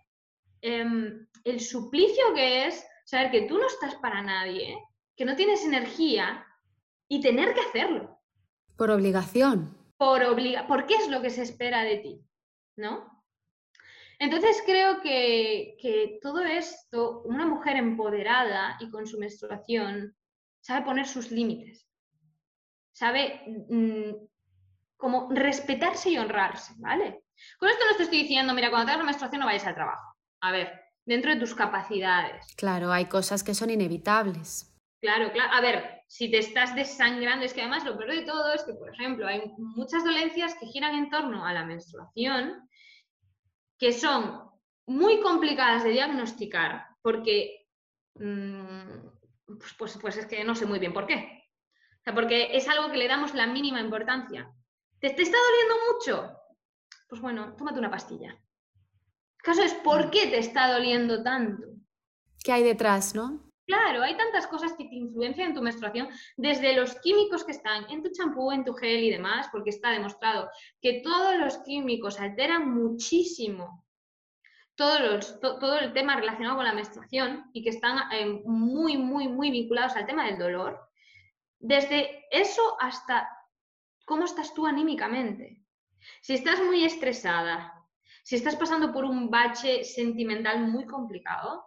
em, 0.61 1.27
el 1.45 1.61
suplicio 1.61 2.35
que 2.35 2.67
es 2.67 2.87
saber 3.05 3.31
que 3.31 3.43
tú 3.43 3.59
no 3.59 3.67
estás 3.67 3.95
para 3.97 4.23
nadie, 4.23 4.79
que 5.17 5.25
no 5.25 5.37
tienes 5.37 5.65
energía 5.65 6.45
y 7.09 7.21
tener 7.21 7.55
que 7.55 7.61
hacerlo. 7.61 8.19
Por 8.77 8.91
obligación. 8.91 9.77
Por 9.97 10.23
obliga 10.25 10.67
¿Por 10.67 10.87
qué 10.87 10.95
es 10.95 11.09
lo 11.09 11.23
que 11.23 11.31
se 11.31 11.43
espera 11.43 11.83
de 11.83 11.99
ti? 11.99 12.25
¿No? 12.77 13.23
Entonces 14.19 14.63
creo 14.65 15.01
que, 15.01 15.77
que 15.81 16.19
todo 16.23 16.45
esto, 16.45 17.23
una 17.25 17.45
mujer 17.45 17.77
empoderada 17.77 18.77
y 18.81 18.89
con 18.91 19.07
su 19.07 19.19
menstruación, 19.19 20.17
sabe 20.61 20.85
poner 20.85 21.07
sus 21.07 21.31
límites 21.33 21.87
sabe 22.93 23.43
mm, 23.69 24.27
como 24.97 25.29
respetarse 25.31 26.11
y 26.11 26.19
honrarse, 26.19 26.75
¿vale? 26.79 27.25
Con 27.59 27.69
esto 27.69 27.85
no 27.91 27.97
te 27.97 28.05
estoy 28.05 28.23
diciendo, 28.23 28.55
mira, 28.55 28.71
cuando 28.71 28.87
tengas 28.87 28.99
la 28.99 29.05
menstruación 29.05 29.41
no 29.41 29.47
vayas 29.47 29.67
al 29.67 29.75
trabajo. 29.75 30.15
A 30.43 30.53
ver, 30.53 30.81
dentro 31.05 31.33
de 31.33 31.41
tus 31.41 31.55
capacidades. 31.55 32.47
Claro, 32.57 32.93
hay 32.93 33.07
cosas 33.07 33.43
que 33.43 33.55
son 33.55 33.71
inevitables. 33.71 34.69
Claro, 35.01 35.33
claro. 35.33 35.53
A 35.53 35.61
ver, 35.61 36.03
si 36.07 36.31
te 36.31 36.39
estás 36.39 36.75
desangrando, 36.77 37.45
es 37.45 37.53
que 37.53 37.61
además 37.61 37.85
lo 37.85 37.99
peor 37.99 38.13
de 38.13 38.23
todo 38.23 38.53
es 38.53 38.63
que, 38.63 38.75
por 38.75 38.93
ejemplo, 38.95 39.27
hay 39.27 39.43
muchas 39.59 40.05
dolencias 40.05 40.55
que 40.55 40.67
giran 40.67 40.95
en 40.95 41.11
torno 41.11 41.45
a 41.45 41.53
la 41.53 41.65
menstruación 41.65 42.69
que 43.79 43.93
son 43.93 44.49
muy 44.87 45.21
complicadas 45.21 45.83
de 45.83 45.91
diagnosticar 45.91 46.87
porque, 47.03 47.67
mm, 48.15 49.09
pues, 49.59 49.75
pues, 49.77 49.99
pues 50.01 50.17
es 50.19 50.27
que 50.27 50.45
no 50.45 50.55
sé 50.55 50.67
muy 50.67 50.79
bien 50.79 50.93
por 50.93 51.07
qué. 51.07 51.42
Porque 52.15 52.57
es 52.57 52.69
algo 52.69 52.91
que 52.91 52.99
le 52.99 53.09
damos 53.09 53.35
la 53.35 53.47
mínima 53.47 53.81
importancia. 53.81 54.53
¿Te, 54.99 55.11
te 55.11 55.23
está 55.23 55.37
doliendo 55.39 55.75
mucho? 55.93 56.39
Pues 57.09 57.21
bueno, 57.21 57.55
tómate 57.57 57.79
una 57.79 57.91
pastilla. 57.91 58.31
El 58.31 59.43
caso 59.43 59.63
es, 59.63 59.75
¿por 59.75 60.07
mm. 60.07 60.11
qué 60.11 60.27
te 60.29 60.39
está 60.39 60.73
doliendo 60.73 61.23
tanto? 61.23 61.67
¿Qué 62.43 62.53
hay 62.53 62.63
detrás, 62.63 63.15
no? 63.15 63.53
Claro, 63.67 64.03
hay 64.03 64.17
tantas 64.17 64.47
cosas 64.49 64.73
que 64.73 64.85
te 64.85 64.97
influencian 64.97 65.49
en 65.49 65.55
tu 65.55 65.63
menstruación, 65.63 66.09
desde 66.37 66.75
los 66.75 66.95
químicos 66.97 67.45
que 67.45 67.53
están 67.53 67.89
en 67.91 68.03
tu 68.03 68.11
champú, 68.11 68.51
en 68.51 68.65
tu 68.65 68.75
gel 68.75 69.05
y 69.05 69.11
demás, 69.11 69.49
porque 69.53 69.71
está 69.71 69.91
demostrado 69.91 70.51
que 70.81 71.01
todos 71.03 71.39
los 71.39 71.59
químicos 71.59 72.19
alteran 72.19 72.75
muchísimo 72.75 73.85
todo, 74.75 75.79
el 75.79 75.93
tema 75.93 76.17
relacionado 76.17 76.57
con 76.57 76.65
la 76.65 76.75
menstruación 76.75 77.45
y 77.53 77.63
que 77.63 77.71
están 77.71 78.13
eh, 78.13 78.43
muy, 78.45 78.97
muy, 78.97 79.29
muy 79.29 79.51
vinculados 79.51 79.95
al 79.97 80.07
tema 80.07 80.27
del 80.27 80.39
dolor. 80.39 80.81
Desde 81.63 82.25
eso 82.33 82.77
hasta 82.81 83.29
cómo 84.05 84.25
estás 84.25 84.53
tú 84.53 84.67
anímicamente. 84.67 85.63
Si 86.21 86.35
estás 86.35 86.61
muy 86.61 86.85
estresada, 86.85 87.73
si 88.25 88.35
estás 88.35 88.57
pasando 88.57 88.93
por 88.93 89.05
un 89.05 89.31
bache 89.31 89.85
sentimental 89.85 90.59
muy 90.67 90.87
complicado, 90.87 91.65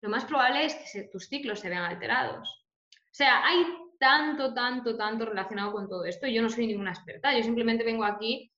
lo 0.00 0.08
más 0.08 0.24
probable 0.24 0.64
es 0.64 0.74
que 0.74 1.04
tus 1.04 1.28
ciclos 1.28 1.60
se 1.60 1.68
vean 1.68 1.84
alterados. 1.84 2.66
O 2.90 3.14
sea, 3.14 3.46
hay 3.46 3.64
tanto, 4.00 4.52
tanto, 4.52 4.96
tanto 4.96 5.26
relacionado 5.26 5.72
con 5.72 5.88
todo 5.88 6.04
esto. 6.04 6.26
Yo 6.26 6.42
no 6.42 6.50
soy 6.50 6.66
ninguna 6.66 6.90
experta, 6.90 7.32
yo 7.32 7.44
simplemente 7.44 7.84
vengo 7.84 8.04
aquí 8.04 8.52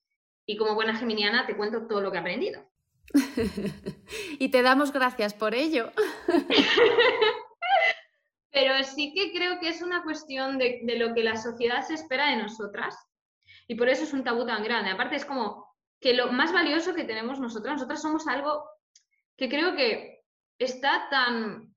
y 0.46 0.56
como 0.56 0.74
buena 0.74 0.96
geminiana 0.96 1.46
te 1.46 1.54
cuento 1.54 1.86
todo 1.86 2.00
lo 2.00 2.10
que 2.10 2.16
he 2.16 2.20
aprendido. 2.20 2.62
y 4.38 4.48
te 4.48 4.62
damos 4.62 4.90
gracias 4.90 5.34
por 5.34 5.54
ello. 5.54 5.92
Pero 8.50 8.82
sí 8.84 9.12
que 9.14 9.32
creo 9.32 9.60
que 9.60 9.68
es 9.68 9.82
una 9.82 10.02
cuestión 10.02 10.58
de, 10.58 10.80
de, 10.82 10.96
lo 10.96 11.14
que 11.14 11.22
la 11.22 11.36
sociedad 11.36 11.82
se 11.82 11.94
espera 11.94 12.30
de 12.30 12.36
nosotras 12.36 12.96
y 13.66 13.74
por 13.74 13.88
eso 13.88 14.04
es 14.04 14.12
un 14.12 14.24
tabú 14.24 14.46
tan 14.46 14.64
grande. 14.64 14.90
Aparte 14.90 15.16
es 15.16 15.24
como 15.24 15.68
que 16.00 16.14
lo 16.14 16.32
más 16.32 16.52
valioso 16.52 16.94
que 16.94 17.04
tenemos 17.04 17.40
nosotras, 17.40 17.74
nosotras 17.74 18.00
somos 18.00 18.26
algo 18.26 18.64
que 19.36 19.48
creo 19.48 19.76
que 19.76 20.24
está 20.58 21.08
tan... 21.10 21.74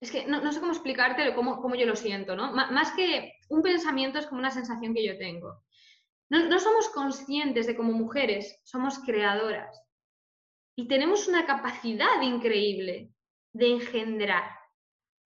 Es 0.00 0.10
que 0.10 0.26
no, 0.26 0.50
sé 0.50 0.58
cómo 0.58 0.72
explicarte 0.72 1.32
cómo, 1.34 1.60
cómo, 1.60 1.76
yo 1.76 1.86
lo 1.86 1.94
siento, 1.94 2.34
¿no? 2.34 2.52
más 2.52 2.90
que 2.92 3.34
un 3.48 3.62
pensamiento 3.62 4.18
es 4.18 4.26
como 4.26 4.40
una 4.40 4.50
sensación 4.50 4.94
que 4.94 5.06
yo 5.06 5.16
tengo. 5.16 5.62
No, 6.28 6.48
no 6.48 6.58
somos 6.58 6.88
conscientes 6.88 7.66
de 7.66 7.76
como 7.76 7.92
mujeres, 7.92 8.60
somos 8.64 8.98
creadoras. 8.98 9.80
Y 10.76 10.88
tenemos 10.88 11.28
una 11.28 11.46
capacidad 11.46 12.20
increíble 12.20 13.10
de 13.52 13.70
engendrar 13.70 14.42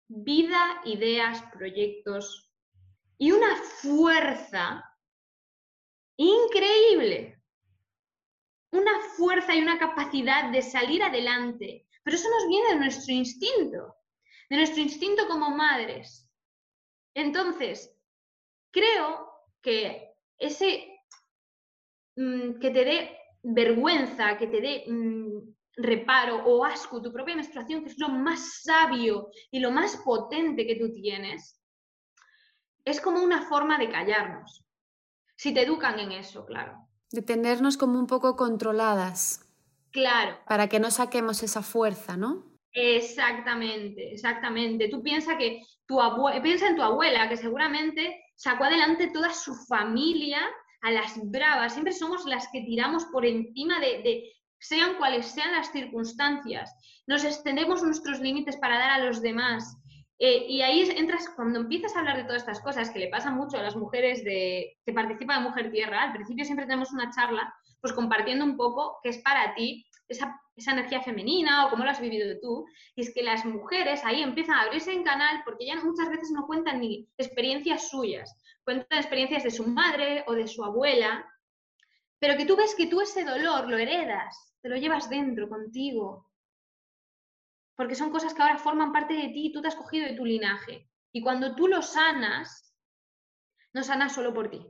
vida, 0.07 0.81
ideas, 0.85 1.41
proyectos 1.53 2.51
y 3.17 3.31
una 3.31 3.55
fuerza 3.81 4.83
increíble. 6.17 7.41
Una 8.71 8.99
fuerza 9.17 9.55
y 9.55 9.61
una 9.61 9.79
capacidad 9.79 10.51
de 10.51 10.61
salir 10.61 11.01
adelante. 11.01 11.87
Pero 12.03 12.17
eso 12.17 12.29
nos 12.29 12.47
viene 12.47 12.69
de 12.69 12.75
nuestro 12.75 13.13
instinto, 13.13 13.95
de 14.49 14.57
nuestro 14.57 14.81
instinto 14.81 15.27
como 15.27 15.49
madres. 15.51 16.29
Entonces, 17.15 17.97
creo 18.71 19.29
que 19.61 20.13
ese 20.37 20.99
mm, 22.17 22.59
que 22.59 22.69
te 22.69 22.85
dé 22.85 23.17
vergüenza, 23.41 24.37
que 24.37 24.47
te 24.47 24.61
dé 24.61 24.85
mm, 24.87 25.54
reparo 25.77 26.43
o 26.45 26.63
asco 26.63 27.01
tu 27.01 27.11
propia 27.11 27.35
menstruación, 27.35 27.83
que 27.83 27.89
es 27.89 27.99
lo 27.99 28.09
más 28.09 28.61
sabio 28.63 29.29
y 29.51 29.59
lo 29.59 29.71
más 29.71 29.97
potente 29.97 30.65
que 30.65 30.75
tú 30.75 30.93
tienes, 30.93 31.61
es 32.85 33.01
como 33.01 33.23
una 33.23 33.41
forma 33.43 33.77
de 33.77 33.89
callarnos. 33.89 34.63
Si 35.35 35.53
te 35.53 35.63
educan 35.63 35.99
en 35.99 36.11
eso, 36.11 36.45
claro. 36.45 36.87
De 37.11 37.21
tenernos 37.21 37.77
como 37.77 37.99
un 37.99 38.07
poco 38.07 38.35
controladas. 38.35 39.41
Claro. 39.91 40.37
Para 40.47 40.67
que 40.67 40.79
no 40.79 40.91
saquemos 40.91 41.43
esa 41.43 41.61
fuerza, 41.61 42.17
¿no? 42.17 42.55
Exactamente, 42.71 44.11
exactamente. 44.11 44.89
Tú 44.89 45.01
piensa 45.01 45.37
que 45.37 45.61
tu 45.85 45.97
piensa 46.43 46.67
en 46.67 46.75
tu 46.75 46.81
abuela, 46.81 47.29
que 47.29 47.37
seguramente 47.37 48.25
sacó 48.35 48.65
adelante 48.65 49.11
toda 49.13 49.33
su 49.33 49.55
familia 49.67 50.39
a 50.81 50.91
las 50.91 51.17
bravas, 51.31 51.73
siempre 51.73 51.93
somos 51.93 52.25
las 52.25 52.47
que 52.51 52.61
tiramos 52.61 53.05
por 53.05 53.25
encima 53.25 53.79
de, 53.79 54.31
sean 54.67 54.95
cuales 54.95 55.27
sean 55.27 55.51
las 55.51 55.71
circunstancias. 55.71 56.73
Nos 57.07 57.23
extendemos 57.23 57.83
nuestros 57.83 58.19
límites 58.19 58.57
para 58.57 58.77
dar 58.77 58.91
a 58.91 59.05
los 59.05 59.21
demás. 59.21 59.77
Eh, 60.17 60.45
y 60.47 60.61
ahí 60.61 60.81
entras, 60.95 61.29
cuando 61.35 61.59
empiezas 61.59 61.95
a 61.95 61.99
hablar 61.99 62.17
de 62.17 62.23
todas 62.23 62.41
estas 62.41 62.61
cosas, 62.61 62.89
que 62.89 62.99
le 62.99 63.09
pasa 63.09 63.31
mucho 63.31 63.57
a 63.57 63.63
las 63.63 63.75
mujeres 63.75 64.23
de, 64.23 64.77
que 64.85 64.93
participan 64.93 65.43
de 65.43 65.49
Mujer 65.49 65.71
Tierra, 65.71 66.03
al 66.03 66.13
principio 66.13 66.45
siempre 66.45 66.65
tenemos 66.65 66.91
una 66.91 67.11
charla, 67.11 67.53
pues 67.81 67.93
compartiendo 67.93 68.45
un 68.45 68.55
poco 68.55 68.97
qué 69.03 69.09
es 69.09 69.17
para 69.19 69.53
ti 69.55 69.85
esa, 70.07 70.39
esa, 70.55 70.71
energía 70.71 71.01
femenina 71.01 71.65
o 71.65 71.69
cómo 71.69 71.83
lo 71.83 71.89
has 71.89 71.99
vivido 71.99 72.39
tú. 72.41 72.65
Y 72.95 73.01
es 73.01 73.13
que 73.13 73.23
las 73.23 73.43
mujeres 73.45 74.05
ahí 74.05 74.23
empiezan 74.23 74.55
a 74.55 74.61
abrirse 74.61 74.93
en 74.93 75.03
canal 75.03 75.41
porque 75.43 75.65
ya 75.65 75.75
muchas 75.75 76.09
veces 76.09 76.31
no 76.31 76.47
cuentan 76.47 76.79
ni 76.79 77.09
experiencias 77.17 77.89
suyas, 77.89 78.35
cuentan 78.63 78.99
experiencias 78.99 79.43
de 79.43 79.51
su 79.51 79.67
madre 79.67 80.23
o 80.27 80.33
de 80.33 80.47
su 80.47 80.63
abuela, 80.63 81.25
pero 82.19 82.37
que 82.37 82.45
tú 82.45 82.55
ves 82.55 82.73
que 82.75 82.87
tú 82.87 83.01
ese 83.01 83.23
dolor 83.23 83.69
lo 83.69 83.77
heredas, 83.77 84.44
te 84.65 84.69
lo 84.69 84.77
llevas 84.77 85.11
dentro 85.11 85.47
contigo, 85.47 86.27
porque 87.75 87.93
son 87.93 88.09
cosas 88.09 88.33
que 88.33 88.41
ahora 88.41 88.57
forman 88.57 88.91
parte 88.91 89.13
de 89.13 89.27
ti 89.27 89.45
y 89.45 89.51
tú 89.51 89.61
te 89.61 89.67
has 89.67 89.75
cogido 89.75 90.07
de 90.07 90.15
tu 90.15 90.25
linaje. 90.25 90.89
Y 91.11 91.21
cuando 91.21 91.53
tú 91.53 91.67
lo 91.67 91.83
sanas, 91.83 92.73
no 93.75 93.83
sanas 93.83 94.15
solo 94.15 94.33
por 94.33 94.49
ti, 94.49 94.65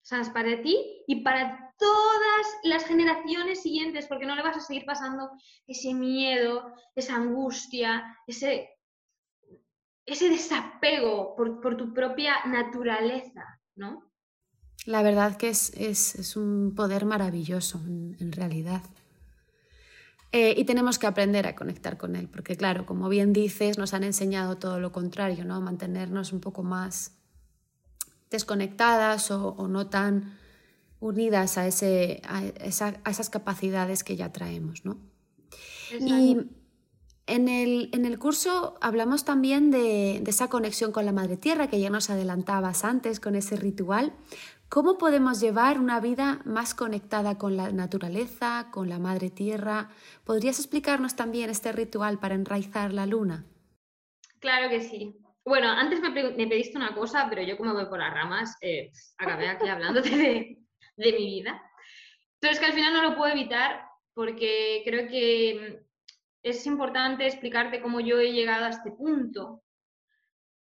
sanas 0.00 0.30
para 0.30 0.62
ti 0.62 1.04
y 1.06 1.16
para 1.22 1.74
todas 1.76 2.46
las 2.62 2.86
generaciones 2.86 3.60
siguientes, 3.60 4.06
porque 4.06 4.24
no 4.24 4.34
le 4.34 4.40
vas 4.40 4.56
a 4.56 4.60
seguir 4.60 4.86
pasando 4.86 5.30
ese 5.66 5.92
miedo, 5.92 6.74
esa 6.94 7.16
angustia, 7.16 8.16
ese 8.26 8.70
ese 10.06 10.30
desapego 10.30 11.36
por, 11.36 11.76
tu 11.76 11.92
propia 11.92 12.46
naturaleza, 12.46 13.60
¿no? 13.74 14.10
La 14.86 15.02
verdad 15.02 15.36
que 15.36 15.50
es, 15.50 16.36
un 16.36 16.74
poder 16.74 17.04
maravilloso 17.04 17.78
en, 17.86 18.32
realidad. 18.32 18.82
Eh, 20.36 20.52
y 20.56 20.64
tenemos 20.64 20.98
que 20.98 21.06
aprender 21.06 21.46
a 21.46 21.54
conectar 21.54 21.96
con 21.96 22.16
él, 22.16 22.26
porque 22.28 22.56
claro, 22.56 22.86
como 22.86 23.08
bien 23.08 23.32
dices, 23.32 23.78
nos 23.78 23.94
han 23.94 24.02
enseñado 24.02 24.56
todo 24.56 24.80
lo 24.80 24.90
contrario, 24.90 25.44
¿no? 25.44 25.60
Mantenernos 25.60 26.32
un 26.32 26.40
poco 26.40 26.64
más 26.64 27.12
desconectadas 28.32 29.30
o, 29.30 29.68
no 29.68 29.86
tan 29.86 30.36
unidas 30.98 31.56
a, 31.56 31.68
ese, 31.68 32.20
a, 32.24 32.42
esas 33.08 33.30
capacidades 33.30 34.02
que 34.02 34.16
ya 34.16 34.32
traemos, 34.32 34.84
¿no? 34.84 34.98
Y 36.00 36.36
en 37.26 37.48
el, 37.48 38.18
curso 38.18 38.74
hablamos 38.80 39.24
también 39.24 39.70
de, 39.70 40.16
esa 40.26 40.48
conexión 40.48 40.90
con 40.90 41.06
la 41.06 41.12
Madre 41.12 41.36
Tierra 41.36 41.68
que 41.68 41.78
ya 41.78 41.90
nos 41.90 42.10
adelantabas 42.10 42.84
antes 42.84 43.20
con 43.20 43.36
ese 43.36 43.54
ritual. 43.54 44.12
¿Cómo 44.68 44.98
podemos 44.98 45.40
llevar 45.40 45.78
una 45.78 46.00
vida 46.00 46.40
más 46.44 46.74
conectada 46.74 47.38
con 47.38 47.56
la 47.56 47.70
naturaleza, 47.70 48.68
con 48.72 48.88
la 48.88 48.98
Madre 48.98 49.30
Tierra? 49.30 49.90
¿Podrías 50.24 50.58
explicarnos 50.58 51.14
también 51.14 51.50
este 51.50 51.70
ritual 51.70 52.18
para 52.18 52.34
enraizar 52.34 52.92
la 52.92 53.06
luna? 53.06 53.44
Claro 54.40 54.68
que 54.68 54.80
sí. 54.80 55.16
Bueno, 55.44 55.68
antes 55.70 56.00
me, 56.00 56.10
pediste 56.10 56.76
una 56.76 56.94
cosa, 56.94 57.26
pero 57.28 57.42
yo 57.42 57.56
como 57.56 57.74
voy 57.74 57.86
por 57.86 57.98
las 57.98 58.12
ramas, 58.12 58.56
eh, 58.62 58.90
acabé 59.18 59.48
aquí 59.48 59.68
hablándote 59.68 60.10
de, 60.10 60.58
mi 60.96 61.26
vida. 61.26 61.62
Pero 62.40 62.52
es 62.52 62.58
que 62.58 62.66
al 62.66 62.72
final 62.72 62.94
no 62.94 63.02
lo 63.02 63.16
puedo 63.16 63.32
evitar 63.32 63.84
porque 64.14 64.82
creo 64.84 65.06
que 65.08 65.82
es 66.42 66.66
importante 66.66 67.26
explicarte 67.26 67.80
cómo 67.80 68.00
yo 68.00 68.18
he 68.18 68.32
llegado 68.32 68.64
a 68.64 68.70
este 68.70 68.90
punto 68.90 69.62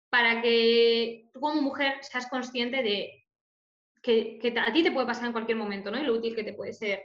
para 0.08 0.40
que 0.40 1.28
tú 1.32 1.40
como 1.40 1.62
mujer 1.62 1.98
seas 2.02 2.28
consciente 2.28 2.82
de 2.82 3.19
que, 4.02 4.54
a 4.56 4.72
ti 4.72 4.82
te 4.82 4.92
puede 4.92 5.06
pasar 5.06 5.26
en 5.26 5.32
cualquier 5.32 5.58
momento, 5.58 5.90
¿no? 5.90 5.98
Y 5.98 6.04
lo 6.04 6.14
útil 6.14 6.34
que 6.34 6.44
te 6.44 6.54
puede 6.54 6.72
ser 6.72 7.02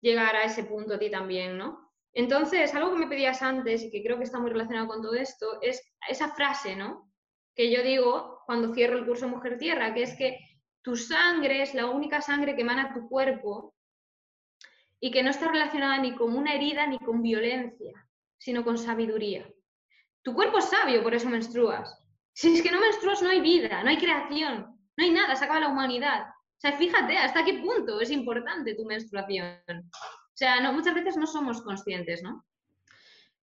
llegar 0.00 0.36
a 0.36 0.44
ese 0.44 0.64
punto 0.64 0.94
a 0.94 0.98
ti 0.98 1.10
también, 1.10 1.56
¿no? 1.56 1.92
Entonces, 2.12 2.74
algo 2.74 2.92
que 2.92 2.98
me 2.98 3.08
pedías 3.08 3.42
antes 3.42 3.82
y 3.82 3.90
que 3.90 4.02
creo 4.02 4.16
que 4.16 4.24
está 4.24 4.38
muy 4.38 4.50
relacionado 4.50 4.88
con 4.88 5.02
todo 5.02 5.14
esto 5.14 5.60
es 5.60 5.82
esa 6.08 6.30
frase, 6.34 6.74
¿no? 6.74 7.12
Que 7.54 7.70
yo 7.70 7.82
digo 7.82 8.42
cuando 8.46 8.74
cierro 8.74 8.98
el 8.98 9.06
curso 9.06 9.28
Mujer 9.28 9.58
Tierra, 9.58 9.92
que 9.94 10.02
es 10.02 10.16
que 10.16 10.38
tu 10.82 10.96
sangre 10.96 11.62
es 11.62 11.74
la 11.74 11.86
única 11.86 12.20
sangre 12.20 12.54
que 12.54 12.62
emana 12.62 12.94
tu 12.94 13.08
cuerpo 13.08 13.74
y 15.00 15.10
que 15.10 15.22
no 15.22 15.30
está 15.30 15.48
relacionada 15.48 15.98
ni 15.98 16.14
con 16.14 16.34
una 16.34 16.54
herida 16.54 16.86
ni 16.86 16.98
con 16.98 17.22
violencia, 17.22 17.92
sino 18.38 18.64
con 18.64 18.78
sabiduría. 18.78 19.48
Tu 20.22 20.34
cuerpo 20.34 20.58
es 20.58 20.66
sabio, 20.66 21.02
por 21.02 21.14
eso 21.14 21.28
menstruas. 21.28 22.02
Si 22.32 22.54
es 22.54 22.62
que 22.62 22.70
no 22.70 22.80
menstruas, 22.80 23.22
no 23.22 23.30
hay 23.30 23.40
vida, 23.40 23.82
no 23.82 23.90
hay 23.90 23.98
creación, 23.98 24.75
no 24.96 25.04
hay 25.04 25.10
nada, 25.10 25.36
se 25.36 25.44
acaba 25.44 25.60
la 25.60 25.68
humanidad. 25.68 26.28
O 26.28 26.60
sea, 26.60 26.72
fíjate 26.72 27.18
hasta 27.18 27.44
qué 27.44 27.54
punto 27.54 28.00
es 28.00 28.10
importante 28.10 28.74
tu 28.74 28.84
menstruación. 28.84 29.60
O 29.68 30.36
sea, 30.36 30.60
no, 30.60 30.72
muchas 30.72 30.94
veces 30.94 31.16
no 31.16 31.26
somos 31.26 31.62
conscientes, 31.62 32.22
¿no? 32.22 32.44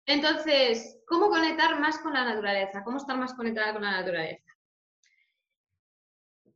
Entonces, 0.07 1.01
¿cómo 1.07 1.29
conectar 1.29 1.79
más 1.81 1.99
con 1.99 2.15
la 2.15 2.25
naturaleza? 2.25 2.83
¿Cómo 2.83 2.97
estar 2.97 3.17
más 3.17 3.35
conectada 3.35 3.73
con 3.73 3.83
la 3.83 3.93
naturaleza? 3.93 4.51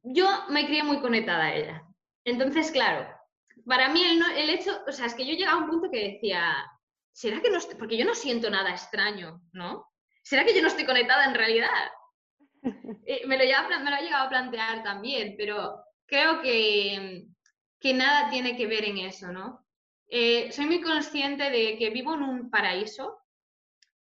yo 0.04 0.28
me 0.50 0.66
crié 0.66 0.84
muy 0.84 1.00
conectada 1.00 1.44
a 1.44 1.54
ella. 1.54 1.82
Entonces, 2.24 2.70
claro, 2.70 3.08
para 3.66 3.88
mí 3.88 4.02
el, 4.04 4.50
hecho, 4.50 4.82
o 4.86 4.92
sea, 4.92 5.06
es 5.06 5.14
que 5.14 5.26
yo 5.26 5.34
llegaba 5.34 5.58
a 5.58 5.64
un 5.64 5.70
punto 5.70 5.90
que 5.90 6.12
decía, 6.12 6.54
¿será 7.12 7.40
que 7.40 7.50
no 7.50 7.58
estoy, 7.58 7.76
porque 7.76 7.96
yo 7.96 8.04
no 8.04 8.14
siento 8.14 8.50
nada 8.50 8.70
extraño, 8.70 9.40
¿no? 9.52 9.86
¿Será 10.22 10.44
que 10.44 10.54
yo 10.54 10.62
no 10.62 10.68
estoy 10.68 10.84
conectada 10.84 11.24
en 11.24 11.34
realidad? 11.34 11.68
Eh, 13.06 13.26
me, 13.26 13.36
lo 13.36 13.44
me 13.84 13.90
lo 13.90 13.96
he 13.96 14.02
llegado 14.02 14.24
a 14.24 14.28
plantear 14.30 14.82
también, 14.82 15.34
pero 15.36 15.84
creo 16.06 16.40
que, 16.40 17.26
que 17.78 17.92
nada 17.94 18.30
tiene 18.30 18.56
que 18.56 18.66
ver 18.66 18.84
en 18.84 18.98
eso, 18.98 19.30
¿no? 19.30 19.66
Eh, 20.08 20.50
soy 20.52 20.66
muy 20.66 20.80
consciente 20.80 21.50
de 21.50 21.76
que 21.76 21.90
vivo 21.90 22.14
en 22.14 22.22
un 22.22 22.50
paraíso 22.50 23.18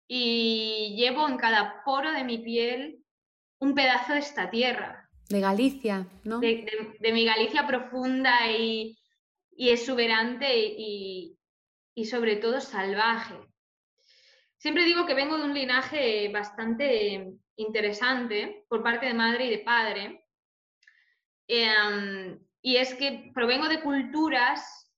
y 0.09 0.95
llevo 0.97 1.29
en 1.29 1.37
cada 1.37 1.83
poro 1.85 2.11
de 2.13 2.25
mi 2.25 2.39
piel 2.39 3.05
un 3.61 3.75
pedazo 3.75 4.15
de 4.15 4.21
esta 4.21 4.51
tierra. 4.51 5.09
De 5.29 5.41
Galicia, 5.41 6.07
¿no? 6.25 6.41
De, 6.41 6.67
mi 7.13 7.25
Galicia 7.25 7.67
profunda 7.67 8.51
y, 8.51 8.97
exuberante 9.57 10.49
y, 10.57 11.37
y 11.95 12.05
sobre 12.07 12.37
todo 12.37 12.61
salvaje. 12.61 13.37
Siempre 14.59 14.85
digo 14.85 15.07
que 15.07 15.15
vengo 15.15 15.39
de 15.39 15.45
un 15.45 15.55
linaje 15.55 16.29
bastante 16.33 17.33
interesante 17.57 18.67
por 18.69 18.83
parte 18.83 19.07
de 19.07 19.15
madre 19.15 19.47
y 19.47 19.51
de 19.51 19.59
padre. 19.59 20.27
Em, 21.47 22.39
y 22.61 22.77
es 22.77 22.95
que 22.95 23.31
provengo 23.33 23.69
de 23.69 23.81
culturas 23.81 24.93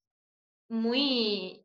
muy 0.68 1.64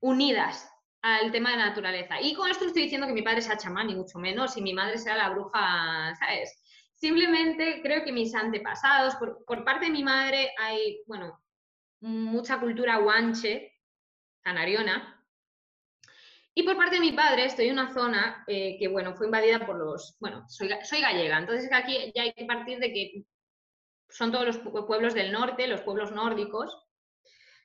unidas 0.00 0.72
al 1.02 1.30
tema 1.30 1.50
de 1.50 1.58
la 1.58 1.66
naturaleza. 1.66 2.20
Y 2.20 2.34
con 2.34 2.50
esto 2.50 2.64
estoy 2.64 2.84
diciendo 2.84 3.06
que 3.06 3.12
mi 3.12 3.22
padre 3.22 3.42
sea 3.42 3.58
chamán, 3.58 3.88
ni 3.88 3.94
mucho 3.94 4.18
menos, 4.18 4.56
y 4.56 4.62
mi 4.62 4.72
madre 4.72 4.96
sea 4.96 5.16
la 5.16 5.30
bruja, 5.30 6.14
¿sabes? 6.18 6.62
Simplemente 6.94 7.80
creo 7.82 8.04
que 8.04 8.12
mis 8.12 8.34
antepasados, 8.34 9.16
por, 9.16 9.44
por 9.44 9.64
parte 9.64 9.86
de 9.86 9.92
mi 9.92 10.02
madre, 10.02 10.50
hay, 10.58 11.02
bueno, 11.06 11.38
mucha 12.00 12.58
cultura 12.58 12.96
guanche, 12.96 13.72
canariona, 14.42 15.17
y 16.58 16.64
por 16.64 16.76
parte 16.76 16.96
de 16.96 17.00
mi 17.00 17.12
padre 17.12 17.44
estoy 17.44 17.66
en 17.66 17.74
una 17.74 17.94
zona 17.94 18.42
eh, 18.48 18.76
que, 18.80 18.88
bueno, 18.88 19.14
fue 19.14 19.26
invadida 19.26 19.64
por 19.64 19.78
los, 19.78 20.16
bueno, 20.18 20.44
soy, 20.48 20.68
soy 20.82 21.00
gallega, 21.00 21.38
entonces 21.38 21.70
aquí 21.72 22.10
ya 22.16 22.22
hay 22.22 22.32
que 22.32 22.46
partir 22.46 22.80
de 22.80 22.92
que 22.92 23.22
son 24.08 24.32
todos 24.32 24.44
los 24.44 24.58
pueblos 24.84 25.14
del 25.14 25.30
norte, 25.30 25.68
los 25.68 25.82
pueblos 25.82 26.10
nórdicos, 26.10 26.76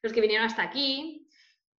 los 0.03 0.13
que 0.13 0.21
vinieron 0.21 0.45
hasta 0.45 0.61
aquí. 0.61 1.27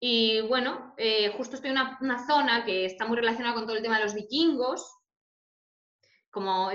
Y 0.00 0.40
bueno, 0.48 0.92
eh, 0.96 1.32
justo 1.36 1.54
estoy 1.54 1.70
en 1.70 1.78
una, 2.00 2.26
zona 2.26 2.64
que 2.64 2.84
está 2.84 3.06
muy 3.06 3.16
relacionada 3.16 3.54
con 3.54 3.64
todo 3.64 3.76
el 3.76 3.82
tema 3.84 3.98
de 3.98 4.04
los 4.06 4.14
vikingos. 4.14 4.84
Como, 6.32 6.72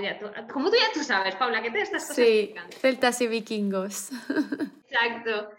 como 0.50 0.70
tú 0.70 0.76
ya 0.76 0.90
tú 0.94 1.04
sabes, 1.04 1.36
Paula, 1.36 1.60
que 1.60 1.70
te 1.70 1.82
estas 1.82 2.06
cosas 2.06 2.16
Sí, 2.16 2.54
celtas 2.78 3.20
y 3.20 3.26
vikingos. 3.26 4.08
Exacto. 4.88 5.50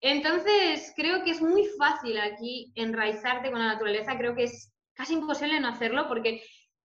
Entonces, 0.00 0.92
creo 0.94 1.24
que 1.24 1.30
es 1.32 1.42
muy 1.42 1.64
fácil 1.76 2.18
aquí 2.20 2.72
enraizarte 2.76 3.50
con 3.50 3.58
la 3.58 3.74
naturaleza, 3.74 4.16
creo 4.16 4.34
que 4.34 4.44
es 4.44 4.72
casi 4.94 5.14
imposible 5.14 5.58
no 5.60 5.68
hacerlo 5.68 6.06
porque 6.08 6.42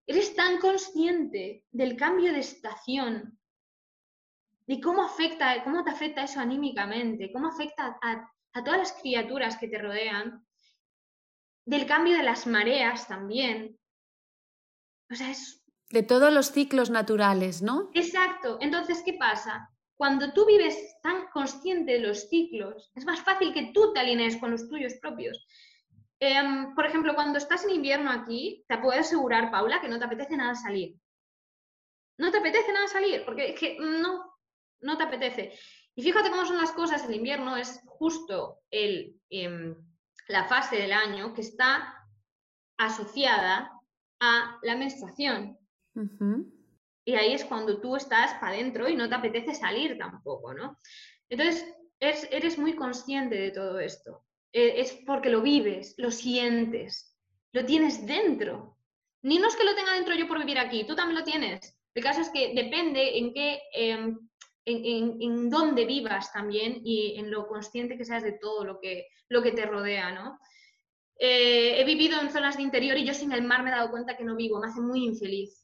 eres 0.08 0.36
tan 0.36 0.60
consciente 0.60 1.64
del 1.72 1.96
cambio 1.96 2.34
de 2.34 2.40
estación, 2.40 3.40
de 4.66 4.82
cómo 4.82 5.04
afecta, 5.04 5.64
cómo 5.64 5.84
te 5.84 5.92
afecta 5.92 6.24
eso 6.24 6.40
anímicamente, 6.40 7.32
cómo 7.32 7.48
afecta 7.48 7.98
a, 8.02 8.30
todas 8.64 8.80
las 8.80 8.94
criaturas 8.94 9.58
que 9.58 9.68
te 9.68 9.80
rodean, 9.80 10.46
del 11.66 11.86
cambio 11.86 12.18
de 12.18 12.24
las 12.24 12.46
mareas 12.46 13.08
también. 13.08 13.80
O 15.12 15.16
sea, 15.16 15.32
es... 15.32 15.64
De 15.90 16.04
todos 16.04 16.34
los 16.34 16.52
ciclos 16.52 16.90
naturales, 16.90 17.62
¿no? 17.62 17.90
Exacto. 17.94 18.58
Entonces, 18.62 19.02
¿qué 19.06 19.14
pasa? 19.14 19.73
Cuando 20.04 20.34
tú 20.34 20.46
vives 20.46 20.98
tan 21.02 21.28
consciente 21.28 21.94
de 21.94 22.00
los 22.00 22.28
ciclos, 22.28 22.92
es 22.94 23.06
más 23.06 23.22
fácil 23.22 23.54
que 23.54 23.72
tú 23.74 23.94
te 23.94 24.02
alinees 24.02 24.36
con 24.36 24.52
los 24.52 24.68
tuyos 24.68 24.96
propios. 24.96 25.48
Em, 26.20 26.76
por 26.76 26.86
ejemplo, 26.86 27.16
cuando 27.16 27.38
estás 27.38 27.64
en 27.64 27.70
invierno 27.70 28.12
aquí, 28.12 28.66
te 28.68 28.80
puedo 28.80 29.00
asegurar, 29.00 29.50
Paula, 29.50 29.80
que 29.80 29.88
no 29.88 29.98
te 29.98 30.04
apetece 30.04 30.36
nada 30.36 30.56
salir. 30.56 30.98
No 32.18 32.32
te 32.32 32.40
apetece 32.40 32.74
nada 32.74 32.86
salir, 32.90 33.24
porque 33.24 33.52
es 33.52 33.58
que 33.58 33.78
no, 33.80 34.38
no 34.82 34.98
te 34.98 35.04
apetece. 35.04 35.58
Y 35.96 36.04
fíjate 36.04 36.32
cómo 36.32 36.46
son 36.46 36.58
las 36.58 36.74
cosas, 36.74 37.08
el 37.08 37.16
invierno 37.16 37.56
es 37.56 37.80
justo 37.86 38.60
el, 38.72 39.16
em, 39.30 39.74
la 40.28 40.44
fase 40.50 40.76
del 40.76 40.92
año 40.92 41.34
que 41.34 41.44
está 41.44 42.06
asociada 42.78 43.72
a 44.20 44.60
la 44.64 44.76
menstruación. 44.76 45.58
Y 47.06 47.16
ahí 47.16 47.34
es 47.34 47.46
cuando 47.46 47.82
tú 47.82 47.96
estás 47.96 48.34
para 48.36 48.54
adentro 48.54 48.88
y 48.88 48.96
no 48.96 49.10
te 49.10 49.16
apetece 49.16 49.54
salir 49.54 49.98
tampoco, 49.98 50.54
¿no? 50.54 50.80
Entonces, 51.30 51.66
eres 52.00 52.58
muy 52.58 52.76
consciente 52.76 53.36
de 53.36 53.52
todo 53.52 53.80
esto. 53.80 54.24
E, 54.52 54.82
es 54.82 54.94
porque 55.06 55.30
lo 55.30 55.42
vives, 55.42 55.96
lo 55.98 56.12
sientes, 56.12 57.18
lo 57.52 57.66
tienes 57.66 58.06
dentro. 58.06 58.78
Ni 59.24 59.38
no 59.38 59.48
es 59.48 59.56
que 59.56 59.64
lo 59.64 59.76
tenga 59.76 59.94
dentro 59.94 60.16
yo 60.16 60.28
por 60.28 60.40
vivir 60.40 60.60
aquí, 60.60 60.86
tú 60.86 60.96
también 60.96 61.20
lo 61.20 61.26
tienes. 61.26 61.78
El 61.94 62.04
caso 62.04 62.22
es 62.22 62.30
que 62.30 62.54
depende 62.54 63.18
en 63.18 63.34
qué, 63.34 63.62
em, 63.74 64.20
en, 64.66 65.22
en, 65.22 65.50
dónde 65.50 65.86
vivas 65.86 66.32
también 66.32 66.82
y 66.84 67.16
en 67.20 67.30
lo 67.30 67.48
consciente 67.48 67.98
que 67.98 68.06
seas 68.06 68.24
de 68.24 68.34
todo 68.34 68.64
lo 68.64 68.80
que, 68.80 69.08
lo 69.30 69.42
que 69.42 69.52
te 69.52 69.66
rodea, 69.66 70.12
¿no? 70.12 70.40
Eh, 71.18 71.80
he 71.80 71.86
vivido 71.86 72.20
en 72.20 72.32
zonas 72.32 72.58
de 72.58 72.64
interior 72.64 72.98
y 72.98 73.06
yo 73.06 73.14
sin 73.14 73.32
el 73.32 73.44
mar 73.44 73.64
me 73.64 73.70
he 73.70 73.74
dado 73.74 73.92
cuenta 73.92 74.18
que 74.18 74.24
no 74.24 74.36
vivo, 74.36 74.60
me 74.60 74.68
hace 74.68 74.82
muy 74.82 75.06
infeliz. 75.06 75.63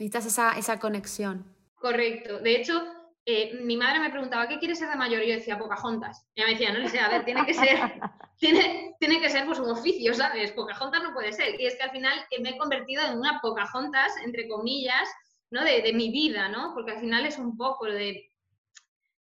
Necesitas 0.00 0.24
esa, 0.24 0.52
esa 0.52 0.80
conexión. 0.80 1.44
Correcto. 1.74 2.38
De 2.38 2.56
hecho, 2.56 2.82
eh, 3.26 3.60
mi 3.60 3.76
madre 3.76 4.00
me 4.00 4.08
preguntaba, 4.08 4.48
¿qué 4.48 4.58
quieres 4.58 4.78
ser 4.78 4.88
de 4.88 4.96
mayor? 4.96 5.22
Y 5.22 5.28
yo 5.28 5.34
decía, 5.34 5.58
Pocahontas. 5.58 6.26
Y 6.34 6.40
ella 6.40 6.46
me 6.46 6.52
decía, 6.54 6.72
no 6.72 6.78
le 6.78 6.88
sé, 6.88 7.00
a 7.00 7.10
ver, 7.10 7.26
tiene 7.26 7.44
que 7.44 7.52
ser, 7.52 8.00
tiene, 8.38 8.94
tiene 8.98 9.20
que 9.20 9.28
ser 9.28 9.44
pues, 9.44 9.58
un 9.58 9.68
oficio, 9.68 10.14
¿sabes? 10.14 10.52
Pocahontas 10.52 11.02
no 11.02 11.12
puede 11.12 11.34
ser. 11.34 11.60
Y 11.60 11.66
es 11.66 11.76
que 11.76 11.82
al 11.82 11.90
final 11.90 12.18
me 12.40 12.48
he 12.48 12.56
convertido 12.56 13.04
en 13.04 13.18
una 13.18 13.40
Pocahontas, 13.42 14.10
entre 14.24 14.48
comillas, 14.48 15.06
¿no? 15.50 15.62
De, 15.62 15.82
de 15.82 15.92
mi 15.92 16.10
vida, 16.10 16.48
¿no? 16.48 16.72
Porque 16.72 16.92
al 16.92 17.00
final 17.00 17.26
es 17.26 17.36
un 17.36 17.58
poco 17.58 17.84
de 17.84 18.32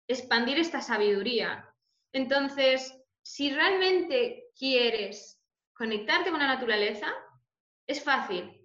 expandir 0.08 0.58
esta 0.58 0.80
sabiduría. 0.80 1.70
Entonces, 2.14 2.96
si 3.24 3.52
realmente 3.52 4.46
quieres 4.58 5.38
conectarte 5.74 6.32
con 6.32 6.40
la 6.40 6.48
naturaleza, 6.48 7.14
es 7.88 8.02
fácil 8.02 8.61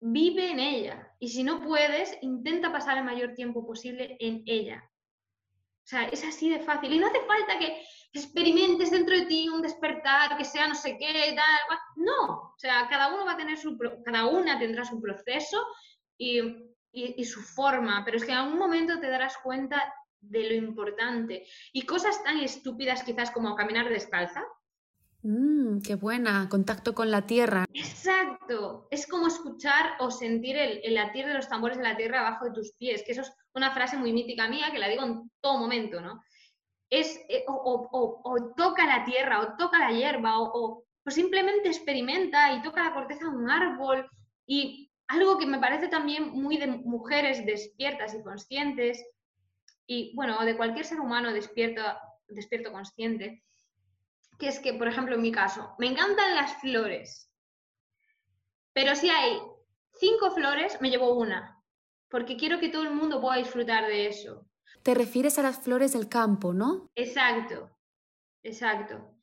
vive 0.00 0.50
en 0.50 0.60
ella. 0.60 1.12
Y 1.18 1.28
si 1.28 1.42
no 1.42 1.60
puedes, 1.60 2.16
intenta 2.22 2.72
pasar 2.72 2.98
el 2.98 3.04
mayor 3.04 3.34
tiempo 3.34 3.66
posible 3.66 4.16
en 4.20 4.42
ella. 4.46 4.82
O 4.86 5.86
sea, 5.88 6.04
es 6.08 6.24
así 6.24 6.50
de 6.50 6.60
fácil. 6.60 6.92
Y 6.92 6.98
no 6.98 7.06
hace 7.06 7.20
falta 7.20 7.58
que 7.58 7.82
experimentes 8.12 8.90
dentro 8.90 9.16
de 9.16 9.26
ti 9.26 9.48
un 9.48 9.62
despertar, 9.62 10.36
que 10.36 10.44
sea 10.44 10.68
no 10.68 10.74
sé 10.74 10.96
qué, 10.98 11.34
tal. 11.34 11.78
No, 11.96 12.24
o 12.24 12.54
sea, 12.58 12.86
cada 12.88 13.14
uno 13.14 13.24
va 13.24 13.32
a 13.32 13.36
tener 13.36 13.56
su, 13.56 13.78
cada 14.04 14.26
una 14.26 14.58
tendrá 14.58 14.84
su 14.84 15.00
proceso 15.00 15.64
y, 16.16 16.40
y, 16.92 17.24
su 17.24 17.40
forma, 17.42 18.02
pero 18.04 18.16
es 18.16 18.24
que 18.24 18.32
en 18.32 18.38
algún 18.38 18.58
momento 18.58 19.00
te 19.00 19.08
darás 19.08 19.38
cuenta 19.38 19.92
de 20.20 20.48
lo 20.48 20.54
importante. 20.54 21.46
Y 21.72 21.82
cosas 21.82 22.22
tan 22.22 22.38
estúpidas 22.40 23.02
quizás 23.02 23.30
como 23.30 23.54
caminar 23.54 23.88
descalza, 23.88 24.44
Mmm, 25.22 25.80
qué 25.80 25.96
buena, 25.96 26.48
contacto 26.48 26.94
con 26.94 27.10
la 27.10 27.26
tierra. 27.26 27.64
Exacto, 27.74 28.86
es 28.90 29.06
como 29.06 29.26
escuchar 29.26 29.96
o 29.98 30.10
sentir 30.10 30.56
el, 30.56 30.94
latir 30.94 31.26
de 31.26 31.34
los 31.34 31.48
tambores 31.48 31.76
de 31.76 31.82
la 31.82 31.96
tierra 31.96 32.20
abajo 32.20 32.44
de 32.44 32.52
tus 32.52 32.72
pies, 32.74 33.02
que 33.04 33.12
eso 33.12 33.22
es 33.22 33.32
una 33.54 33.72
frase 33.72 33.96
muy 33.96 34.12
mítica 34.12 34.48
mía 34.48 34.70
que 34.70 34.78
la 34.78 34.88
digo 34.88 35.04
en 35.04 35.30
todo 35.40 35.58
momento, 35.58 36.00
¿no? 36.00 36.22
Es, 36.88 37.20
eh, 37.28 37.44
o, 37.48 38.54
toca 38.56 38.86
la 38.86 39.04
tierra, 39.04 39.40
o 39.40 39.56
toca 39.56 39.78
la 39.78 39.92
hierba, 39.92 40.40
o, 40.40 40.84
simplemente 41.08 41.68
experimenta 41.68 42.52
y 42.52 42.62
toca 42.62 42.84
la 42.84 42.94
corteza 42.94 43.24
de 43.24 43.36
un 43.36 43.50
árbol. 43.50 44.08
Y 44.46 44.90
algo 45.08 45.38
que 45.38 45.46
me 45.46 45.58
parece 45.58 45.88
también 45.88 46.30
muy 46.30 46.58
de 46.58 46.66
mujeres 46.66 47.44
despiertas 47.44 48.14
y 48.14 48.22
conscientes, 48.22 49.04
y 49.86 50.14
bueno, 50.14 50.42
de 50.44 50.56
cualquier 50.56 50.84
ser 50.84 51.00
humano 51.00 51.32
despierto, 51.32 51.82
despierto 52.28 52.70
consciente, 52.70 53.42
que 54.38 54.48
es 54.48 54.60
que, 54.60 54.74
por 54.74 54.88
ejemplo, 54.88 55.14
en 55.14 55.22
mi 55.22 55.32
caso, 55.32 55.74
me 55.78 55.88
encantan 55.88 56.34
las 56.34 56.60
flores, 56.60 57.28
pero 58.78 58.94
si 58.94 59.10
hay 59.10 59.40
cinco 59.94 60.30
flores, 60.30 60.80
me 60.80 60.88
llevo 60.88 61.14
una, 61.14 61.60
porque 62.08 62.36
quiero 62.36 62.60
que 62.60 62.68
todo 62.68 62.84
el 62.84 62.94
mundo 62.94 63.20
pueda 63.20 63.38
disfrutar 63.38 63.86
de 63.86 64.06
eso. 64.06 64.46
Te 64.84 64.94
refieres 64.94 65.36
a 65.38 65.42
las 65.42 65.60
flores 65.60 65.92
del 65.92 66.08
campo, 66.08 66.54
¿no? 66.54 66.88
Exacto, 66.94 67.70
exacto. 68.44 69.14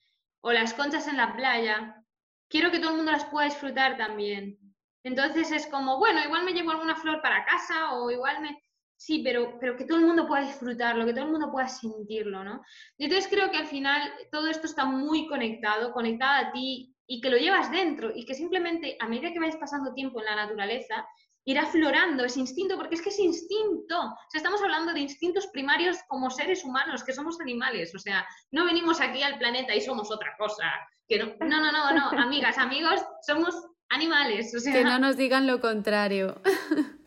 O 0.41 0.51
las 0.51 0.73
conchas 0.73 1.07
en 1.07 1.15
la 1.15 1.33
playa. 1.35 2.03
Quiero 2.49 2.69
que 2.69 2.79
todo 2.79 2.91
el 2.91 2.97
mundo 2.97 3.13
las 3.13 3.25
pueda 3.25 3.45
disfrutar 3.45 3.95
también. 3.95 4.59
Entonces 5.03 5.49
es 5.51 5.67
como, 5.67 5.99
bueno, 5.99 6.21
igual 6.21 6.43
me 6.43 6.51
llevo 6.51 6.71
alguna 6.71 6.97
flor 6.97 7.21
para 7.21 7.45
casa 7.45 7.93
o 7.93 8.11
igual 8.11 8.41
me... 8.41 8.61
Sí, 8.97 9.21
pero, 9.23 9.57
pero 9.59 9.75
que 9.75 9.85
todo 9.85 9.99
el 9.99 10.05
mundo 10.05 10.27
pueda 10.27 10.43
disfrutarlo, 10.43 11.05
que 11.05 11.13
todo 11.13 11.25
el 11.25 11.31
mundo 11.31 11.51
pueda 11.51 11.67
sentirlo, 11.67 12.43
¿no? 12.43 12.61
Entonces 12.97 13.29
creo 13.29 13.51
que 13.51 13.57
al 13.57 13.67
final 13.67 14.01
todo 14.31 14.47
esto 14.47 14.67
está 14.67 14.85
muy 14.85 15.27
conectado, 15.27 15.91
conectado 15.91 16.47
a 16.47 16.51
ti 16.51 16.95
y 17.07 17.21
que 17.21 17.29
lo 17.29 17.37
llevas 17.37 17.71
dentro 17.71 18.11
y 18.15 18.25
que 18.25 18.33
simplemente 18.33 18.97
a 18.99 19.07
medida 19.07 19.31
que 19.31 19.39
vayas 19.39 19.57
pasando 19.57 19.93
tiempo 19.93 20.19
en 20.19 20.25
la 20.25 20.35
naturaleza, 20.35 21.05
ir 21.45 21.59
aflorando 21.59 22.25
ese 22.25 22.39
instinto, 22.39 22.75
porque 22.75 22.95
es 22.95 23.01
que 23.01 23.09
es 23.09 23.19
instinto. 23.19 23.99
O 23.99 24.29
sea, 24.29 24.39
estamos 24.39 24.61
hablando 24.61 24.93
de 24.93 25.01
instintos 25.01 25.47
primarios 25.47 25.97
como 26.07 26.31
seres 26.31 26.65
humanos, 26.65 27.03
que 27.03 27.13
somos 27.13 27.39
animales. 27.39 27.93
O 27.93 27.99
sea, 27.99 28.25
no 28.51 28.65
venimos 28.65 28.99
aquí 28.99 29.21
al 29.21 29.37
planeta 29.37 29.75
y 29.75 29.81
somos 29.81 30.11
otra 30.11 30.35
cosa. 30.39 30.65
Que 31.07 31.19
no, 31.19 31.35
no, 31.39 31.59
no, 31.59 31.71
no, 31.71 31.91
no, 31.93 32.09
amigas, 32.19 32.57
amigos, 32.57 32.99
somos 33.21 33.55
animales. 33.89 34.53
O 34.55 34.59
sea, 34.59 34.73
que 34.73 34.83
no 34.83 34.97
nos 34.97 35.17
digan 35.17 35.45
lo 35.45 35.61
contrario. 35.61 36.41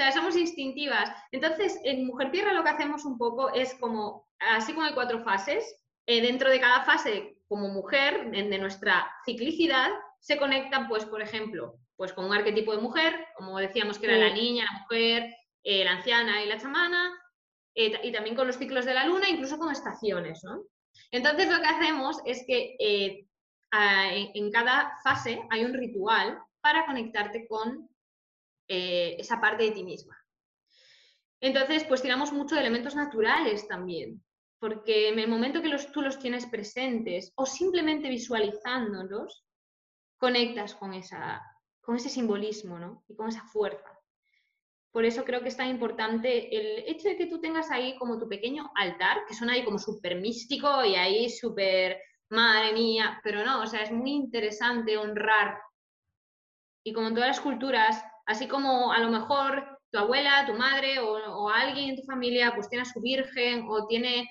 Sea, 0.00 0.12
somos 0.12 0.34
instintivas. 0.34 1.12
Entonces, 1.30 1.78
en 1.84 2.06
Mujer 2.06 2.30
Tierra 2.30 2.54
lo 2.54 2.64
que 2.64 2.70
hacemos 2.70 3.04
un 3.04 3.18
poco 3.18 3.52
es 3.52 3.74
como, 3.74 4.26
así 4.38 4.72
como 4.72 4.86
hay 4.86 4.94
cuatro 4.94 5.22
fases, 5.22 5.76
eh, 6.06 6.22
dentro 6.22 6.48
de 6.48 6.58
cada 6.58 6.84
fase, 6.84 7.36
como 7.48 7.68
mujer, 7.68 8.30
de 8.30 8.58
nuestra 8.58 9.12
ciclicidad, 9.26 9.90
se 10.18 10.38
conectan, 10.38 10.88
pues, 10.88 11.04
por 11.04 11.20
ejemplo, 11.20 11.74
pues 11.96 12.14
con 12.14 12.24
un 12.24 12.32
arquetipo 12.32 12.74
de 12.74 12.80
mujer, 12.80 13.26
como 13.36 13.58
decíamos 13.58 13.98
que 13.98 14.06
era 14.06 14.16
la 14.16 14.32
niña, 14.32 14.64
la 14.72 14.78
mujer, 14.78 15.34
eh, 15.64 15.84
la 15.84 15.92
anciana 15.92 16.42
y 16.42 16.48
la 16.48 16.58
chamana, 16.58 17.12
eh, 17.74 18.00
y 18.02 18.10
también 18.10 18.34
con 18.34 18.46
los 18.46 18.56
ciclos 18.56 18.86
de 18.86 18.94
la 18.94 19.04
luna, 19.04 19.28
incluso 19.28 19.58
con 19.58 19.70
estaciones, 19.70 20.42
¿no? 20.44 20.62
Entonces 21.10 21.50
lo 21.50 21.60
que 21.60 21.68
hacemos 21.68 22.22
es 22.24 22.42
que 22.46 22.74
en, 22.78 24.30
en 24.34 24.50
cada 24.50 24.94
fase 25.04 25.42
hay 25.50 25.62
un 25.62 25.74
ritual 25.74 26.38
para 26.62 26.86
conectarte 26.86 27.46
con 27.46 27.89
eh, 28.72 29.16
esa 29.18 29.40
parte 29.40 29.64
de 29.64 29.72
ti 29.72 29.82
misma. 29.82 30.16
Entonces, 31.40 31.82
pues 31.84 32.02
tiramos 32.02 32.32
mucho 32.32 32.54
de 32.54 32.60
elementos 32.60 32.94
naturales 32.94 33.66
también, 33.66 34.22
porque 34.60 35.08
en 35.08 35.18
el 35.18 35.28
momento 35.28 35.60
que 35.60 35.68
los, 35.68 35.90
tú 35.90 36.02
los 36.02 36.18
tienes 36.18 36.46
presentes 36.46 37.32
o 37.34 37.46
simplemente 37.46 38.08
visualizándolos, 38.08 39.44
conectas 40.18 40.74
con, 40.74 40.94
esa, 40.94 41.42
con 41.80 41.96
ese 41.96 42.10
simbolismo 42.10 42.78
¿no? 42.78 43.04
y 43.08 43.16
con 43.16 43.28
esa 43.28 43.42
fuerza. 43.42 43.90
Por 44.92 45.04
eso 45.04 45.24
creo 45.24 45.40
que 45.40 45.48
es 45.48 45.56
tan 45.56 45.68
importante 45.68 46.54
el 46.54 46.84
hecho 46.86 47.08
de 47.08 47.16
que 47.16 47.26
tú 47.26 47.40
tengas 47.40 47.70
ahí 47.72 47.96
como 47.96 48.18
tu 48.18 48.28
pequeño 48.28 48.70
altar, 48.76 49.24
que 49.26 49.34
suena 49.34 49.54
ahí 49.54 49.64
como 49.64 49.78
súper 49.78 50.20
místico 50.20 50.84
y 50.84 50.94
ahí 50.94 51.28
súper, 51.28 51.98
madre 52.30 52.72
mía, 52.72 53.20
pero 53.22 53.44
no, 53.44 53.62
o 53.62 53.66
sea, 53.66 53.82
es 53.82 53.90
muy 53.90 54.12
interesante 54.12 54.96
honrar. 54.96 55.60
Y 56.84 56.92
como 56.92 57.08
en 57.08 57.14
todas 57.14 57.28
las 57.28 57.40
culturas, 57.40 58.02
Así 58.30 58.46
como 58.46 58.92
a 58.92 59.00
lo 59.00 59.10
mejor 59.10 59.80
tu 59.90 59.98
abuela, 59.98 60.46
tu 60.46 60.52
madre 60.52 61.00
o, 61.00 61.48
alguien 61.48 61.90
en 61.90 61.96
tu 61.96 62.02
familia 62.02 62.52
pues 62.54 62.68
tiene 62.68 62.82
a 62.82 62.84
su 62.84 63.00
virgen 63.00 63.64
o 63.68 63.88
tiene 63.88 64.30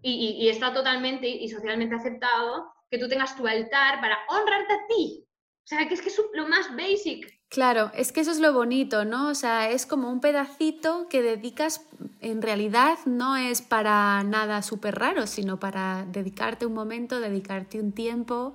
y, 0.00 0.48
está 0.48 0.72
totalmente 0.72 1.26
y 1.26 1.48
socialmente 1.48 1.96
aceptado 1.96 2.72
que 2.88 2.98
tú 2.98 3.08
tengas 3.08 3.36
tu 3.36 3.44
altar 3.44 4.00
para 4.00 4.18
honrarte 4.28 4.72
a 4.72 4.86
ti. 4.86 5.26
O 5.26 5.66
sea, 5.66 5.88
que 5.88 5.94
es 5.94 6.00
que 6.00 6.10
es 6.10 6.20
lo 6.32 6.46
más 6.46 6.68
basic. 6.76 7.26
Claro, 7.48 7.90
es 7.92 8.12
que 8.12 8.20
eso 8.20 8.30
es 8.30 8.38
lo 8.38 8.52
bonito, 8.52 9.04
¿no? 9.04 9.30
O 9.30 9.34
sea, 9.34 9.68
es 9.70 9.84
como 9.84 10.08
un 10.08 10.20
pedacito 10.20 11.08
que 11.08 11.22
dedicas, 11.22 11.88
en 12.20 12.40
realidad 12.40 12.98
no 13.04 13.36
es 13.36 13.62
para 13.62 14.22
nada 14.22 14.62
súper 14.62 14.94
raro, 14.94 15.26
sino 15.26 15.58
para 15.58 16.04
dedicarte 16.04 16.66
un 16.66 16.74
momento, 16.74 17.18
dedicarte 17.18 17.80
un 17.80 17.90
tiempo 17.90 18.54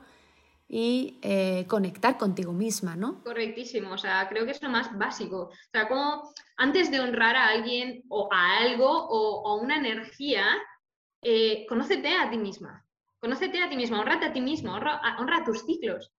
y 0.72 1.18
eh, 1.24 1.66
conectar 1.68 2.16
contigo 2.20 2.54
misma, 2.54 2.96
¿no? 2.96 3.24
Correctísimo, 3.24 3.94
o 3.94 3.98
sea, 3.98 4.30
creo 4.30 4.46
que 4.46 4.52
es 4.52 4.62
lo 4.62 4.70
más 4.70 4.96
básico. 4.96 5.46
O 5.46 5.52
sea, 5.72 5.88
como 5.88 6.32
antes 6.58 6.92
de 6.92 7.00
honrar 7.00 7.36
a 7.36 7.48
alguien 7.48 8.04
o 8.08 8.30
a 8.32 8.60
algo 8.60 8.88
o, 8.88 9.48
a 9.50 9.56
una 9.56 9.78
energía, 9.78 10.46
eh, 11.24 11.66
conócete 11.68 12.16
a 12.16 12.30
ti 12.30 12.38
misma, 12.38 12.86
conócete 13.20 13.64
a 13.64 13.70
ti 13.70 13.76
misma, 13.76 14.00
honrate 14.00 14.28
a 14.28 14.34
ti 14.34 14.42
misma, 14.42 14.78
honra, 15.18 15.44
tus 15.44 15.66
ciclos. 15.66 16.12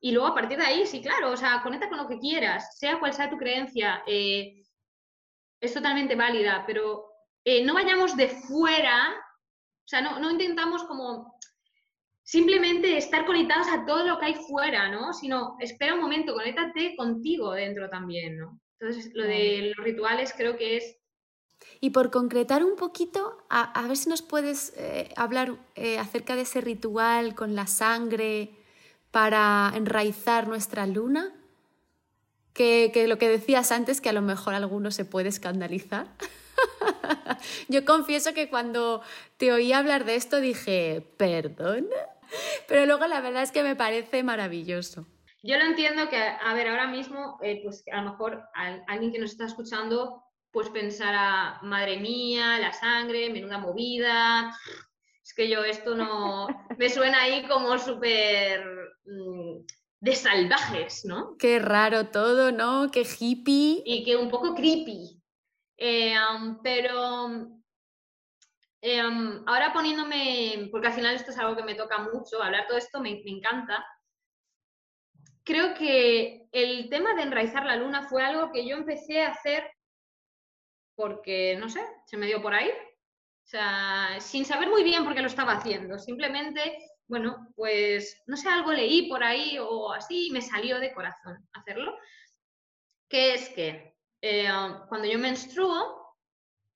Y 0.00 0.12
luego 0.12 0.28
a 0.28 0.34
partir 0.34 0.58
de 0.58 0.64
ahí, 0.64 0.86
sí, 0.86 1.02
claro, 1.02 1.32
o 1.32 1.36
sea, 1.36 1.60
conecta 1.60 1.88
con 1.88 1.98
lo 1.98 2.06
que 2.06 2.20
quieras, 2.20 2.78
sea 2.78 3.00
cual 3.00 3.12
sea 3.12 3.28
tu 3.28 3.36
creencia, 3.36 4.04
eh, 4.06 4.62
es 5.60 5.74
totalmente 5.74 6.14
válida, 6.14 6.62
pero 6.64 7.04
no 7.64 7.74
vayamos 7.74 8.14
de 8.14 8.28
fuera, 8.28 9.10
o 9.10 9.88
sea, 9.88 10.02
no, 10.02 10.20
no 10.20 10.30
intentamos 10.30 10.84
como 10.84 11.38
simplemente 12.28 12.98
estar 12.98 13.24
conectados 13.24 13.68
a 13.68 13.86
todo 13.86 14.04
lo 14.06 14.18
que 14.18 14.26
hay 14.26 14.34
fuera, 14.34 14.90
¿no? 14.90 15.14
Sino, 15.14 15.56
espera 15.60 15.94
un 15.94 16.00
momento, 16.02 16.34
conéctate 16.34 16.94
contigo 16.94 17.52
dentro 17.52 17.88
también, 17.88 18.36
¿no? 18.36 18.60
Entonces, 18.78 19.10
lo 19.14 19.24
de 19.24 19.72
los 19.74 19.82
rituales 19.82 20.34
creo 20.36 20.58
que 20.58 20.76
es... 20.76 20.98
Y 21.80 21.88
por 21.88 22.10
concretar 22.10 22.62
un 22.64 22.76
poquito, 22.76 23.38
a, 23.48 23.82
ver 23.88 23.96
si 23.96 24.10
nos 24.10 24.20
puedes 24.20 24.74
eh, 24.76 25.10
hablar 25.16 25.56
eh, 25.74 25.98
acerca 25.98 26.36
de 26.36 26.42
ese 26.42 26.60
ritual 26.60 27.34
con 27.34 27.54
la 27.54 27.66
sangre 27.66 28.50
para 29.10 29.72
enraizar 29.74 30.48
nuestra 30.48 30.86
luna. 30.86 31.32
Que, 32.52 32.90
que, 32.92 33.08
lo 33.08 33.16
que 33.16 33.30
decías 33.30 33.72
antes, 33.72 34.02
que 34.02 34.10
a 34.10 34.12
lo 34.12 34.20
mejor 34.20 34.52
alguno 34.52 34.90
se 34.90 35.06
puede 35.06 35.30
escandalizar. 35.30 36.08
Yo 37.68 37.86
confieso 37.86 38.34
que 38.34 38.50
cuando 38.50 39.00
te 39.38 39.50
oí 39.50 39.72
hablar 39.72 40.04
de 40.04 40.16
esto 40.16 40.40
dije, 40.40 41.06
¿perdona? 41.16 42.17
Pero 42.68 42.86
luego 42.86 43.06
la 43.06 43.20
verdad 43.20 43.42
es 43.42 43.52
que 43.52 43.62
me 43.62 43.76
parece 43.76 44.22
maravilloso. 44.22 45.06
Yo 45.42 45.56
lo 45.56 45.64
entiendo 45.64 46.08
que, 46.08 46.16
a 46.16 46.52
ver, 46.54 46.68
ahora 46.68 46.88
mismo, 46.88 47.38
eh, 47.42 47.60
pues 47.62 47.84
a 47.92 48.02
lo 48.02 48.10
mejor 48.10 48.42
alguien 48.86 49.12
que 49.12 49.18
nos 49.18 49.32
está 49.32 49.46
escuchando, 49.46 50.24
pues 50.50 50.68
pensará, 50.70 51.60
madre 51.62 51.98
mía, 51.98 52.58
la 52.58 52.72
sangre, 52.72 53.30
menuda 53.30 53.58
movida. 53.58 54.52
Es 55.22 55.34
que 55.34 55.48
yo 55.48 55.62
esto 55.62 55.94
no. 55.94 56.48
Me 56.78 56.88
suena 56.88 57.22
ahí 57.22 57.46
como 57.46 57.78
súper. 57.78 58.64
Mm, 59.04 59.64
de 60.00 60.14
salvajes, 60.14 61.04
¿no? 61.04 61.36
Qué 61.38 61.58
raro 61.58 62.08
todo, 62.08 62.52
¿no? 62.52 62.90
Qué 62.90 63.02
hippie. 63.02 63.82
Y 63.84 64.04
que 64.04 64.16
un 64.16 64.30
poco 64.30 64.54
creepy. 64.54 65.20
Eh, 65.76 66.14
pero 66.62 67.57
Em, 68.80 69.42
ahora 69.46 69.72
poniéndome, 69.72 70.68
porque 70.70 70.86
al 70.86 70.92
final 70.92 71.14
esto 71.16 71.32
es 71.32 71.38
algo 71.38 71.56
que 71.56 71.64
me 71.64 71.74
toca 71.74 71.98
mucho, 71.98 72.42
hablar 72.42 72.66
todo 72.68 72.78
esto 72.78 73.00
me, 73.00 73.22
encanta. 73.24 73.84
Creo 75.44 75.74
que 75.74 76.46
el 76.52 76.88
tema 76.88 77.14
de 77.14 77.22
enraizar 77.22 77.64
la 77.64 77.76
luna 77.76 78.02
fue 78.08 78.22
algo 78.22 78.52
que 78.52 78.66
yo 78.66 78.76
empecé 78.76 79.22
a 79.22 79.30
hacer 79.30 79.68
porque, 80.94 81.56
no 81.58 81.68
sé, 81.68 81.80
se 82.06 82.16
me 82.16 82.26
dio 82.26 82.42
por 82.42 82.54
ahí. 82.54 82.70
O 82.70 83.50
sea, 83.50 84.20
sin 84.20 84.44
saber 84.44 84.68
muy 84.68 84.84
bien 84.84 85.04
por 85.04 85.14
qué 85.14 85.22
lo 85.22 85.28
estaba 85.28 85.54
haciendo. 85.54 85.98
Simplemente, 85.98 86.78
bueno, 87.06 87.48
pues, 87.56 88.22
no 88.26 88.36
sé, 88.36 88.48
algo 88.48 88.72
leí 88.72 89.08
por 89.08 89.24
ahí 89.24 89.58
o 89.58 89.92
así 89.92 90.26
y 90.26 90.30
me 90.30 90.42
salió 90.42 90.78
de 90.78 90.92
corazón 90.92 91.48
hacerlo. 91.52 91.96
Que 93.08 93.34
es 93.34 93.48
que 93.50 93.96
eh, 94.20 94.48
cuando 94.88 95.08
yo 95.08 95.18
menstruo, 95.18 95.97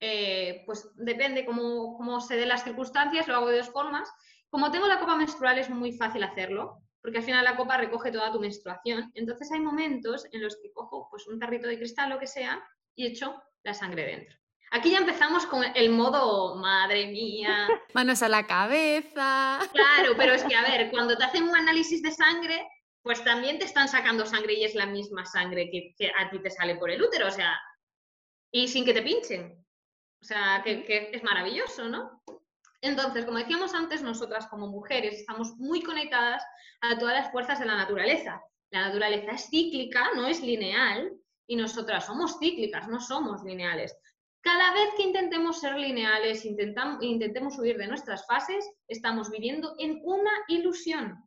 eh, 0.05 0.63
pues 0.65 0.91
depende 0.95 1.45
cómo, 1.45 2.19
se 2.19 2.35
den 2.35 2.49
las 2.49 2.65
circunstancias, 2.65 3.25
lo 3.25 3.35
hago 3.35 3.47
de 3.47 3.59
dos 3.59 3.69
formas. 3.69 4.11
Como 4.49 4.69
tengo 4.69 4.85
la 4.85 4.99
copa 4.99 5.15
menstrual 5.15 5.57
es 5.57 5.69
muy 5.69 5.93
fácil 5.93 6.23
hacerlo, 6.23 6.79
porque 7.01 7.19
al 7.19 7.23
final 7.23 7.45
la 7.45 7.55
copa 7.55 7.77
recoge 7.77 8.11
toda 8.11 8.29
tu 8.33 8.41
menstruación. 8.41 9.11
Entonces 9.13 9.49
hay 9.53 9.61
momentos 9.61 10.27
en 10.33 10.41
los 10.41 10.57
que 10.61 10.73
cojo 10.73 11.07
pues, 11.09 11.25
un 11.27 11.39
tarrito 11.39 11.69
de 11.69 11.77
cristal, 11.77 12.09
lo 12.09 12.19
que 12.19 12.27
sea, 12.27 12.61
y 12.95 13.05
echo 13.05 13.41
la 13.63 13.73
sangre 13.73 14.03
dentro. 14.03 14.37
Aquí 14.71 14.91
ya 14.91 14.97
empezamos 14.97 15.45
con 15.45 15.63
el 15.73 15.89
modo, 15.89 16.55
madre 16.57 17.07
mía. 17.07 17.69
Manos 17.93 18.21
a 18.23 18.27
la 18.27 18.45
cabeza. 18.45 19.59
Claro, 19.71 20.15
pero 20.17 20.33
es 20.33 20.43
que, 20.43 20.55
a 20.55 20.63
ver, 20.63 20.89
cuando 20.91 21.15
te 21.15 21.23
hacen 21.23 21.43
un 21.43 21.55
análisis 21.55 22.01
de 22.01 22.11
sangre, 22.11 22.67
pues 23.01 23.23
también 23.23 23.57
te 23.57 23.63
están 23.63 23.87
sacando 23.87 24.25
sangre 24.25 24.55
y 24.55 24.65
es 24.65 24.75
la 24.75 24.85
misma 24.85 25.25
sangre 25.25 25.69
que, 25.71 25.95
que 25.97 26.09
a 26.09 26.29
ti 26.29 26.39
te 26.39 26.49
sale 26.49 26.75
por 26.75 26.89
el 26.89 27.01
útero, 27.01 27.27
o 27.27 27.31
sea, 27.31 27.57
y 28.51 28.67
sin 28.67 28.83
que 28.83 28.93
te 28.93 29.01
pinchen. 29.01 29.62
O 30.23 30.25
sea, 30.25 30.61
que, 30.63 31.09
es 31.11 31.21
maravilloso, 31.21 31.89
¿no? 31.89 32.23
Entonces, 32.79 33.25
como 33.25 33.39
decíamos 33.39 33.73
antes, 33.73 34.01
nosotras 34.01 34.47
como 34.47 34.67
mujeres 34.67 35.15
estamos 35.15 35.57
muy 35.57 35.81
conectadas 35.81 36.41
a 36.79 36.97
todas 36.97 37.15
las 37.15 37.29
fuerzas 37.33 37.59
de 37.59 37.65
la 37.65 37.75
naturaleza. 37.75 38.41
La 38.71 38.87
naturaleza 38.87 39.33
es 39.33 39.49
cíclica, 39.49 40.11
no 40.15 40.25
es 40.25 40.41
lineal, 40.41 41.11
y 41.45 41.57
nosotras 41.57 42.05
somos 42.05 42.39
cíclicas, 42.39 42.87
no 42.87 43.01
somos 43.01 43.43
lineales. 43.43 43.93
Cada 44.39 44.73
vez 44.73 44.91
que 44.95 45.03
intentemos 45.03 45.59
ser 45.59 45.75
lineales, 45.75 46.45
intentemos 46.45 47.59
huir 47.59 47.77
de 47.77 47.87
nuestras 47.87 48.25
fases, 48.25 48.65
estamos 48.87 49.29
viviendo 49.29 49.75
en 49.77 49.99
una 50.05 50.31
ilusión. 50.47 51.21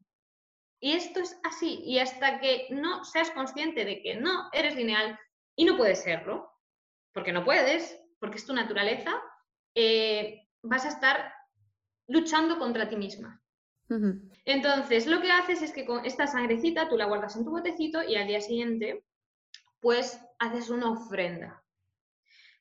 Y 0.81 0.93
esto 0.93 1.21
es 1.21 1.39
así. 1.45 1.83
Y 1.85 1.99
hasta 1.99 2.41
que 2.41 2.69
no 2.71 3.05
seas 3.05 3.31
consciente 3.33 3.85
de 3.85 4.01
que 4.01 4.15
no 4.15 4.49
eres 4.55 4.75
lineal 4.75 5.19
y 5.55 5.67
no 5.67 5.77
puedes 5.77 6.03
serlo, 6.03 6.51
porque 7.13 7.33
no 7.33 7.45
puedes, 7.45 8.01
porque 8.19 8.39
es 8.39 8.47
tu 8.47 8.53
naturaleza, 8.53 9.13
eh, 9.75 10.49
vas 10.63 10.85
a 10.85 10.89
estar 10.89 11.33
luchando 12.09 12.59
contra 12.59 12.89
ti 12.89 12.97
misma. 12.97 13.43
Entonces, 14.45 15.07
lo 15.07 15.21
que 15.21 15.31
haces 15.31 15.63
es 15.63 15.73
que 15.73 15.87
con 15.87 16.05
esta 16.05 16.27
sangrecita 16.27 16.89
tú 16.89 16.97
la 16.97 17.05
guardas 17.05 17.37
en 17.37 17.45
tu 17.45 17.51
botecito 17.51 18.03
y 18.03 18.17
al 18.17 18.27
día 18.27 18.41
siguiente, 18.41 19.05
pues 19.81 20.21
haces 20.41 20.71
una 20.71 20.91
ofrenda. 20.91 21.63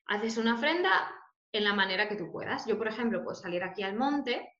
Haces 0.05 0.37
una 0.37 0.53
ofrenda 0.53 1.11
en 1.51 1.63
la 1.63 1.73
manera 1.73 2.07
que 2.07 2.15
tú 2.15 2.31
puedas. 2.31 2.67
Yo, 2.67 2.77
por 2.77 2.87
ejemplo, 2.87 3.23
puedo 3.23 3.35
salir 3.35 3.63
aquí 3.63 3.81
al 3.81 3.95
monte 3.95 4.55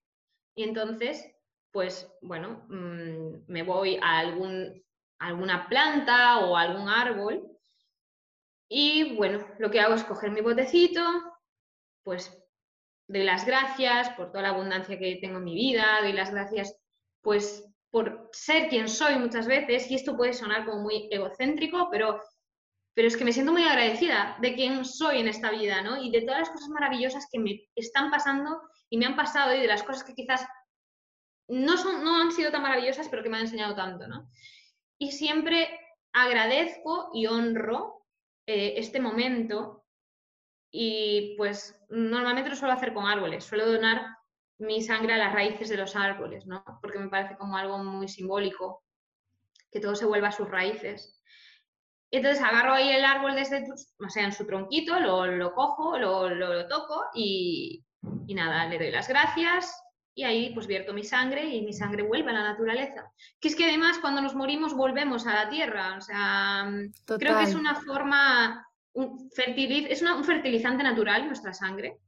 y 0.56 0.64
entonces, 0.64 1.24
pues, 1.72 2.12
bueno, 2.22 2.66
mm, 2.68 3.44
me 3.48 3.62
voy 3.62 4.00
a 4.02 4.18
algún 4.18 4.84
alguna 5.20 5.68
planta 5.68 6.40
o 6.40 6.56
algún 6.58 6.90
árbol. 6.90 7.55
Y 8.70 9.16
bueno, 9.16 9.46
lo 9.60 9.70
que 9.70 9.80
hago 9.80 9.94
es 9.94 10.04
coger 10.04 10.32
mi 10.32 10.42
botecito, 10.42 11.02
pues 12.04 12.36
doy 13.08 13.24
las 13.24 13.46
gracias 13.46 14.10
por 14.12 14.32
toda 14.32 14.44
la 14.44 14.50
abundancia 14.50 14.98
que 14.98 15.20
tengo 15.22 15.38
en 15.38 15.44
mi 15.44 15.56
vida, 15.56 16.00
doy 16.02 16.14
las 16.14 16.32
gracias 16.32 16.76
pues 17.22 17.64
por 17.92 18.30
ser 18.34 18.68
quien 18.70 18.90
soy 18.90 19.16
muchas 19.16 19.48
veces, 19.48 19.90
y 19.90 19.96
esto 19.96 20.18
puede 20.18 20.34
sonar 20.34 20.66
como 20.66 20.82
muy 20.82 21.08
egocéntrico, 21.12 21.88
pero, 21.90 22.22
pero 22.94 23.08
es 23.08 23.16
que 23.16 23.24
me 23.24 23.32
siento 23.32 23.52
muy 23.52 23.64
agradecida 23.64 24.38
de 24.42 24.54
quién 24.54 24.84
soy 24.84 25.20
en 25.20 25.28
esta 25.28 25.50
vida, 25.50 25.82
¿no? 25.82 26.02
Y 26.02 26.12
de 26.12 26.22
todas 26.22 26.42
las 26.42 26.50
cosas 26.50 26.70
maravillosas 26.70 27.28
que 27.32 27.40
me 27.40 27.70
están 27.76 28.12
pasando 28.12 28.62
y 28.90 28.98
me 28.98 29.06
han 29.06 29.16
pasado 29.16 29.56
y 29.56 29.62
de 29.62 29.68
las 29.68 29.84
cosas 29.84 30.04
que 30.04 30.14
quizás 30.14 30.46
no, 31.48 31.78
son, 31.78 32.04
no 32.04 32.22
han 32.22 32.32
sido 32.32 32.52
tan 32.52 32.64
maravillosas, 32.64 33.08
pero 33.08 33.24
que 33.24 33.30
me 33.30 33.38
han 33.38 33.44
enseñado 33.44 33.76
tanto, 33.76 34.08
¿no? 34.08 34.30
Y 35.00 35.12
siempre 35.12 35.80
agradezco 36.12 37.12
y 37.14 37.28
honro 37.28 38.05
eh, 38.48 38.74
este 38.78 39.00
momento 39.00 39.86
y 40.72 41.36
pues 41.38 41.82
normalmente 41.90 42.50
lo 42.50 42.56
suelo 42.56 42.74
hacer 42.74 42.94
con 42.94 43.06
árboles, 43.06 43.44
suelo 43.44 43.72
donar 43.72 44.18
mi 44.58 44.82
sangre 44.82 45.14
a 45.14 45.18
las 45.18 45.34
raíces 45.34 45.70
de 45.70 45.78
los 45.78 45.96
árboles, 45.96 46.46
¿no? 46.46 46.64
Porque 46.82 47.00
me 47.00 47.10
parece 47.10 47.38
como 47.38 47.58
algo 47.58 47.78
muy 47.78 48.08
simbólico, 48.08 48.84
que 49.72 49.80
todo 49.80 49.96
se 49.96 50.06
vuelva 50.06 50.30
a 50.30 50.34
sus 50.34 50.50
raíces. 50.50 51.22
Entonces 52.12 52.42
agarro 52.44 52.74
ahí 52.74 52.90
el 52.90 53.04
árbol 53.04 53.36
desde, 53.36 53.66
o 54.00 54.10
sea, 54.10 54.26
en 54.26 54.32
su 54.32 54.46
tronquito, 54.46 55.00
lo, 55.00 55.54
cojo, 55.54 55.98
lo, 55.98 56.30
lo 56.30 56.68
toco 56.68 57.06
y, 57.14 57.84
y 58.28 58.34
nada, 58.36 58.68
le 58.68 58.78
doy 58.78 58.92
las 58.92 59.08
gracias 59.08 59.85
y 60.16 60.24
ahí 60.24 60.54
pues 60.54 60.66
vierto 60.66 60.94
mi 60.94 61.04
sangre 61.04 61.44
y 61.46 61.62
mi 61.62 61.74
sangre 61.74 62.02
vuelve 62.02 62.32
a 62.32 62.34
la 62.34 62.44
naturaleza. 62.44 63.12
Que 63.40 63.50
es 63.50 63.56
que 63.56 63.66
además 63.66 64.00
cuando 64.00 64.22
nos 64.22 64.34
morimos 64.34 64.74
volvemos 64.74 65.28
a 65.28 65.34
la 65.36 65.50
tierra, 65.50 65.98
o 65.98 66.02
sea, 66.02 66.72
creo 67.06 67.38
que 67.38 67.44
es 67.44 67.54
una 67.54 67.76
forma, 67.76 68.66
un 68.94 69.30
es 69.38 70.02
un 70.02 70.24
fertilizante 70.24 70.84
natural 70.84 71.28
nuestra 71.28 71.54
sangre 71.54 72.00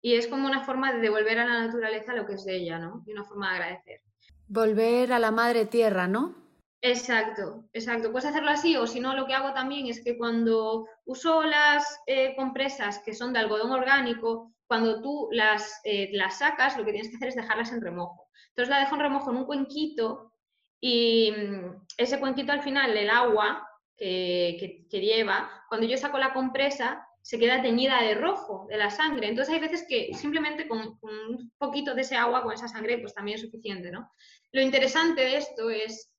y 0.00 0.14
es 0.14 0.26
como 0.26 0.48
una 0.48 0.64
forma 0.64 0.92
de 0.92 1.00
devolver 1.00 1.38
a 1.38 1.46
la 1.46 1.66
naturaleza 1.66 2.14
lo 2.14 2.26
que 2.26 2.34
es 2.34 2.44
de 2.44 2.56
ella, 2.56 2.78
¿no? 2.78 3.04
Y 3.06 3.12
una 3.12 3.24
forma 3.24 3.50
de 3.50 3.56
agradecer. 3.56 4.00
Volver 4.48 5.12
a 5.12 5.18
la 5.18 5.30
madre 5.30 5.66
tierra, 5.66 6.08
¿no? 6.08 6.34
Exacto, 6.80 7.64
exacto. 7.72 8.10
Puedes 8.10 8.28
hacerlo 8.28 8.50
así 8.50 8.76
o 8.76 8.88
si 8.88 8.98
no, 8.98 9.14
lo 9.14 9.26
que 9.26 9.34
hago 9.34 9.52
también 9.52 9.86
es 9.86 10.02
que 10.02 10.18
cuando 10.18 10.88
uso 11.04 11.44
las 11.44 12.00
eh, 12.06 12.34
compresas 12.34 12.98
que 13.00 13.14
son 13.14 13.32
de 13.32 13.38
algodón 13.38 13.70
orgánico, 13.70 14.51
cuando 14.72 15.02
tú 15.02 15.28
las, 15.32 15.82
eh, 15.84 16.08
las 16.14 16.38
sacas, 16.38 16.78
lo 16.78 16.84
que 16.86 16.92
tienes 16.92 17.10
que 17.10 17.16
hacer 17.16 17.28
es 17.28 17.34
dejarlas 17.34 17.72
en 17.72 17.82
remojo. 17.82 18.30
Entonces 18.48 18.70
la 18.70 18.80
dejo 18.80 18.94
en 18.94 19.02
remojo 19.02 19.30
en 19.30 19.36
un 19.36 19.44
cuenquito 19.44 20.32
y 20.80 21.30
mm, 21.30 21.84
ese 21.98 22.18
cuenquito 22.18 22.52
al 22.52 22.62
final, 22.62 22.96
el 22.96 23.10
agua 23.10 23.68
que, 23.98 24.86
que 24.90 25.00
lleva, 25.00 25.50
cuando 25.68 25.86
yo 25.86 25.98
saco 25.98 26.16
la 26.16 26.32
compresa, 26.32 27.06
se 27.20 27.38
queda 27.38 27.60
teñida 27.60 28.00
de 28.00 28.14
rojo 28.14 28.66
de 28.70 28.78
la 28.78 28.88
sangre. 28.88 29.28
Entonces 29.28 29.52
hay 29.52 29.60
veces 29.60 29.84
que 29.86 30.14
simplemente 30.14 30.66
con, 30.66 30.98
un 31.02 31.52
poquito 31.58 31.94
de 31.94 32.00
ese 32.00 32.16
agua, 32.16 32.42
con 32.42 32.54
esa 32.54 32.66
sangre, 32.66 32.96
pues 32.96 33.12
también 33.12 33.34
es 33.34 33.42
suficiente, 33.42 33.90
¿no? 33.90 34.10
Lo 34.52 34.62
interesante 34.62 35.20
de 35.20 35.36
esto 35.36 35.68
es 35.68 36.10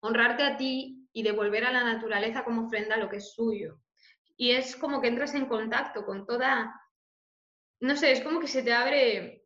honrarte 0.00 0.42
a 0.42 0.58
ti 0.58 1.08
y 1.14 1.22
devolver 1.22 1.64
a 1.64 1.72
la 1.72 1.82
naturaleza 1.82 2.44
como 2.44 2.66
ofrenda 2.66 2.98
lo 2.98 3.08
que 3.08 3.16
es 3.16 3.32
suyo. 3.32 3.80
Y 4.36 4.50
es 4.50 4.76
como 4.76 5.00
que 5.00 5.08
entras 5.08 5.34
en 5.34 5.46
contacto 5.46 6.04
con 6.04 6.26
toda, 6.26 6.74
no 7.80 7.96
sé, 7.96 8.12
es 8.12 8.20
como 8.20 8.40
que 8.40 8.48
se 8.48 8.62
te 8.62 8.72
abre 8.72 9.44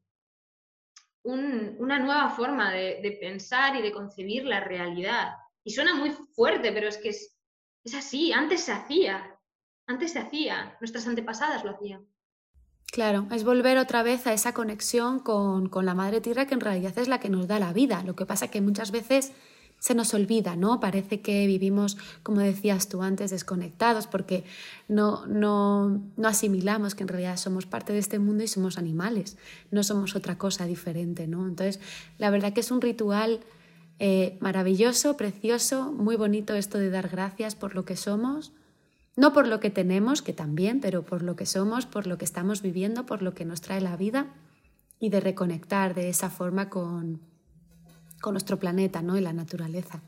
una 1.23 1.99
nueva 1.99 2.29
forma 2.31 2.71
de, 2.71 3.19
pensar 3.21 3.77
y 3.77 3.83
de 3.83 3.93
concebir 3.93 4.45
la 4.45 4.61
realidad. 4.61 5.37
Y 5.65 5.73
suena 5.73 5.95
muy 5.95 6.11
fuerte, 6.11 6.71
pero 6.73 6.89
es 6.89 6.99
que 6.99 7.09
es, 7.09 7.39
es 7.85 7.95
así, 7.95 8.33
antes 8.33 8.63
se 8.63 8.73
hacía, 8.73 9.39
antes 9.87 10.13
se 10.13 10.19
hacía, 10.19 10.77
nuestras 10.81 11.07
antepasadas 11.07 11.65
lo 11.65 11.71
hacían. 11.71 12.07
Claro, 12.93 13.27
es 13.33 13.45
volver 13.45 13.79
otra 13.79 14.03
vez 14.03 14.27
a 14.27 14.35
esa 14.35 14.53
conexión 14.53 15.19
con, 15.19 15.69
con, 15.69 15.87
la 15.87 15.95
madre 15.95 16.21
tierra 16.21 16.47
que 16.47 16.55
en 16.55 16.61
realidad 16.61 16.97
es 16.99 17.09
la 17.09 17.19
que 17.19 17.31
nos 17.31 17.49
da 17.49 17.59
la 17.59 17.73
vida. 17.73 18.03
Lo 18.05 18.15
que 18.15 18.27
pasa 18.27 18.49
que 18.49 18.61
muchas 18.61 18.91
veces 18.91 19.33
se 19.85 19.95
nos 19.95 20.15
olvida, 20.15 20.57
¿no? 20.57 20.81
Parece 20.81 21.21
que 21.21 21.47
vivimos, 21.47 21.99
como 22.23 22.41
decías 22.41 22.89
tú 22.89 23.03
antes, 23.03 23.31
desconectados 23.31 24.07
porque 24.07 24.45
no, 24.89 25.27
no, 25.27 26.01
no 26.17 26.27
asimilamos 26.27 26.95
que 26.95 27.03
en 27.03 27.09
realidad 27.09 27.37
somos 27.37 27.67
parte 27.67 27.93
de 27.93 27.99
este 27.99 28.19
mundo 28.19 28.43
y 28.43 28.49
somos 28.49 28.79
animales, 28.79 29.37
no 29.71 29.83
somos 29.83 30.17
otra 30.17 30.39
cosa 30.39 30.65
diferente, 30.65 31.27
¿no? 31.27 31.47
Entonces, 31.47 31.81
la 32.17 32.31
verdad 32.31 32.55
que 32.55 32.61
es 32.61 32.71
un 32.71 32.81
ritual 32.81 33.41
eh, 33.99 34.39
maravilloso, 34.41 35.19
precioso, 35.19 35.93
muy 35.93 36.17
bonito 36.17 36.55
esto 36.55 36.79
de 36.79 36.89
dar 36.89 37.11
gracias 37.11 37.55
por 37.55 37.75
lo 37.75 37.85
que 37.85 37.97
somos. 37.97 38.53
No 39.17 39.35
por 39.35 39.47
lo 39.47 39.61
que 39.61 39.69
tenemos, 39.69 40.23
que 40.23 40.33
también, 40.33 40.81
pero 40.81 41.03
por 41.03 41.23
lo 41.23 41.37
que 41.37 41.45
somos, 41.45 41.85
por 41.85 42.07
lo 42.07 42.17
que 42.17 42.25
estamos 42.25 42.63
viviendo, 42.63 43.05
por 43.05 43.21
lo 43.21 43.35
que 43.35 43.45
nos 43.45 43.61
trae 43.61 43.83
la 43.83 43.99
vida 43.99 44.29
y 44.99 45.11
de 45.11 45.21
reconectar 45.21 45.95
de 45.95 46.09
esa 46.09 46.31
forma 46.31 46.71
con, 46.71 47.21
con 48.25 48.33
nuestro 48.33 48.59
planeta 48.59 49.03
¿no? 49.03 49.19
y 49.19 49.21
la 49.21 49.35
naturaleza. 49.35 50.01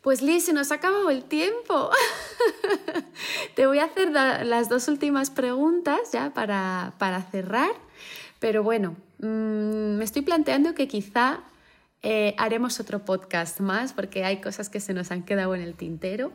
Pues 0.00 0.20
Liz, 0.20 0.46
se 0.46 0.52
nos 0.52 0.72
ha 0.72 0.76
acabado 0.76 1.10
el 1.10 1.22
tiempo. 1.22 1.90
Te 3.54 3.68
voy 3.68 3.78
a 3.78 3.84
hacer 3.84 4.10
las 4.10 4.68
dos 4.68 4.88
últimas 4.88 5.30
preguntas 5.30 6.10
ya 6.12 6.34
para, 6.34 6.94
para 6.98 7.22
cerrar, 7.22 7.70
pero 8.40 8.64
bueno, 8.64 8.96
mm, 9.20 9.96
me 9.96 10.02
estoy 10.02 10.22
planteando 10.22 10.74
que 10.74 10.88
quizá 10.88 11.44
eh, 12.02 12.34
haremos 12.36 12.80
otro 12.80 13.04
podcast 13.04 13.60
más 13.60 13.92
porque 13.92 14.24
hay 14.24 14.40
cosas 14.40 14.68
que 14.68 14.80
se 14.80 14.92
nos 14.92 15.12
han 15.12 15.22
quedado 15.22 15.54
en 15.54 15.60
el 15.60 15.74
tintero. 15.74 16.32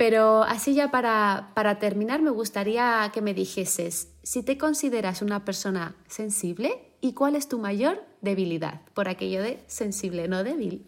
Pero 0.00 0.44
así 0.44 0.74
ya 0.74 0.90
para, 0.90 1.52
para 1.54 1.78
terminar 1.78 2.22
me 2.22 2.30
gustaría 2.30 3.10
que 3.12 3.20
me 3.20 3.34
dijeses 3.34 4.16
si 4.22 4.42
te 4.42 4.56
consideras 4.56 5.20
una 5.20 5.44
persona 5.44 5.94
sensible 6.08 6.90
¿Y 7.00 7.14
cuál 7.14 7.34
es 7.34 7.48
tu 7.48 7.58
mayor 7.58 8.04
debilidad? 8.20 8.82
Por 8.92 9.08
aquello 9.08 9.42
de 9.42 9.62
sensible, 9.66 10.28
no 10.28 10.44
débil. 10.44 10.86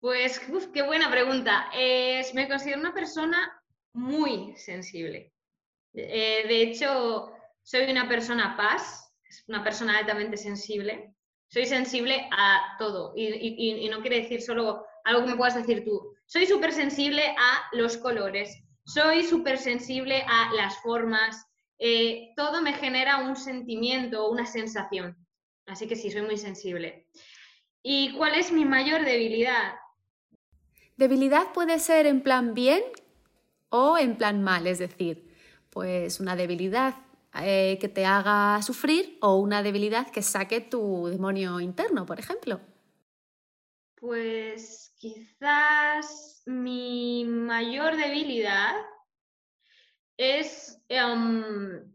Pues, 0.00 0.40
qué 0.72 0.82
buena 0.82 1.10
pregunta. 1.10 1.70
me 2.34 2.48
considero 2.48 2.80
una 2.80 2.94
persona 2.94 3.62
muy 3.92 4.56
sensible. 4.56 5.32
Eh, 5.92 6.44
de 6.48 6.62
hecho, 6.62 7.32
soy 7.62 7.90
una 7.90 8.08
persona 8.08 8.56
paz, 8.56 9.12
una 9.48 9.62
persona 9.62 9.98
altamente 9.98 10.36
sensible. 10.38 11.14
Soy 11.48 11.66
sensible 11.66 12.28
a 12.32 12.76
todo 12.78 13.12
y, 13.14 13.88
no 13.88 14.00
quiere 14.00 14.22
decir 14.22 14.42
solo 14.42 14.84
algo 15.04 15.24
que 15.24 15.30
me 15.30 15.36
puedas 15.36 15.54
decir 15.54 15.84
tú. 15.84 16.15
Soy 16.26 16.46
súper 16.46 16.72
sensible 16.72 17.22
a 17.38 17.68
los 17.72 17.96
colores, 17.96 18.62
soy 18.84 19.24
súper 19.24 19.58
sensible 19.58 20.24
a 20.28 20.52
las 20.54 20.76
formas, 20.82 21.46
eh, 21.78 22.32
todo 22.36 22.62
me 22.62 22.72
genera 22.72 23.18
un 23.18 23.36
sentimiento, 23.36 24.28
una 24.28 24.44
sensación. 24.44 25.16
Así 25.66 25.86
que 25.86 25.96
sí, 25.96 26.10
soy 26.10 26.22
muy 26.22 26.36
sensible. 26.36 27.06
¿Y 27.82 28.12
cuál 28.16 28.34
es 28.34 28.50
mi 28.50 28.64
mayor 28.64 29.04
debilidad? 29.04 29.74
Debilidad 30.96 31.52
puede 31.52 31.78
ser 31.78 32.06
en 32.06 32.22
plan 32.22 32.54
bien 32.54 32.82
o 33.68 33.98
en 33.98 34.16
plan 34.16 34.42
mal, 34.42 34.66
es 34.66 34.78
decir, 34.78 35.32
pues 35.70 36.20
una 36.20 36.34
debilidad 36.34 36.94
eh, 37.42 37.78
que 37.80 37.88
te 37.88 38.06
haga 38.06 38.62
sufrir 38.62 39.18
o 39.20 39.36
una 39.36 39.62
debilidad 39.62 40.10
que 40.10 40.22
saque 40.22 40.60
tu 40.60 41.06
demonio 41.08 41.60
interno, 41.60 42.06
por 42.06 42.18
ejemplo. 42.18 42.60
Pues 43.96 44.85
quizás 44.96 46.42
mi 46.46 47.24
mayor 47.24 47.96
debilidad 47.96 48.74
es, 50.16 50.82
em, 50.88 51.92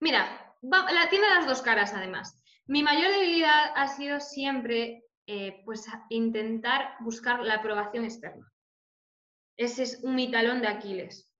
mira, 0.00 0.56
la, 0.62 1.08
tiene 1.08 1.28
las 1.28 1.46
dos 1.46 1.62
caras 1.62 1.94
además. 1.94 2.42
Mi 2.66 2.82
mayor 2.82 3.10
debilidad 3.10 3.72
ha 3.76 3.88
sido 3.88 4.20
siempre 4.20 5.04
eh, 5.26 5.62
pues 5.64 5.86
intentar 6.08 6.96
buscar 7.00 7.40
la 7.40 7.54
aprobación 7.56 8.04
externa. 8.04 8.50
Ese 9.56 9.84
es 9.84 10.00
un 10.02 10.14
mi 10.14 10.30
talón 10.30 10.60
de 10.60 10.68
Aquiles. 10.68 11.32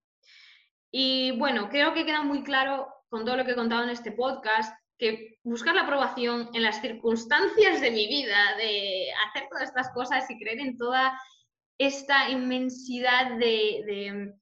Y 0.90 1.36
bueno, 1.38 1.68
creo 1.68 1.92
que 1.92 2.07
queda 2.07 2.22
muy 2.22 2.45
claro 2.45 2.88
con 3.09 3.24
todo 3.24 3.36
lo 3.36 3.45
que 3.45 3.53
he 3.53 3.57
contado 3.57 3.82
en 3.82 3.90
este 3.90 4.12
podcast 4.12 4.72
que 4.99 5.38
buscar 5.42 5.74
la 5.74 5.82
aprobación 5.82 6.51
en 6.55 6.62
las 6.62 6.80
circunstancias 6.80 7.80
de 7.80 7.90
mi 7.90 8.07
vida, 8.07 8.57
de 8.57 9.09
hacer 9.26 9.49
todas 9.49 9.68
estas 9.68 9.90
cosas 9.92 10.28
y 10.30 10.38
creer 10.38 10.61
en 10.61 10.76
toda 10.76 11.18
esta 11.78 12.30
inmensidad 12.30 13.36
de 13.38 14.34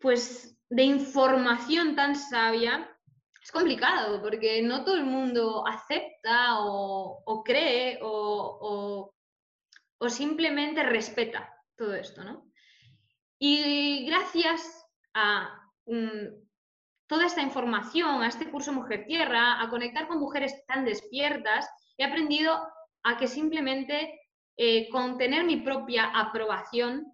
pues 0.00 0.58
de 0.68 0.82
información 0.82 1.94
tan 1.94 2.16
sabia 2.16 2.90
es 3.44 3.52
complicado 3.52 4.22
porque 4.22 4.62
no 4.62 4.84
todo 4.84 4.96
el 4.96 5.04
mundo 5.04 5.66
acepta 5.66 6.60
o, 6.60 7.42
cree 7.44 7.98
o, 8.00 9.12
simplemente 10.08 10.82
respeta 10.82 11.50
todo 11.76 11.94
esto, 11.94 12.24
¿no? 12.24 12.50
Y 13.38 14.06
gracias 14.06 14.86
a 15.14 15.58
mm, 15.86 16.43
toda 17.06 17.26
esta 17.26 17.42
información, 17.42 18.22
a 18.22 18.28
este 18.28 18.50
curso 18.50 18.72
Mujer 18.72 19.04
Tierra, 19.06 19.60
a 19.60 19.68
conectar 19.68 20.08
con 20.08 20.18
mujeres 20.18 20.64
tan 20.66 20.84
despiertas, 20.84 21.68
he 21.98 22.04
aprendido 22.04 22.66
a 23.02 23.16
que 23.16 23.28
simplemente 23.28 24.20
eh, 24.56 24.88
con 24.88 25.18
tener 25.18 25.44
mi 25.44 25.56
propia 25.58 26.06
aprobación, 26.06 27.10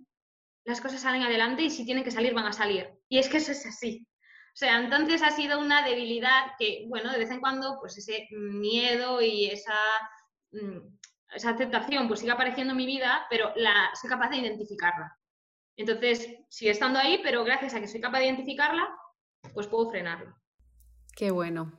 las 0.64 0.80
cosas 0.80 1.00
salen 1.00 1.22
adelante 1.22 1.62
y 1.62 1.70
si 1.70 1.84
tienen 1.84 2.04
que 2.04 2.10
salir, 2.10 2.34
van 2.34 2.46
a 2.46 2.52
salir. 2.52 2.88
Y 3.08 3.18
es 3.18 3.28
que 3.28 3.38
eso 3.38 3.52
es 3.52 3.66
así. 3.66 4.06
O 4.52 4.56
sea, 4.56 4.78
entonces 4.78 5.22
ha 5.22 5.30
sido 5.30 5.58
una 5.58 5.82
debilidad 5.82 6.52
que, 6.58 6.84
bueno, 6.88 7.10
de 7.12 7.18
vez 7.18 7.30
en 7.30 7.40
cuando, 7.40 7.78
pues 7.80 7.96
ese 7.96 8.26
miedo 8.30 9.22
y 9.22 9.46
esa, 9.46 9.78
mm, 10.52 10.78
esa 11.34 11.50
aceptación 11.50 12.08
pues 12.08 12.20
sigue 12.20 12.32
apareciendo 12.32 12.72
en 12.72 12.76
mi 12.76 12.86
vida, 12.86 13.26
pero 13.30 13.52
la, 13.56 13.90
soy 14.00 14.10
capaz 14.10 14.28
de 14.30 14.38
identificarla. 14.38 15.16
Entonces, 15.76 16.28
sigue 16.48 16.72
estando 16.72 16.98
ahí, 16.98 17.20
pero 17.22 17.44
gracias 17.44 17.74
a 17.74 17.80
que 17.80 17.88
soy 17.88 18.00
capaz 18.00 18.18
de 18.18 18.26
identificarla, 18.26 18.88
pues 19.54 19.66
puedo 19.66 19.90
frenarlo. 19.90 20.34
Qué 21.16 21.30
bueno. 21.30 21.72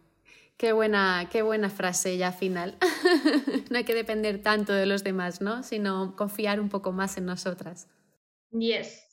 Qué 0.57 0.73
buena, 0.73 1.27
qué 1.31 1.41
buena 1.41 1.69
frase 1.69 2.17
ya 2.17 2.31
final. 2.31 2.77
no 3.71 3.77
hay 3.77 3.83
que 3.83 3.95
depender 3.95 4.43
tanto 4.43 4.73
de 4.73 4.85
los 4.85 5.03
demás, 5.03 5.41
¿no? 5.41 5.63
Sino 5.63 6.15
confiar 6.15 6.59
un 6.59 6.69
poco 6.69 6.91
más 6.91 7.17
en 7.17 7.25
nosotras. 7.25 7.87
Yes. 8.51 9.07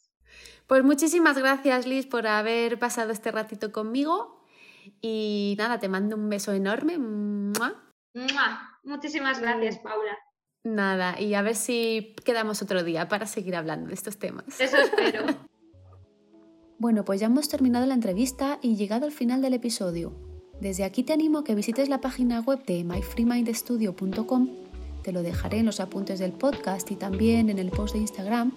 Pues 0.67 0.85
muchísimas 0.85 1.39
gracias, 1.39 1.87
Liz, 1.87 2.07
por 2.07 2.27
haber 2.27 2.79
pasado 2.79 3.13
este 3.13 3.33
ratito 3.33 3.73
conmigo. 3.73 4.45
Y 5.01 5.55
nada, 5.57 5.79
te 5.79 5.89
mando 5.89 6.17
un 6.17 6.29
beso 6.29 6.53
enorme. 6.53 6.99
Muchísimas 8.83 9.41
gracias, 9.41 9.79
Paula. 9.79 10.19
Nada, 10.65 11.19
y 11.19 11.33
a 11.33 11.41
ver 11.41 11.55
si 11.55 12.15
quedamos 12.25 12.61
otro 12.61 12.83
día 12.83 13.09
para 13.09 13.27
seguir 13.27 13.57
hablando 13.57 13.89
de 13.89 13.95
estos 13.95 14.19
temas. 14.19 14.61
Eso 14.61 14.77
espero. 14.77 15.25
bueno, 16.79 17.05
pues 17.05 17.21
ya 17.21 17.27
hemos 17.27 17.49
terminado 17.49 17.87
la 17.87 17.95
entrevista 17.95 18.61
y 18.63 18.77
llegado 18.77 19.05
al 19.05 19.13
final 19.13 19.43
del 19.43 19.55
episodio. 19.55 20.13
Desde 20.61 20.85
aquí 20.85 21.03
te 21.03 21.13
animo 21.13 21.39
a 21.39 21.45
que 21.45 21.57
visites 21.57 21.89
la 21.89 22.01
página 22.01 22.41
web 22.41 22.65
de 22.65 22.85
myfreemindstudio.com, 22.85 24.49
te 25.03 25.13
lo 25.13 25.23
dejaré 25.23 25.59
en 25.59 25.67
los 25.67 25.81
apuntes 25.81 26.21
del 26.21 26.33
podcast 26.33 26.89
y 26.93 26.97
también 26.97 27.51
en 27.51 27.59
el 27.59 27.71
post 27.71 27.95
de 27.95 28.01
Instagram, 28.01 28.53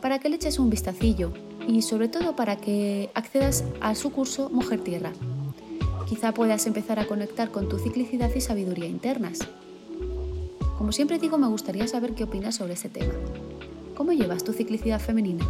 para 0.00 0.20
que 0.20 0.28
le 0.28 0.36
eches 0.36 0.60
un 0.60 0.70
vistacillo 0.70 1.32
y 1.66 1.82
sobre 1.82 2.08
todo 2.08 2.36
para 2.36 2.56
que 2.56 3.10
accedas 3.14 3.64
a 3.80 3.96
su 3.96 4.12
curso 4.12 4.48
Mujer 4.50 4.84
Tierra. 4.84 5.12
Quizá 6.08 6.32
puedas 6.32 6.68
empezar 6.68 7.00
a 7.00 7.06
conectar 7.06 7.50
con 7.50 7.68
tu 7.68 7.78
ciclicidad 7.78 8.32
y 8.32 8.40
sabiduría 8.40 8.86
internas. 8.86 9.40
Como 10.78 10.92
siempre 10.92 11.18
digo, 11.18 11.36
me 11.36 11.48
gustaría 11.48 11.88
saber 11.88 12.14
qué 12.14 12.24
opinas 12.24 12.54
sobre 12.54 12.74
este 12.74 12.90
tema. 12.90 13.14
¿Cómo 13.96 14.12
llevas 14.12 14.44
tu 14.44 14.52
ciclicidad 14.52 15.00
femenina? 15.00 15.44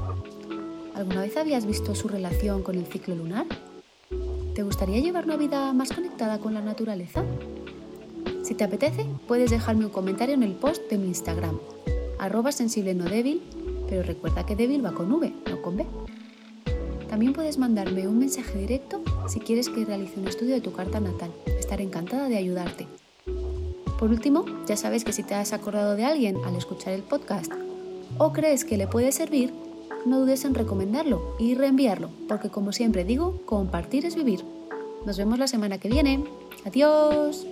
¿Alguna 0.96 1.20
vez 1.20 1.36
habías 1.36 1.66
visto 1.66 1.94
su 1.94 2.08
relación 2.08 2.62
con 2.62 2.76
el 2.76 2.86
ciclo 2.86 3.14
lunar? 3.14 3.44
¿Te 4.54 4.62
gustaría 4.62 4.98
llevar 4.98 5.26
una 5.26 5.36
vida 5.36 5.74
más 5.74 5.92
conectada 5.92 6.38
con 6.38 6.54
la 6.54 6.62
naturaleza? 6.62 7.22
Si 8.42 8.54
te 8.54 8.64
apetece, 8.64 9.04
puedes 9.28 9.50
dejarme 9.50 9.84
un 9.84 9.90
comentario 9.90 10.34
en 10.34 10.42
el 10.42 10.54
post 10.54 10.88
de 10.88 10.96
mi 10.96 11.08
Instagram, 11.08 11.58
arroba 12.18 12.50
sensible 12.50 12.94
no 12.94 13.04
débil, 13.04 13.42
pero 13.90 14.04
recuerda 14.04 14.46
que 14.46 14.56
débil 14.56 14.82
va 14.82 14.92
con 14.92 15.12
V, 15.12 15.34
no 15.50 15.60
con 15.60 15.76
B. 15.76 15.84
También 17.10 17.34
puedes 17.34 17.58
mandarme 17.58 18.08
un 18.08 18.18
mensaje 18.18 18.58
directo 18.58 19.02
si 19.28 19.40
quieres 19.40 19.68
que 19.68 19.84
realice 19.84 20.18
un 20.18 20.28
estudio 20.28 20.54
de 20.54 20.62
tu 20.62 20.72
carta 20.72 20.98
natal. 20.98 21.30
Estaré 21.58 21.84
encantada 21.84 22.30
de 22.30 22.38
ayudarte. 22.38 22.86
Por 23.98 24.08
último, 24.08 24.46
ya 24.66 24.78
sabes 24.78 25.04
que 25.04 25.12
si 25.12 25.22
te 25.22 25.34
has 25.34 25.52
acordado 25.52 25.94
de 25.94 26.06
alguien 26.06 26.38
al 26.46 26.56
escuchar 26.56 26.94
el 26.94 27.02
podcast 27.02 27.52
o 28.16 28.32
crees 28.32 28.64
que 28.64 28.78
le 28.78 28.86
puede 28.86 29.12
servir, 29.12 29.52
no 30.06 30.20
dudes 30.20 30.44
en 30.44 30.54
recomendarlo 30.54 31.36
y 31.38 31.54
reenviarlo, 31.54 32.10
porque 32.28 32.48
como 32.48 32.72
siempre 32.72 33.04
digo, 33.04 33.42
compartir 33.44 34.06
es 34.06 34.14
vivir. 34.14 34.44
Nos 35.04 35.18
vemos 35.18 35.38
la 35.38 35.48
semana 35.48 35.78
que 35.78 35.88
viene. 35.88 36.24
Adiós. 36.64 37.46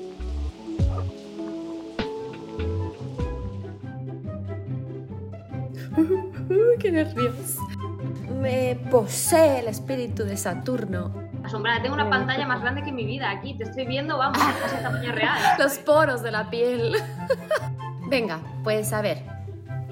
¡Qué 6.78 6.92
nervios! 6.92 7.56
Me 8.40 8.78
posee 8.90 9.60
el 9.60 9.68
espíritu 9.68 10.24
de 10.24 10.36
Saturno 10.36 11.24
asombrada. 11.44 11.82
Tengo 11.82 11.94
una 11.94 12.08
pantalla 12.08 12.46
más 12.46 12.60
grande 12.62 12.82
que 12.82 12.92
mi 12.92 13.04
vida 13.04 13.30
aquí. 13.30 13.54
Te 13.54 13.64
estoy 13.64 13.86
viendo, 13.86 14.18
vamos, 14.18 14.38
es 14.38 14.82
tamaño 14.82 15.12
real. 15.14 15.38
Los 15.58 15.78
poros 15.78 16.22
de 16.22 16.30
la 16.30 16.50
piel. 16.50 16.96
Venga, 18.08 18.40
pues 18.62 18.92
a 18.92 19.02
ver. 19.02 19.22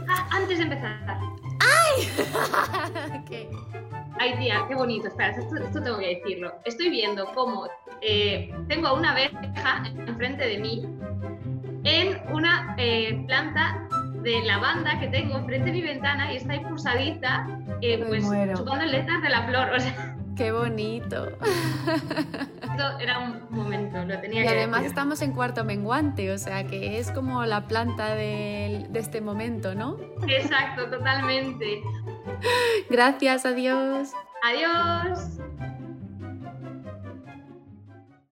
Ah, 0.08 0.28
antes 0.32 0.58
de 0.58 0.64
empezar. 0.64 1.02
¡Ay! 4.18 4.34
Tía, 4.38 4.64
qué 4.68 4.74
bonito. 4.74 5.08
Espera, 5.08 5.30
esto, 5.30 5.82
tengo 5.82 5.98
que 5.98 6.20
decirlo. 6.20 6.52
Estoy 6.64 6.90
viendo 6.90 7.26
cómo 7.34 7.68
eh, 8.00 8.54
tengo 8.68 8.88
a 8.88 8.92
una 8.94 9.12
abeja 9.12 9.82
enfrente 10.06 10.46
de 10.46 10.58
mí 10.58 10.86
en 11.84 12.20
una 12.32 12.74
eh, 12.78 13.24
planta 13.26 13.88
de 14.22 14.42
lavanda 14.42 15.00
que 15.00 15.08
tengo 15.08 15.36
enfrente 15.38 15.66
de 15.66 15.72
mi 15.72 15.82
ventana 15.82 16.32
y 16.32 16.36
está 16.36 16.54
impulsadita, 16.54 17.48
eh, 17.80 18.04
pues 18.06 18.24
chupando 18.56 18.84
letras 18.84 19.22
de 19.22 19.28
la 19.28 19.42
flor. 19.42 19.70
O 19.74 19.80
sea, 19.80 20.16
Qué 20.36 20.50
bonito. 20.52 21.28
Esto 22.62 22.98
era 23.00 23.18
un 23.18 23.46
momento, 23.50 24.04
lo 24.04 24.18
tenía 24.20 24.44
y 24.44 24.48
además 24.48 24.84
estamos 24.84 25.20
en 25.22 25.32
cuarto 25.32 25.64
menguante, 25.64 26.32
o 26.32 26.38
sea 26.38 26.64
que 26.66 26.98
es 26.98 27.10
como 27.10 27.44
la 27.44 27.66
planta 27.68 28.14
de, 28.14 28.86
de 28.88 29.00
este 29.00 29.20
momento, 29.20 29.74
¿no? 29.74 29.98
Exacto, 30.26 30.88
totalmente. 30.88 31.82
Gracias, 32.88 33.44
adiós. 33.44 34.12
Adiós. 34.42 35.38